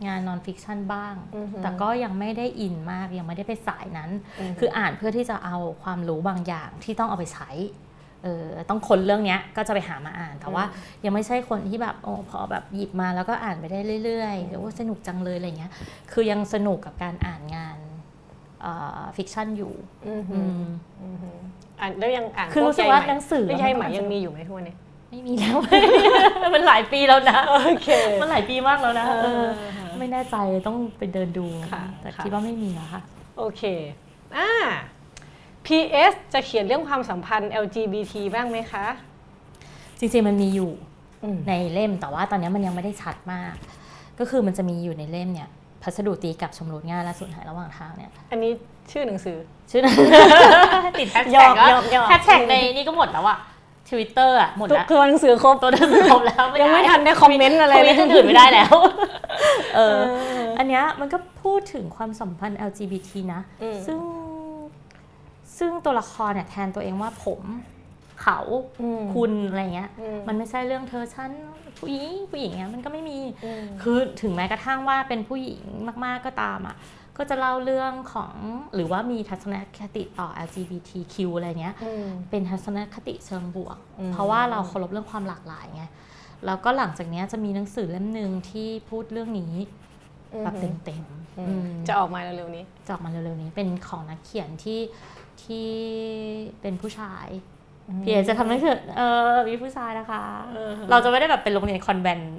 [0.08, 4.10] งาน non-fiction บ้างอือหือแต่ก็ยังไม่ได้อินมากยังไม่ได้ไปสายนั้น
[4.40, 7.50] อือหือคืออ่านเพื่อที่จะเอาความรู้บางอย่างที่ต้องเอาไปใช้
[8.24, 10.64] เออต้องค้นเรื่องเนี้ยก็จะไปหามาอ่าน แต่ว่า
[11.06, 15.72] ยังไม่ใช่คนที่แบบโอ้พอแบบหยิบมาแล้วก็อ่านไปได้เรื่อยๆหรือว่าสนุกจังเลยอะไรเงี้ย
[16.12, 17.78] คือยังสนุกกับการอ่านงาน
[19.18, 19.74] ฟิกชันอยู่
[20.08, 20.66] อือหือือม
[21.04, 21.38] อือหือ
[21.82, 24.76] อ่านแล้วยังอ่านคือพรู้สึกว่าใยหนังสือแล้วยายไหมมันยังมีอยู่ไหมทุกวันนี้
[25.10, 25.58] ไม่มีแล้ว
[26.54, 27.90] มันหลายปีแล้วนะโอเค
[28.22, 29.46] มันหลายปีมากแล้วนะเอเออ
[29.80, 30.36] อไม่แน่ใจ
[30.68, 33.02] ต้องไปเดินดูค่ะแต่ค่ะคิดว่าไม่มีแล้วค่ะ
[33.38, 33.64] โอเค
[34.38, 34.50] อ่า
[35.66, 38.86] PS จะเขียนเรื่องความสัมพันธ์ LGBT บ้างไหมคะ
[40.00, 40.72] จริงๆมันมีอยู่
[41.24, 43.54] อืมในเล่มแต่ว่าตอนนี้มันยังไม่ได้ชัดมาก
[44.20, 45.50] ก็คือมันจะมีอยู่ในเล่มเนี่ย
[45.82, 48.52] พัสดุตีกับชำรุดง่ายและสูญหายระหว่างทางเนี่ย อันนี้
[48.92, 49.38] ชื่อหนังสือ
[49.72, 49.96] ชื่อนั้น
[51.00, 53.38] ติดแฮชยแท็อกมแล้วยอมยอมแฮชแท็กในนี่ก็หมดแล้วอะ
[53.90, 58.74] ทวิตเตอร์อะหมดแล้วตัวหนังสือครบตัวหนังสือครบแล้วยังไม่ทันได้คอมเมนต์อะไรทเลวิยตอื่นไม่ได้แล้ว
[59.76, 60.00] เอเออ
[60.38, 63.98] อ อันเนี้ยมันก็พูดถึงความสัมพันธ์ LGBT นะอืมซึ่ง
[65.58, 67.42] ซึ่งตัวละครเนี่ยแทนตัวเองว่าผม
[68.22, 68.40] เขา
[68.82, 71.32] อืมคุณอะไรเงี้ยอืมมันไม่ใช่เรื่องเธอฉัน
[71.80, 75.62] ผู้หญิงผู้หญิงเงี้ยมันก็ไม่มีอืมคือถึงแม้กระทั่งว่าเป็นผู้หญิง
[76.06, 76.76] มาก ๆก็ตามอะ
[77.18, 78.34] ก็จะเล่าเรื่องของ
[78.76, 85.84] หรือว่ามีทัศนคติต่อ LGBTQ อะไรเงี้ยอืมเป็นทัศนคติเชิงบวกอืมเพราะว่าเราเคารพเรื่องความหลากหลายไง
[86.46, 89.54] แล้วก็หลังจากเนี้ยจะมีหนังสือเล่มหนึ่งที่พูดเรื่องนี้
[90.44, 94.80] แบบเต็มๆอือืมมจะออกมาเร็วๆนี้จะออกมาเร็วๆนี้เป็นของนักเขียนที่
[95.44, 95.70] ที่
[96.62, 97.28] เป็นผู้ชาย
[98.04, 99.02] พี่เอจะทำหนังสือเอ
[99.34, 100.24] อมีผู้ชายนะคะ
[100.54, 102.38] เออเราจะไม่ได้แบบเป็นโรงเรียนคอนแวนต์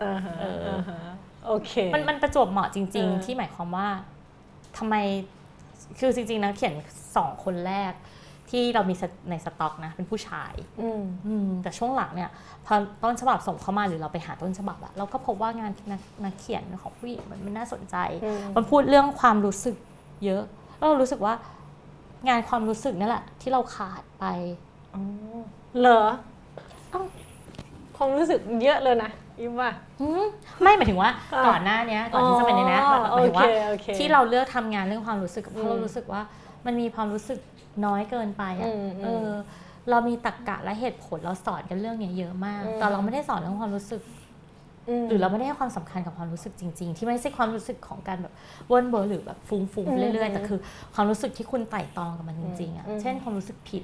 [0.00, 0.98] เออฮะเออเออฮะ
[1.46, 3.88] โอเคมันมันประจวบเหมาะจริงเออๆที่หมายความว่า
[4.78, 4.94] ทำไม
[5.98, 6.74] คือจริง ๆ นะเขียน
[7.16, 7.92] สองคนแรก
[8.50, 8.94] ที่เรามี
[9.30, 12.30] ในสต็อกนะ เป็นผู้ชายอืมอืมแต่ช่วงหลังเนี่ย
[12.66, 19.76] พอต้นฉบับส่งเข้ามาหรือเราไปหาต้นฉบับอะเราก็พบว่างานนักนักเขียนของผู้หญิงมันไม่น่าสนใจอืมมันพูดเรื่องความรู้สึก
[20.24, 20.42] เยอะ
[20.78, 21.34] แล้วเรารู้สึกว่า
[22.28, 24.24] งานความรู้สึกนั่นแหละ ที่เราขาดไป
[24.94, 25.02] อ๋อ
[25.80, 26.02] เหรอ
[26.90, 27.02] เอ้า
[27.96, 29.70] ความรู้สึกเยอะเลยนะอิมว่า
[30.00, 30.24] อืม
[30.62, 36.22] ไม่หมายถึงว่าอ่าก่อนหน้าเนี้ยก่อนที่จะเป็นในนี้หอ๋อมายถึงว่าโอเคโอเคที่เราเลือกทำงานเรื่องความรู้สึกเพอืราะมเรารู้สึกว่า
[36.66, 37.38] มันมีความรู้สึก
[37.86, 39.28] น้อยเกินไปอะอืมอืมเออ
[39.90, 44.21] เรามีตรรกะและเหตุผลเราสอนกันเรื่องเนี้ยเยอะมากอืมแต่เราไม่ได้สอนเรื่องความรู้สึกม
[45.08, 48.32] หรือเราไม่ได้ให้ความสำคัญกับความรู้สึกจริง ๆ ที่ไม่ใช่ความรู้สึกของการแบบ
[48.70, 50.58] วนเบอร์หรือแบบฟุ้งอืมๆเรื่อยๆแต่คือ
[50.94, 53.82] ความรู้สึกที่คุณไต่ตองกับมันจริงๆอะอืมเช่นความรู้สึกผิด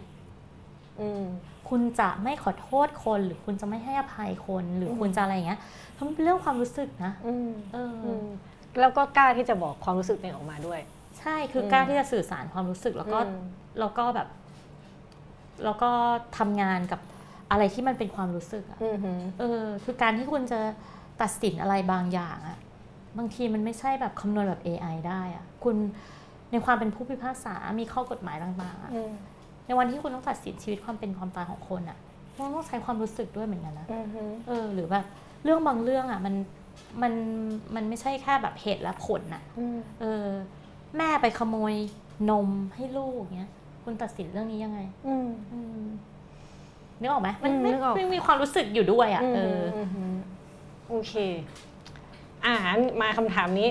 [1.00, 1.24] อืม
[1.68, 5.60] คุณจะไม่ขอโทษคน หรือคุณจะไม่ให้อภัยคนหรืออมคุณจะอะไรอย่างเงี้ย
[5.96, 8.24] มันเป็นเรื่องความรู้สึกนะอืมเออออืม
[8.80, 10.80] แล้วก็กล้าที่จะบอกความรู้สึกตัวเองออกมาด้วย
[11.20, 13.42] ใช่คืออมกล้าที่จะสื่อสารความรู้สึกแล้วก็อืม
[13.80, 14.28] แล้วก็แบบ
[15.64, 15.90] แล้วก็
[16.38, 17.00] ทำงานกับ
[17.50, 20.60] อะไรที่มันเป็นความรู้สึกอะอืมหือเออ คือการที่คุณจะ
[21.22, 22.58] ตัดสินอะไรบางอย่างอะ
[23.18, 25.76] บางทีมันไม่ใช่แบบคำนวณแบบ AI ได้อะคุณ
[26.52, 29.12] ในความเป็นผู้พิพากษา มีข้อกฎหมายต่างๆอะอืม
[29.66, 31.98] ในวันที่คุณต้องตัดสินชีวิตความเป็นความตายของคนอะ
[32.34, 35.06] คุณต้องใช้ความรู้สึกด้วยเหมือนกันนะอืมหือเออ หรือแบบ
[35.44, 36.34] เรื่องบางเรื่องอะมัน
[37.02, 37.12] มัน
[37.74, 40.26] มันไม่ใช่แค่แบบเหตุและผลอะอืมเออ
[40.96, 41.74] แม่ไปขโมย
[42.30, 43.50] นมให้ลูกเงี้ย
[43.84, 45.86] คุณตัดสินเรื่องนี้ยังไง อืมอืม
[47.00, 50.14] นึกออกไหมมันอืมไม่นึกออกไม่มีความรู้สึกอยู่ด้วยอะอืมเออหือหือ
[50.88, 51.14] โอเค
[52.44, 52.54] อ่า
[53.00, 53.68] มาคำถามนี้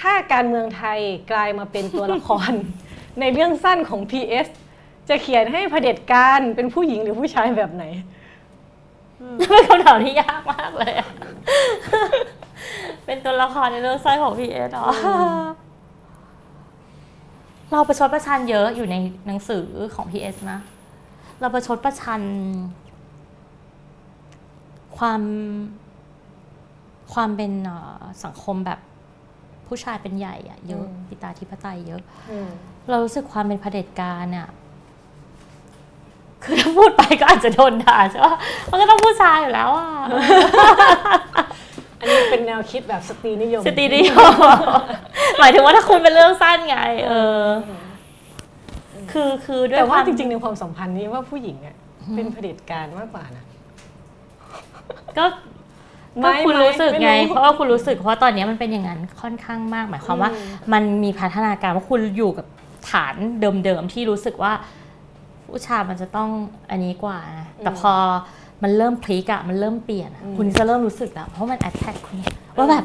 [0.00, 0.98] ถ้าการเมืองไทย
[1.32, 2.52] กลายมาเป็นตัวละคร
[3.20, 4.46] ในเรื่องสั้นของ PS
[5.08, 7.84] จะเขียนให้เผด็จการเป็นผู้หญิงหรือผู้ชายแบบไหน
[9.50, 11.08] เป็นคำถามที่ยากมากเลยอะ
[13.06, 14.86] เป็นตัวละครในเรื่องสั้นของพีเอสอ๋อ
[17.72, 18.96] เราประชดประชันเยอะอยู่ใน
[19.26, 20.60] หนังสือของ PS นะ
[21.40, 22.22] เราประชดประชัน
[24.98, 25.22] ความ
[27.12, 28.78] ความเป็นเอ่อสังคมแบบ
[29.66, 32.48] ผู้ชายเป็นใหญ่อะเยอะอืมปิตาธิปไตยเยอะอืม
[32.88, 34.48] เรารู้สึกความเป็นเผด็จการอะ
[36.44, 38.36] คือถ้าพูดไปก็อาจจะโดนด่าใช่ปะ
[38.70, 39.88] มันก็ต้องผู้ชายอยู่แล้วอะ
[41.98, 44.32] อันนี้เป็นแนวคิดแบบสตรีนิยม สตรีนิยม
[45.38, 47.42] หมายถึงว่าถ้าคุณเป็นเรื่องสั้นไง เออ
[49.16, 51.76] คือคือคือด้วยแต่ว่าความจริงๆในความสัมพันธ์นี้ว่าผู้หญิงอะ
[52.14, 53.44] เป็นเผด็จการมากกว่านะ
[55.18, 55.24] ก็
[56.20, 62.46] ไม่ก็คุณไม่รู้สึกไงไม่รู้เพราะว่าคุณรู้สึกเพราะตอนนี้มันเป็นอย่างนั้นค่อนข้างมาก หมายความว่าอืมมันมีพัฒนาการว่าคุณอยู่กับ
[62.90, 63.14] ฐาน
[63.64, 64.52] เดิมๆที่รู้สึกว่า
[65.48, 66.28] ผู้ชายมันจะต้อง
[66.70, 67.92] อันนี้กว่านะแต่พอ
[68.62, 72.16] มันเริ่มพลิกอะมันเริ่มเปลี่ยนอะคุณจะเริ่มรู้สึกแล้วเพราะมันแอ t แทกคุณ
[72.56, 72.84] ว่าแบบ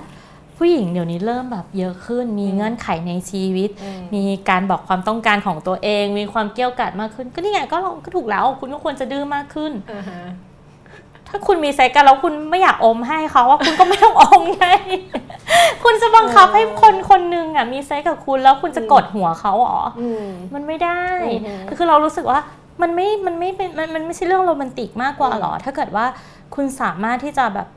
[0.64, 3.70] ผู้หญิงเดี๋ยวนี้เริ่มแบบเยอะขึ้น มีเงื่อนไขในชีวิต
[4.16, 10.22] มีการบอกความต้องการของตัวเอง มีความเกี่ยวกัดมากขึ้น ก็นี่ไงก็ก็ถูกแล้ว คุณก็ควรจะดื้อมากขึ้นอ่าฮะ
[11.28, 14.68] ถ้าคุณมีเซ็กกันแล้วคุณไม่อยากอมให้เขาว่าคุณก็ไม่ต้องอมไง
[15.84, 22.40] คุณจะบังคับให้คนคนหนึ่งอะมีเซ็กกับคุณแล้วคุณจะกดหัวเขาเหรออืมมันไม่ได้อือฮึคือเรารู้สึกว่า
[22.82, 26.06] มันไม่มันไม่เป็นมันมันไม่ใช่เรื่องโรแมนติกมากกว่าหรอ ถ้าเกิดว่า
[26.56, 27.68] คุณสามารถที่จะแบบ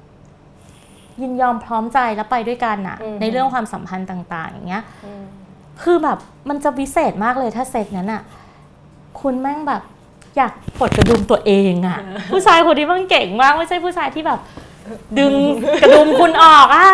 [1.23, 5.25] ยินยอมพร้อมใจแล้วไปด้วยกันอะในเรื่องความสัมพันธ์ต่าง ๆ อย่างเงี้ยอืม
[5.83, 8.23] คือแบบมันจะวิเศษมากเลยถ้าเซ็กนั้นอะ
[9.21, 9.83] คุณแม่งแบบ
[10.37, 11.99] อยากปลดกระดุมตัวเองอะ
[12.33, 14.41] ผู้ชายคนนี้มันเก่งมากไม่ใช่ผู้ชายที่แบบ
[15.19, 15.35] ดึง
[15.83, 16.89] กระดุมคุณออกอะ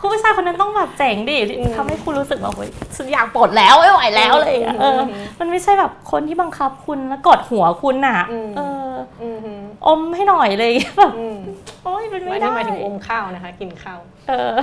[0.00, 1.38] คุณผู้ชายคนนั้นต้องแบบเจ๋งดิ
[1.76, 5.00] ทำให้คุณรู้สึกว่าเฮ้ยฉันอยากปลดแล้วไม่ไหวแล้วอะไรอย่างเลยเออ
[5.40, 8.20] มันไม่ใช่แบบคนที่บังคับคุณแล้วกดหัวคุณอะ
[8.56, 8.90] เออ
[9.22, 9.52] อืมฮึ
[9.86, 11.38] อมให้หน่อยเลยแบบอืม
[11.84, 13.98] โอ้ยมันไม่ไม่ได้ได้หมายถึงอมข้าวนะคะ กินข้าว
[14.28, 14.54] เออ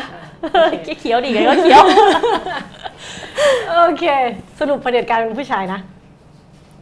[0.71, 1.83] โอเคเคี้ยวดีกันก็เคี้ยว
[3.71, 4.03] โอเค
[4.59, 5.79] สรุปเผด็จการเป็นผู้ชายนะ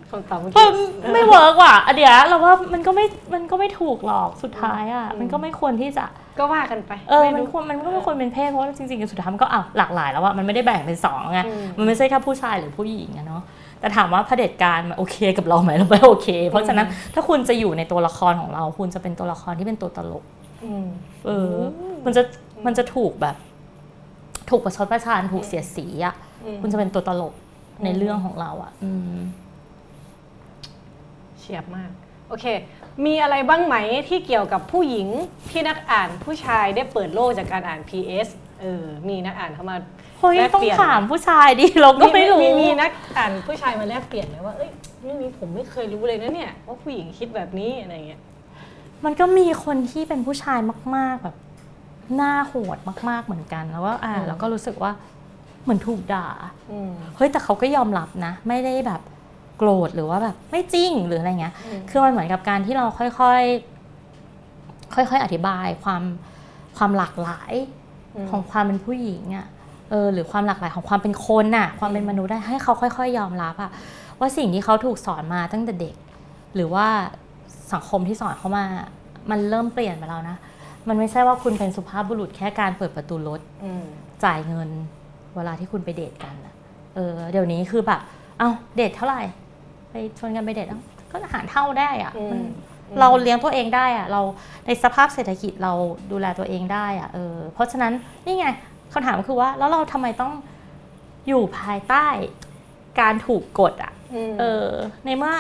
[0.10, 0.68] คำตอบเมื่อมักี้
[1.10, 6.06] นไม่เวิร์กว่ะอันเดียวเราว่ามันก็ไม่มันก็ไม่ถูกหรอกสุดท้ายอะมันก็ไม่ควรที่จะ
[6.40, 13.42] ก็ว่ากันไปเออไม่มันรู้ควรมันก็ไม่ควรเป็นเพศเพราะว่าจริงๆสุดท้ายมันก็อะหลากหลายแล้วอะมันไม่ได้แบ่งเป็นสองไงอืมมันไม่ใช่แค่ผู้ชายหรือผู้หญิงอะเนาะ
[13.80, 20.24] แต่ถามว่าเผด็จการมันโอเคกับเราไหมเราไม่โอเค เพราะฉะนั้นถ้าคุณจะอยู่ในตัวละครของเรา คุณจะเป็นตัวละครที่เป็นตัวตลก
[20.66, 20.86] อืม
[21.26, 21.54] เออ
[22.06, 22.24] มันจะ
[22.66, 23.36] มันจะถูกแบบ
[24.50, 27.34] ถูกประชดประชานถูกเสียดสีอะอืมคุณจะเป็นตัวตลก
[27.84, 31.90] ในเรื่องของเราอะอืมเฉียบมาก
[32.30, 32.46] โอเค
[33.06, 33.76] มีอะไรบ้างไหม
[34.10, 35.08] ที่เกี่ยวกับผู้หญิง
[35.52, 38.28] ที่นักอ่านผู้ชายได้เปิดโลกจากการอ่าน PS
[38.62, 39.76] เออ มีนักอ่านเข้ามา
[40.20, 44.70] เฮ้ยแลกต้องเปลี่ยนถามผู้ชายดิเราก็ไม่รู้ มีนักอ่านผู้ชายมาแลกเปลี่ยนไหมว่า เอ้ย
[45.02, 48.22] เรื่องนี้ผมไม่เคยรู้เลยนะเนี่ยว่าผู้หญิงคิดแบบนี้อะไรเงี้ย
[49.06, 50.60] มันก็มีคนที่เป็นผู้ชาย
[50.96, 51.36] มาก ๆแบบ
[52.16, 52.78] หน้าโหด
[53.10, 54.92] มาก ๆเหมือนกัน แล้วว่าอ่านแล้วก็รู้สึกว่า
[55.64, 56.28] เหมือนถูกด่า
[56.72, 59.02] อืมเฮ้ยแต่เขาก็ยอมรับนะ ไม่ได้แบบ
[59.58, 63.08] โกรธหรือว่าแบบไม่จริงหรืออะไรเงี้ยอืมคือมันเหมือนกับการที่เราค่อ
[63.40, 66.02] ยๆ ค่อยๆ อธิบายความ
[66.78, 67.54] ความหลากหลาย
[68.26, 69.48] มของความเป็นผู้หญิงอะ่ะ
[69.90, 73.72] เออหรือความหลากหลายของความเป็นคนน่ะ ความเป็นมนุษย์ได้ให้เขาค่อย ๆ ยอมรับอะ
[74.20, 75.96] ว่าสิ่งที่เขาถูกสอนมาตั้งแต่เด็ก
[76.56, 76.88] หรือว่า
[77.74, 78.66] สังคมที่สอนเขามา
[79.30, 80.38] มันเริ่มเปลี่ยนไปแล้วนะ
[80.88, 83.86] มันไม่ใช่ว่าคุณเป็นสุภาพบุรุษแค่การเปิดประตูรถอืม
[84.24, 84.70] จ่ายเงิน
[85.36, 86.54] เวลาที่คุณไปเดทกันน่ะ
[86.96, 88.02] เออเดี๋ยวนี้คือแบบ
[88.38, 89.22] เอ้าเดทเท่าไหร่
[89.92, 90.82] ไปชวนกันไปเดทเอ้า
[91.12, 92.42] ก็อาหารเท่าได้อะอืมมัน
[93.00, 94.22] เราเลี้ยงตัวเองได้อะเรา
[94.66, 95.74] ในสภาพเศรษฐกิจเรา
[96.12, 97.94] ดูแลตัวเองได้อะเออเพราะฉะนั้น
[98.26, 98.48] นี่ไง
[98.94, 100.34] คำถามก็คือว่าแล้วเราทำไมต้อง
[101.28, 102.08] อยู่ภายใต้
[103.00, 103.94] การถูกกดอะ
[104.30, 104.68] มเออ
[105.06, 105.34] ในเมื่อ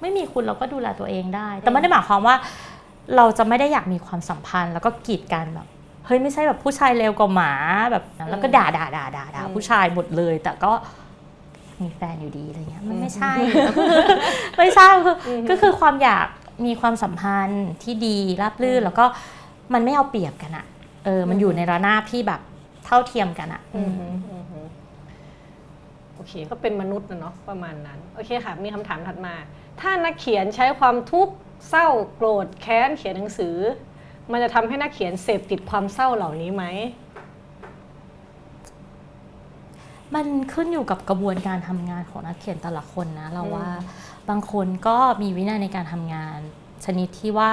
[0.00, 2.36] ไม่มีคุณเราก็ดูแลตัวเองได้ แต่ไม่ได้หมายความว่า
[3.16, 5.66] เราจะไม่ได้อยากมีความสัมพันธ์ แล้วก็กีดกันแบบ
[6.06, 7.52] เฮ้ยไม่ใช่แบบผู้ชายเลวกว่าหมา
[7.92, 10.72] แบบนั้นแล้วก็ด่าด่าด่าด่าด่าผู้ชายหมดเลย แต่ก็
[11.84, 13.32] มีแฟนอยู่ดีอะไรเงี้ยมันไม่ใช่
[14.58, 16.26] ไม่ใช่คืออก็คือความอยาก
[16.66, 19.04] มีความสัมพันธ์ที่ดีราบรื่นแล้วก็
[19.74, 20.66] มันไม่เอาเปรียบกันอะ
[21.04, 22.40] เออ มันอยู่ในระนาบที่แบบ
[22.84, 24.60] เท่าเทียมกันอะอืมฮึอืมฮึ
[26.14, 29.34] โอเค ก็เป็นมนุษย์นะเนาะประมาณนั้น โอเคค่ะ มีคำถามถัดมา
[29.80, 31.34] ถ้านักเขียนใช้ความทุกข์
[31.70, 33.56] เศร้าโกรธแค้นเขียนหนังสือ
[34.32, 36.64] มันจะทำให้นักเขียนเสพติดความเศร้าเหล่านี้ไหม
[40.14, 43.68] มันขึ้นอยู่กับกระบวนการทำงานของนักเขียนแต่ละคนนะ เราอืมว่า
[44.28, 46.38] บางคนก็มีวินัยในการทำงาน
[46.84, 47.52] ชนิดที่ว่า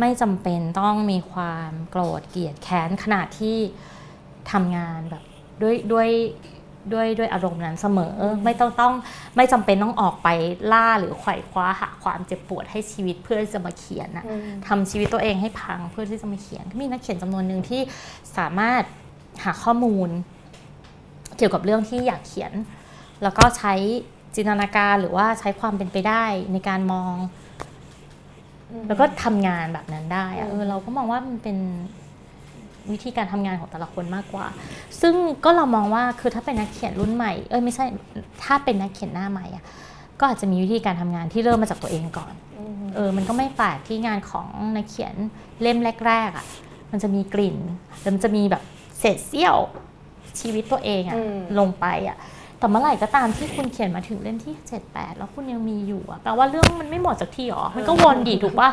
[0.00, 3.56] ไม่จำเป็นต้องมีความโกรธเกลียดแค้นขนาดที่
[4.52, 5.22] ทำงานแบบ
[5.62, 6.08] ด้วยด้วย
[6.92, 8.14] ด้วยด้วยอารมณ์นั้นเสมอ
[8.44, 8.94] ไม่ต้องต้อง
[9.36, 10.28] ไม่จำเป็นต้องออกไป
[10.72, 14.24] ล่าหรือไขว่คว้าหาความเจ็บปวดให้ชีวิตเพื่อที่จะมาเขียนนะ
[14.66, 17.80] ทำชีวิตตัวเองให้พังเพื่อที่จะมาเขียนก็มีนักเขียนจำนวนหนึ่งที่
[18.38, 18.82] สามารถ
[19.44, 20.08] หาข้อมูล
[21.36, 22.52] เกี่ยวกับเรื่องที่อยากเขียน
[23.22, 23.74] แล้วก็ใช้
[24.34, 27.14] จินตนาการหรือว่าใช้ความเป็นไปได้ในการมอง
[28.88, 31.56] แล้วก็ทำงานแบบนั้นได้อะเออเราก็มองว่ามันเป็น
[32.92, 34.46] วิธีการทำงานของแต่ละคนมากกว่า
[35.00, 35.14] ซึ่ง
[35.44, 37.84] ก็เรามองว่าคือถ้าเป็นนักเขียนรุ่นใหม่ เอ้ยไม่ใช่
[38.44, 39.64] ถ้าเป็นนักเขียนหน้าใหม่อะ
[40.20, 42.32] ก็อาจจะมีวิธีการทำงานที่เริ่มมาจากตัวเองก่อน
[42.94, 45.14] เออ มันก็ไม่แปลกที่งานของนักเขียน
[45.62, 46.46] เล่มแรกๆอะ่ะ
[46.90, 47.56] มันจะมีกลิ่น
[48.00, 48.62] แล้วมันจะมีแบบ
[48.98, 49.56] เศษเสี้ยว
[50.40, 52.18] ชีวิตตัวเองอะ่ะอืมลงไปอะ่ะ
[52.58, 58.70] แต่เมื่อไหร่ก็ตามที่คุณเขียนมาถึงเล่มที่7 8แล้วคุณยังมีอยู่อะแปลว่าเรื่องมันไม่หมดสักทีหรอ มันก็วนดีถูกป่ะ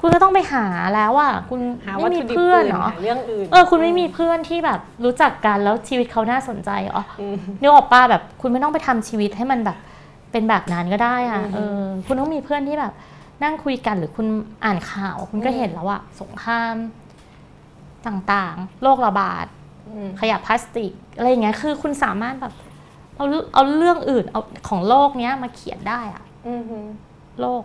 [0.00, 0.64] คุณก็ต้องไปหา
[0.94, 9.78] แล้วอะคุณหาไม่วัตมีถุดิบเพื่อนอื่นเหรอหาเรื่องอื่นเออคุณไม่มีเพื่อนที่แบบรู้จักกันแล้วชีวิตเขาน่าสนใจเหรออืมนึกออกป้าแบบคุณไม่ต้องไปทำชีวิตให้มันแบบ
[10.32, 12.92] เป็นแบบนั้นก็ได้อะอืมเออ คุณต้องมีเพื่อนที่แบบ
[13.42, 14.26] นั่งคุยกันหรือคุณ
[14.64, 16.74] อ่านข่าว คุณก็อืมเห็นแล้วอะสงคราม
[18.06, 19.61] ต่างๆ โรคระบาดอืม
[20.20, 22.52] ขยะพลาสติกอะไรอย่างเงี้ยคือคุณสามารถแบบ
[23.16, 26.62] เอาเอาเรื่องอื่นเอาของโลกเนี้ยมาเขียนได้อะอืม
[27.40, 27.62] โลก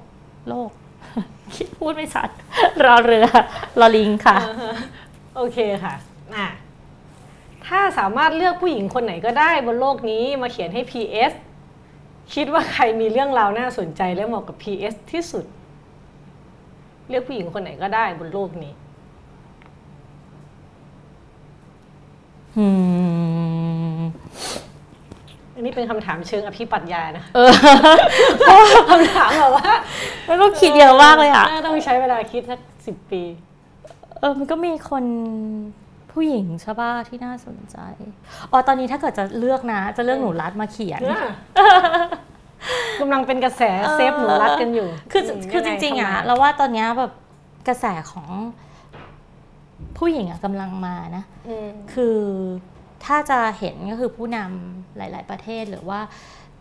[0.49, 0.69] โลก
[1.55, 2.29] คิดพูดไม่ชัด
[2.85, 3.27] รอเรือ
[3.79, 4.37] รอลิงค่ะ
[5.35, 5.95] โอเคค่ะ
[6.35, 6.47] อะ
[7.67, 11.33] ถ้าสามารถเลือกผู้หญิงคนไหนก็ได้บนโลกนี้มาเขียนให้ PS
[12.33, 15.45] คิดว่าใครมีเรื่องราวน่าสนใจและเหมาะกับ PS ที่สุด
[17.09, 18.73] เลือกผู้หญิงคนไหนก็ได้บนโลกนี้
[22.57, 22.65] อื
[23.97, 23.99] ม
[25.55, 27.51] อันนี้เป็นคำถามเชิงอภิปรัชญานะเออ
[28.89, 29.71] คำถามแบบว่า
[30.27, 33.23] แล้วก็คิดเยอะมากเลยอะน่าต้องใช้เวลาคิดสักสิบปี
[34.19, 35.03] เออมันก็มีคน
[36.11, 37.77] ผู้หญิงใช่ป่ะที่น่าสนใจ
[38.51, 41.01] อ๋อตอนนี้ถ้าเกิดจะเลือกนะ จะเลือกหนูรัดมาเขียน
[42.99, 43.61] กำลังเป็นกระแส
[43.93, 47.11] เซฟหนูรัดกันอยู่ คือมคือจยัไริงๆอะทำไมเราว่าตอนเนี้ยแบบ
[47.67, 48.29] กระแสของ
[49.97, 52.19] ผู้หญิงอะกำลังมานะอืมคือ
[53.05, 55.99] ถ้าจะเห็นก็คือผู้นำหลาย ๆ ประเทศหรือว่า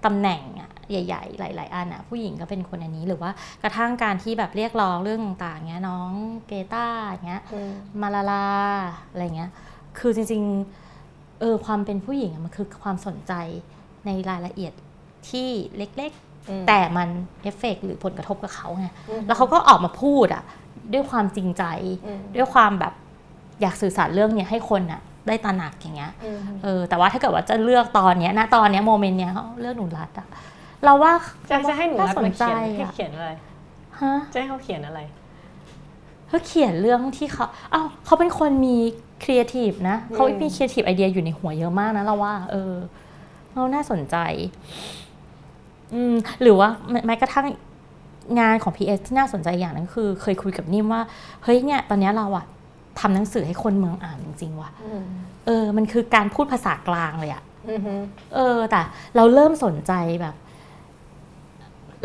[0.04, 3.30] ตำแหน่งอะใหญ่ ๆ หลาย ๆ อันอะผู้หญิงก็เป็นคนอันนี้หรือว่า
[3.62, 6.10] กระทั่งการที่แบบเรียกร้องเรื่องต่างๆเงี้ยน้อง
[6.48, 6.86] เกตา
[7.26, 7.70] เงี้ยอืม
[8.02, 8.46] มาลาลา
[9.10, 9.50] อะไรเงี้ย
[9.98, 10.42] คือจริง
[10.90, 13.32] ๆ เออความเป็นผู้หญิงอะมันคือความสนใจ
[14.06, 14.72] ในรายละเอียด
[15.28, 16.12] ที่เล็ก
[16.48, 17.08] อืมๆแต่มัน
[17.42, 20.44] เอฟเฟกต์หรือผลกระทบกับเขาไงอืมแล้วเขาก็ออกมาพูดอะ
[20.92, 21.64] ด้วยความจริงใจ
[22.06, 22.94] อืมด้วยความแบบ
[23.62, 30.26] อยากสื่อสารเรื่องเนี้ยให้คนอะได้ตระหนักอย่างเงี้ยอืมเออแต่ว่าถ้าเกิดว่าจะเลือกตอนเนี้ยณตอนเนี้ย moment เนี้ยเขาเลือกหนูรัดอะ
[30.84, 31.12] เราว่า
[31.50, 33.28] จะจะให้หนูรัดสนมาใจเขียนให้อะเขียนอะไร
[34.00, 35.00] ฮะจะให้เขาเขียนอะไร
[36.28, 38.76] เขาเขียนเรื่องที่เขาเอ้าเขาเป็นคนมี
[39.22, 42.72] ครีเอทีฟนะอืมเขามี creative idea อยู่ในหัวเยอะมากนะเราว่า เออ
[43.54, 44.16] เราน่าสนใจ
[45.94, 47.46] อืม หรือว่าแม้แม้กระทั่ง
[48.40, 51.02] งานของ PS ที่น่าสนใจอย่างหนึ่งคือ เคยคุยกับนิ่มว่า
[51.42, 52.46] เฮ้ยเนี่ย ตอนเนี้ยเราอะ
[53.01, 55.03] ทำหนังสือให้คนเมืองอ่านจริงๆว่ะอืม
[55.47, 57.80] เออ มันคือการพูดภาษากลางเลยอะอืม
[58.34, 58.80] เออ แต่
[59.16, 60.34] เราเริ่มสนใจแบบ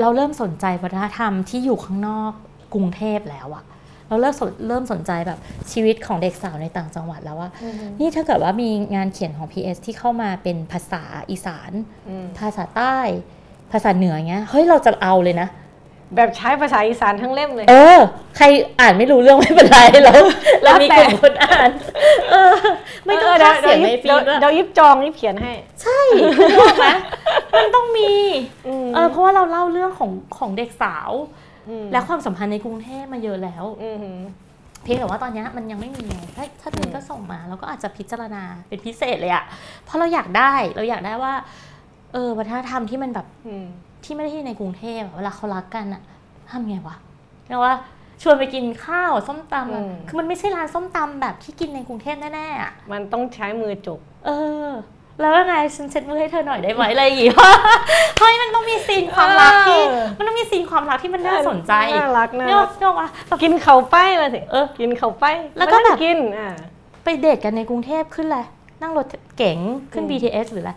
[0.01, 2.31] เราเริ่มสนใจวัฒนธรรมที่อยู่ข้างนอก
[2.73, 3.63] กรุงเทพแล้วอะ
[4.07, 5.39] เราเริ่มสนเริ่มสนใจแบบ
[5.71, 11.71] ชีวิตของเด็กสาวในต่างจังหวัดแล้วว่าอืมนี่ถ้าเกิดว่ามีงานเขียนของ PS ที่เข้ามาเป็นภาษาอีสาน
[12.09, 12.97] อืมภาษาใต้
[13.71, 15.47] ภาษาเหนือเงี้ย เฮ้ยเราจะเอาเลยนะ
[16.15, 17.99] แบบใช้ภาษาอีสานทั้งเล่มเลย เออ
[18.37, 18.45] ใคร
[18.79, 20.21] อ่านไม่รู้เรื่องไม่เป็นไรแล้ว
[20.63, 21.69] เรามีกลุ่มคนอ่าน
[22.31, 22.55] เออ
[23.05, 25.99] ไม่ต้องเดี๋พากยวเสียงในฟีเดี๋ยวดด้วยเดี๋ยวยิบจองยิบเขียนให้ ใช่
[26.37, 26.87] คือรู้ไหม
[27.55, 28.13] มันต้องมี
[28.83, 31.11] มเออ เพราะว่าเราเล่าเรื่องของของเด็กสาว
[31.83, 34.17] มและความสัมพันธ์ในกรุงเทพมาเยอะแล้วอืม
[34.83, 39.43] เพียงแต่ว่าตอนเนี้ยมันยังไม่มีไงถ้าถ้ามีก็ส่งมาเราก็อาจจะพิจารณาเป็นพิเศษเลยอะ
[39.85, 41.33] เพราะเราอยากได้เราอยากได้ว่า
[42.13, 43.65] เออวัฒนธรรมที่มันแบบอืม
[44.03, 46.01] ที่ไม่ได้ที่ในกรุงเทพอะเวลาเขารักกันอะ
[46.49, 46.95] ทำไงวะ
[47.47, 47.73] เรียกว่า
[48.21, 54.29] ชวนไปกินข้าวส้มตำอะคือมันไม่ใช่ร้านส้มตำแบบที่กินในกรุงเทพแน่ๆอะมันต้องใช้มือจกเอ
[54.67, 54.69] อ
[55.19, 57.31] แล้วยังไงฉันเช็ดมือให้เธอหน่อยได้ไหมอะไรอย่างงี้
[58.19, 65.25] เฮ้ยมันต้องมีซีนความรักที่เออมันต้องมีซีนความรักที่มันน่าสนใจน่ารักนะเนี่ยเนี่ยว่าแบบกินเขาไปมาสิเออกินเขาไป
[65.57, 66.49] แล้วก็แบบมานั่งกินอ่า
[67.03, 68.45] ไปเดทกันในกรุงเทพขึ้นเลย
[68.81, 69.05] นั่งรถ
[69.37, 69.59] เก๋ง
[69.93, 70.73] ขึ้นอืม BTS หรืออะไร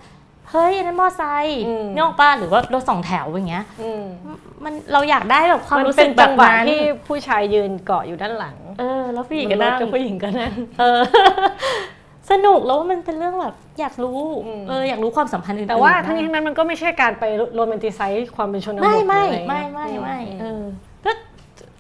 [0.54, 4.04] เฮ้ยอันนั้นมอไซค์อืมนี่ออกป้าหรือว่ารถสองแถวอย่างเงี้ยอืม
[4.64, 11.00] มันเราอยากได้แบบความมันรู้เป็สึนกแบจับงหวะนั้นที่ผู้ชายยืนเกาะอยู่ด้านหลัง เออ แล้วผู้หญิงก็นั่งบนรถผู้หญิงก็นั่งเออ
[12.30, 17.24] สนุกแล้วว่ามันเป็นเรื่องแบบอยากรู้อืมเอออยากรู้ความสัมพันธ์อื่นๆแต่ว่าบ้ทั้งนี้ทั้งนั้นมันก็ไม่ใช่การไป
[17.54, 20.93] โรแมนติไซส์ความเป็นชนบทไม่ไม่หรืออะรไม่เงี้ยไม่ไม่อืเออก็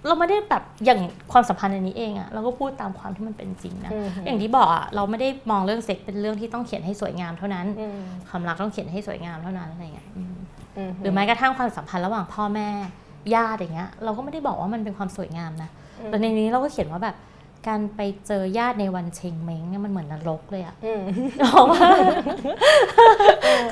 [0.06, 1.00] เราไม่ได้แบบอย่าง
[1.32, 10.34] ความสัมพันธ์อันนี้เองอะเราก็พูดตามความที่มันเป็นจริงนะมอย่างที่บอกอะเราไม่ได้มองเรื่องเซ็กเป็นเรื่องที่ต้องเขียนให้สวยงามเท่านั้นอืมความรักต้องเขียนให้สวยงามเท่านั้นอะไรเงี้ยอืม
[10.88, 12.68] มหรือแม้กระทั่งความสัมพันธ์ระหว่างพ่อแม่
[13.34, 15.70] ญาติอย่างเงี้ย เราก็ไม่ได้บอกว่ามันเป็นความสวยงามนะ
[16.00, 17.16] อืมแต่ในนี้เราก็เขียนว่าแบบ
[17.68, 21.02] การไปเจอญาติในวันเชงเม้งเนี่ยมันเหมือนนรกเลยอะอืม
[21.54, 21.88] บอกว่า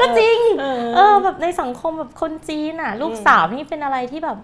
[0.01, 4.39] ก็จริงเออเออแบบในสังคมแบบคนจีนอะลูกสาวนี่เป็นอะไรที่แบบ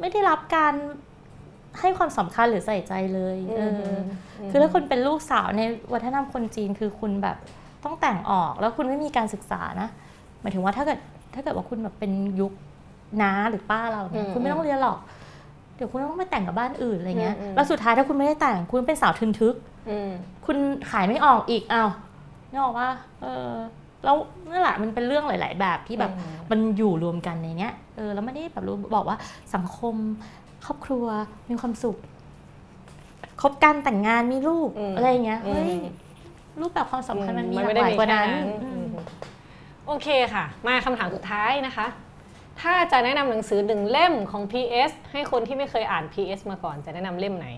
[0.00, 0.74] ไม่ได้รับการ
[1.80, 5.62] ให้ความสำคัญหรือใส่ใจเลยเอออคือถ้าคุณเป็นลูกสาวใน
[5.92, 7.36] วัฒนธรรมคนจีนคือคุณแบบ
[7.84, 9.88] ต้องแต่งออกแล้วคุณไม่มีการศึกษานะ
[10.40, 10.98] หมายถึงว่าถ้าเกิด
[11.34, 12.52] ถ้าเกิดว่าคุณแบบเป็นยุค
[13.22, 14.98] น้าหรือป้าเราเนี่ยอืมคุณไม่ต้องเรียนหรอก
[15.76, 19.54] เดี๋ยวคุณต้องไปแต่งกับบ้านอื่นอะไรเงี้ยอืมอืมแล้วสุดท้ายถ้าคุณไม่ได้แต่งคุณเป็นสาวทึนทึก
[19.90, 20.10] อืม
[20.46, 20.56] คุณ
[20.90, 21.90] ขายไม่ออกอีกอ้าว
[22.50, 22.88] นึกออกว่า
[23.22, 23.52] เออ
[24.04, 24.16] แล้ว
[24.50, 29.16] นั่นแหละมันเป็นเรื่องหลาย ๆ แบบที่แบบอืมมันอยู่รวมกันในเนี้ยเออแล้วไม่ได้แบบรู้บอกว่า
[29.54, 29.94] สังคม
[30.66, 31.06] ครอบครัว
[31.50, 31.96] มีความสุข
[33.40, 35.94] คบกันแต่งงานมีลูกอืมอะไรอย่างเงี้ยเฮ้ยอืม
[36.60, 38.84] รูปแบบความสัมพันธ์มันมีหไม่ลากได้หลายมีกว่าแค่นั้นนั้นอืม
[39.86, 41.86] โอเคค่ะ มาคำถามสุดท้ายนะคะ
[42.60, 47.48] ถ้าจะแนะนำหนังสือหนึ่งเล่มของ PS ให้คนที่ไม่เคยอ่าน PS มาก่อนจะแนะนำเล่มไหน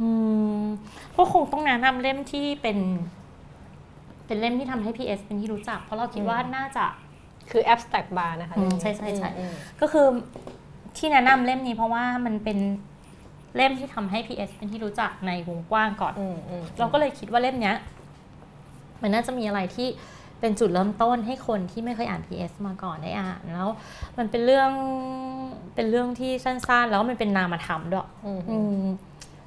[0.00, 0.08] อื
[0.60, 0.64] ม
[1.16, 2.78] ก็คงต้องแนะนำเล่มที่เป็น
[4.26, 6.84] เป็นเล่มที่ทำให้ PS เป็นที่รู้จัก เพราะเราคิดว่าน่าจะ
[7.50, 10.06] คือ Abstract Bar นะคะอืมเล่มนี้ใช่ใช่ใช่อืมก็คือ
[10.96, 12.58] ที่แนะนำเล่มนี้เพราะว่ามันเป็น
[13.56, 17.76] เล่มที่ทำให้ PS เป็นที่รู้จักในวงกว้างก่อนอืมอืมเราก็เลยคิดว่าเล่มเนี้ย
[19.02, 19.88] มันน่าจะมีอะไรที่
[20.40, 23.68] เป็นจุดเริ่มต้นให้คนที่ไม่เคยอ่าน PS มาก่อนได้อ่านแล้ว
[24.18, 24.70] มันเป็นเรื่อง
[25.74, 28.58] เป็นเรื่องที่สั้นๆ แล้วมันเป็นนามธรรมด้วยอื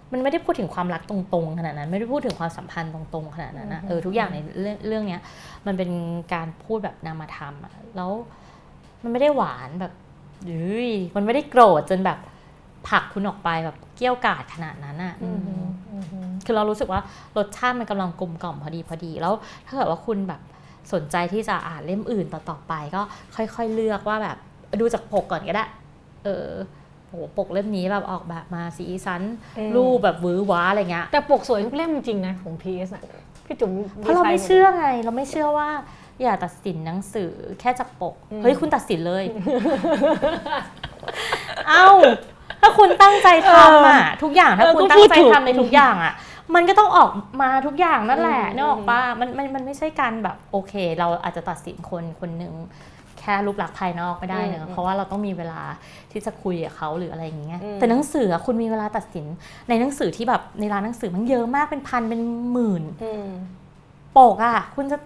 [0.10, 5.22] มอืมมันไม่ได้พูดถึงความรักตรงๆขนาดนั้น ไม่ได้พูดถึงความสัมพันธ์ตรงๆขนาดนั้นนะอืมเออทุกอย่างในเรื่องเรื่องเนี้ย
[5.66, 5.90] มันเป็น
[6.34, 8.12] การพูดแบบนามธรรมอะแล้ว
[9.04, 9.94] มันไม่ได้หวานแบบ
[10.50, 12.20] ยุ้ยมันไม่ได้โกรธจนแบบ
[12.90, 17.02] ผลักคุณออกไปแบบเกี้ยวกาดขนาดนั้นอะอืมอืมอืมอืมคือเรารู้สึกว่า
[17.38, 19.34] รสชาติมันกำลังกลมกล่อมพอดีพอดี แล้ว
[19.66, 20.42] ถ้าเกิดว่าคุณแบบ
[20.94, 23.02] สนใจที่จะอ่านเล่มอื่นต่อๆไป ก็
[23.36, 24.38] ค่อยๆเลือกว่าแบบ
[24.80, 25.66] ดูจากปกก่อนก็ได้
[26.24, 26.48] เออ
[27.10, 29.22] โหปกเล่มนี้แบบออกแบบมาสีสัน
[29.58, 33.04] อืมรูปแบบหวือหวาอะไรเงี้ยแต่ปกสวยทุกเล่มจริงๆนะของ PS อะ
[33.46, 33.72] พี่จุ๋ม
[34.02, 35.70] เพราะเราไม่ดีซน์เชื่อไง เราไม่เชื่อว่า
[36.22, 39.24] อย่าตัดสินหนังสือแค่จากปกอืมเฮ้ยคุณตัดสินเลย
[41.68, 41.88] เอ้า
[42.62, 46.14] ถ้าคุณตั้งใจทำอะ ทุกอย่างถ้าคุณตั้งใจทำในทุกอย่างอะ
[46.56, 47.10] มันก็ต้องออก
[47.42, 52.54] มาทุกอย่างนั่นแหละนึกออกปะมันมันมันไม่ใช่การแบบโอเค เราอาจจะตัดสินคนคนหนึ่ง
[52.99, 55.62] แค่รูปลักษณ์ภายนอกไม่ได้เนอะเพราะว่าเราต้องมีเวลา
[56.12, 59.26] ที่จะคุยกับเขาหรืออะไรอย่างเงี้ยแต่หนังสืออะคุณมีเวลาตัดสิน
[59.70, 63.28] ในหนังสือที่แบบในร้านหนังสือมันเยอะมากเป็นพันเป็นหมื่นอืม
[64.18, 64.98] ปกอะคุณจะ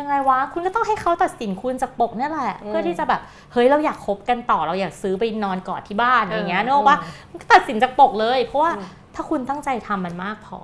[0.00, 3.20] ยังไงวะ คุณก็ต้องให้เขาตัดสินคุณจากปกเนี่ยแหละอืมเพื่อที่จะแบบ
[3.52, 6.98] เฮ้ยเราอยากคบกันต่อเราอยากซื้อไปนอนกอดที่บ้านอย่างเงี้ยเออนึกออกปะ
[7.30, 10.58] มันก็ตัดสินจากปกเลย เพราะว่าอืมถ้าคุณตั้งใจทำมันมากพอ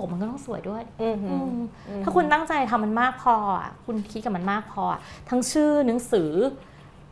[0.00, 1.48] อะปกมันก็ต้องสวยด้วยอืมอืม
[1.88, 5.00] อืมถ้าคุณตั้งใจทำมันมากพออะคุณคิดกับมันมากพออะ
[5.30, 6.30] ทั้งชื่อหนังสือ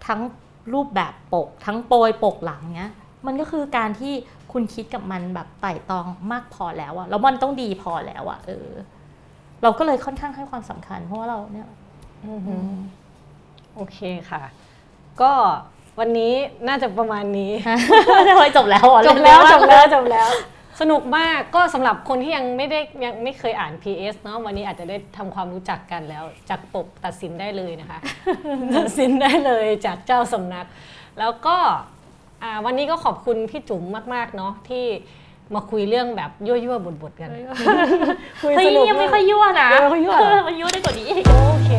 [0.07, 0.21] ทั้ง
[0.75, 2.93] รูปแบบปก ทั้งโปรยปกหลังเนี้ย
[3.27, 4.13] มันก็คือการที่
[4.53, 8.69] คุณคิดกับมันแบบไต่ตองมากพอแล้วอะแล้วมันต้องดีพอแล้วอะเออ
[9.63, 11.69] เราก็เลยค่อนข้างให้ความสำคัญ เพราะว่าเราเนี่ย
[12.25, 12.79] อืมอืม
[13.77, 13.99] โอเค
[14.31, 14.43] ค่ะ
[15.21, 15.33] ก็
[15.99, 16.33] วันนี้
[16.69, 17.51] น่าจะประมาณนี้
[18.29, 20.29] จะไปจบแล้วเหรอจบแล้วเร็จวบมากแล้วจบแล้ว
[20.81, 27.99] สนุกมากก็สำหรับคนที่ยังไม่ได้ยังไม่เคยอ่าน PS เนาะวันนี้อาจจะได้ทำความรู้จักกันแล้ว จากปกตัดสินได้เลยนะคะ
[28.77, 30.67] ตัดสินได้เลยจากเจ้าสำนัก
[31.19, 31.57] แล้วก็
[32.43, 33.83] อ่าวันนี้ก็ขอบคุณพี่จุ๋ม
[34.15, 34.85] มาก ๆ เนาะที่
[35.55, 37.31] มาคุยเรื่องแบบยั่วๆบทๆกัน
[38.43, 41.71] คุยเฮ้ยสนุกยังไม่มากค่อยยั่วนะยังไม่ค่อยยั่วเหรอมันยั่วได้กว่านี้อีกโอเค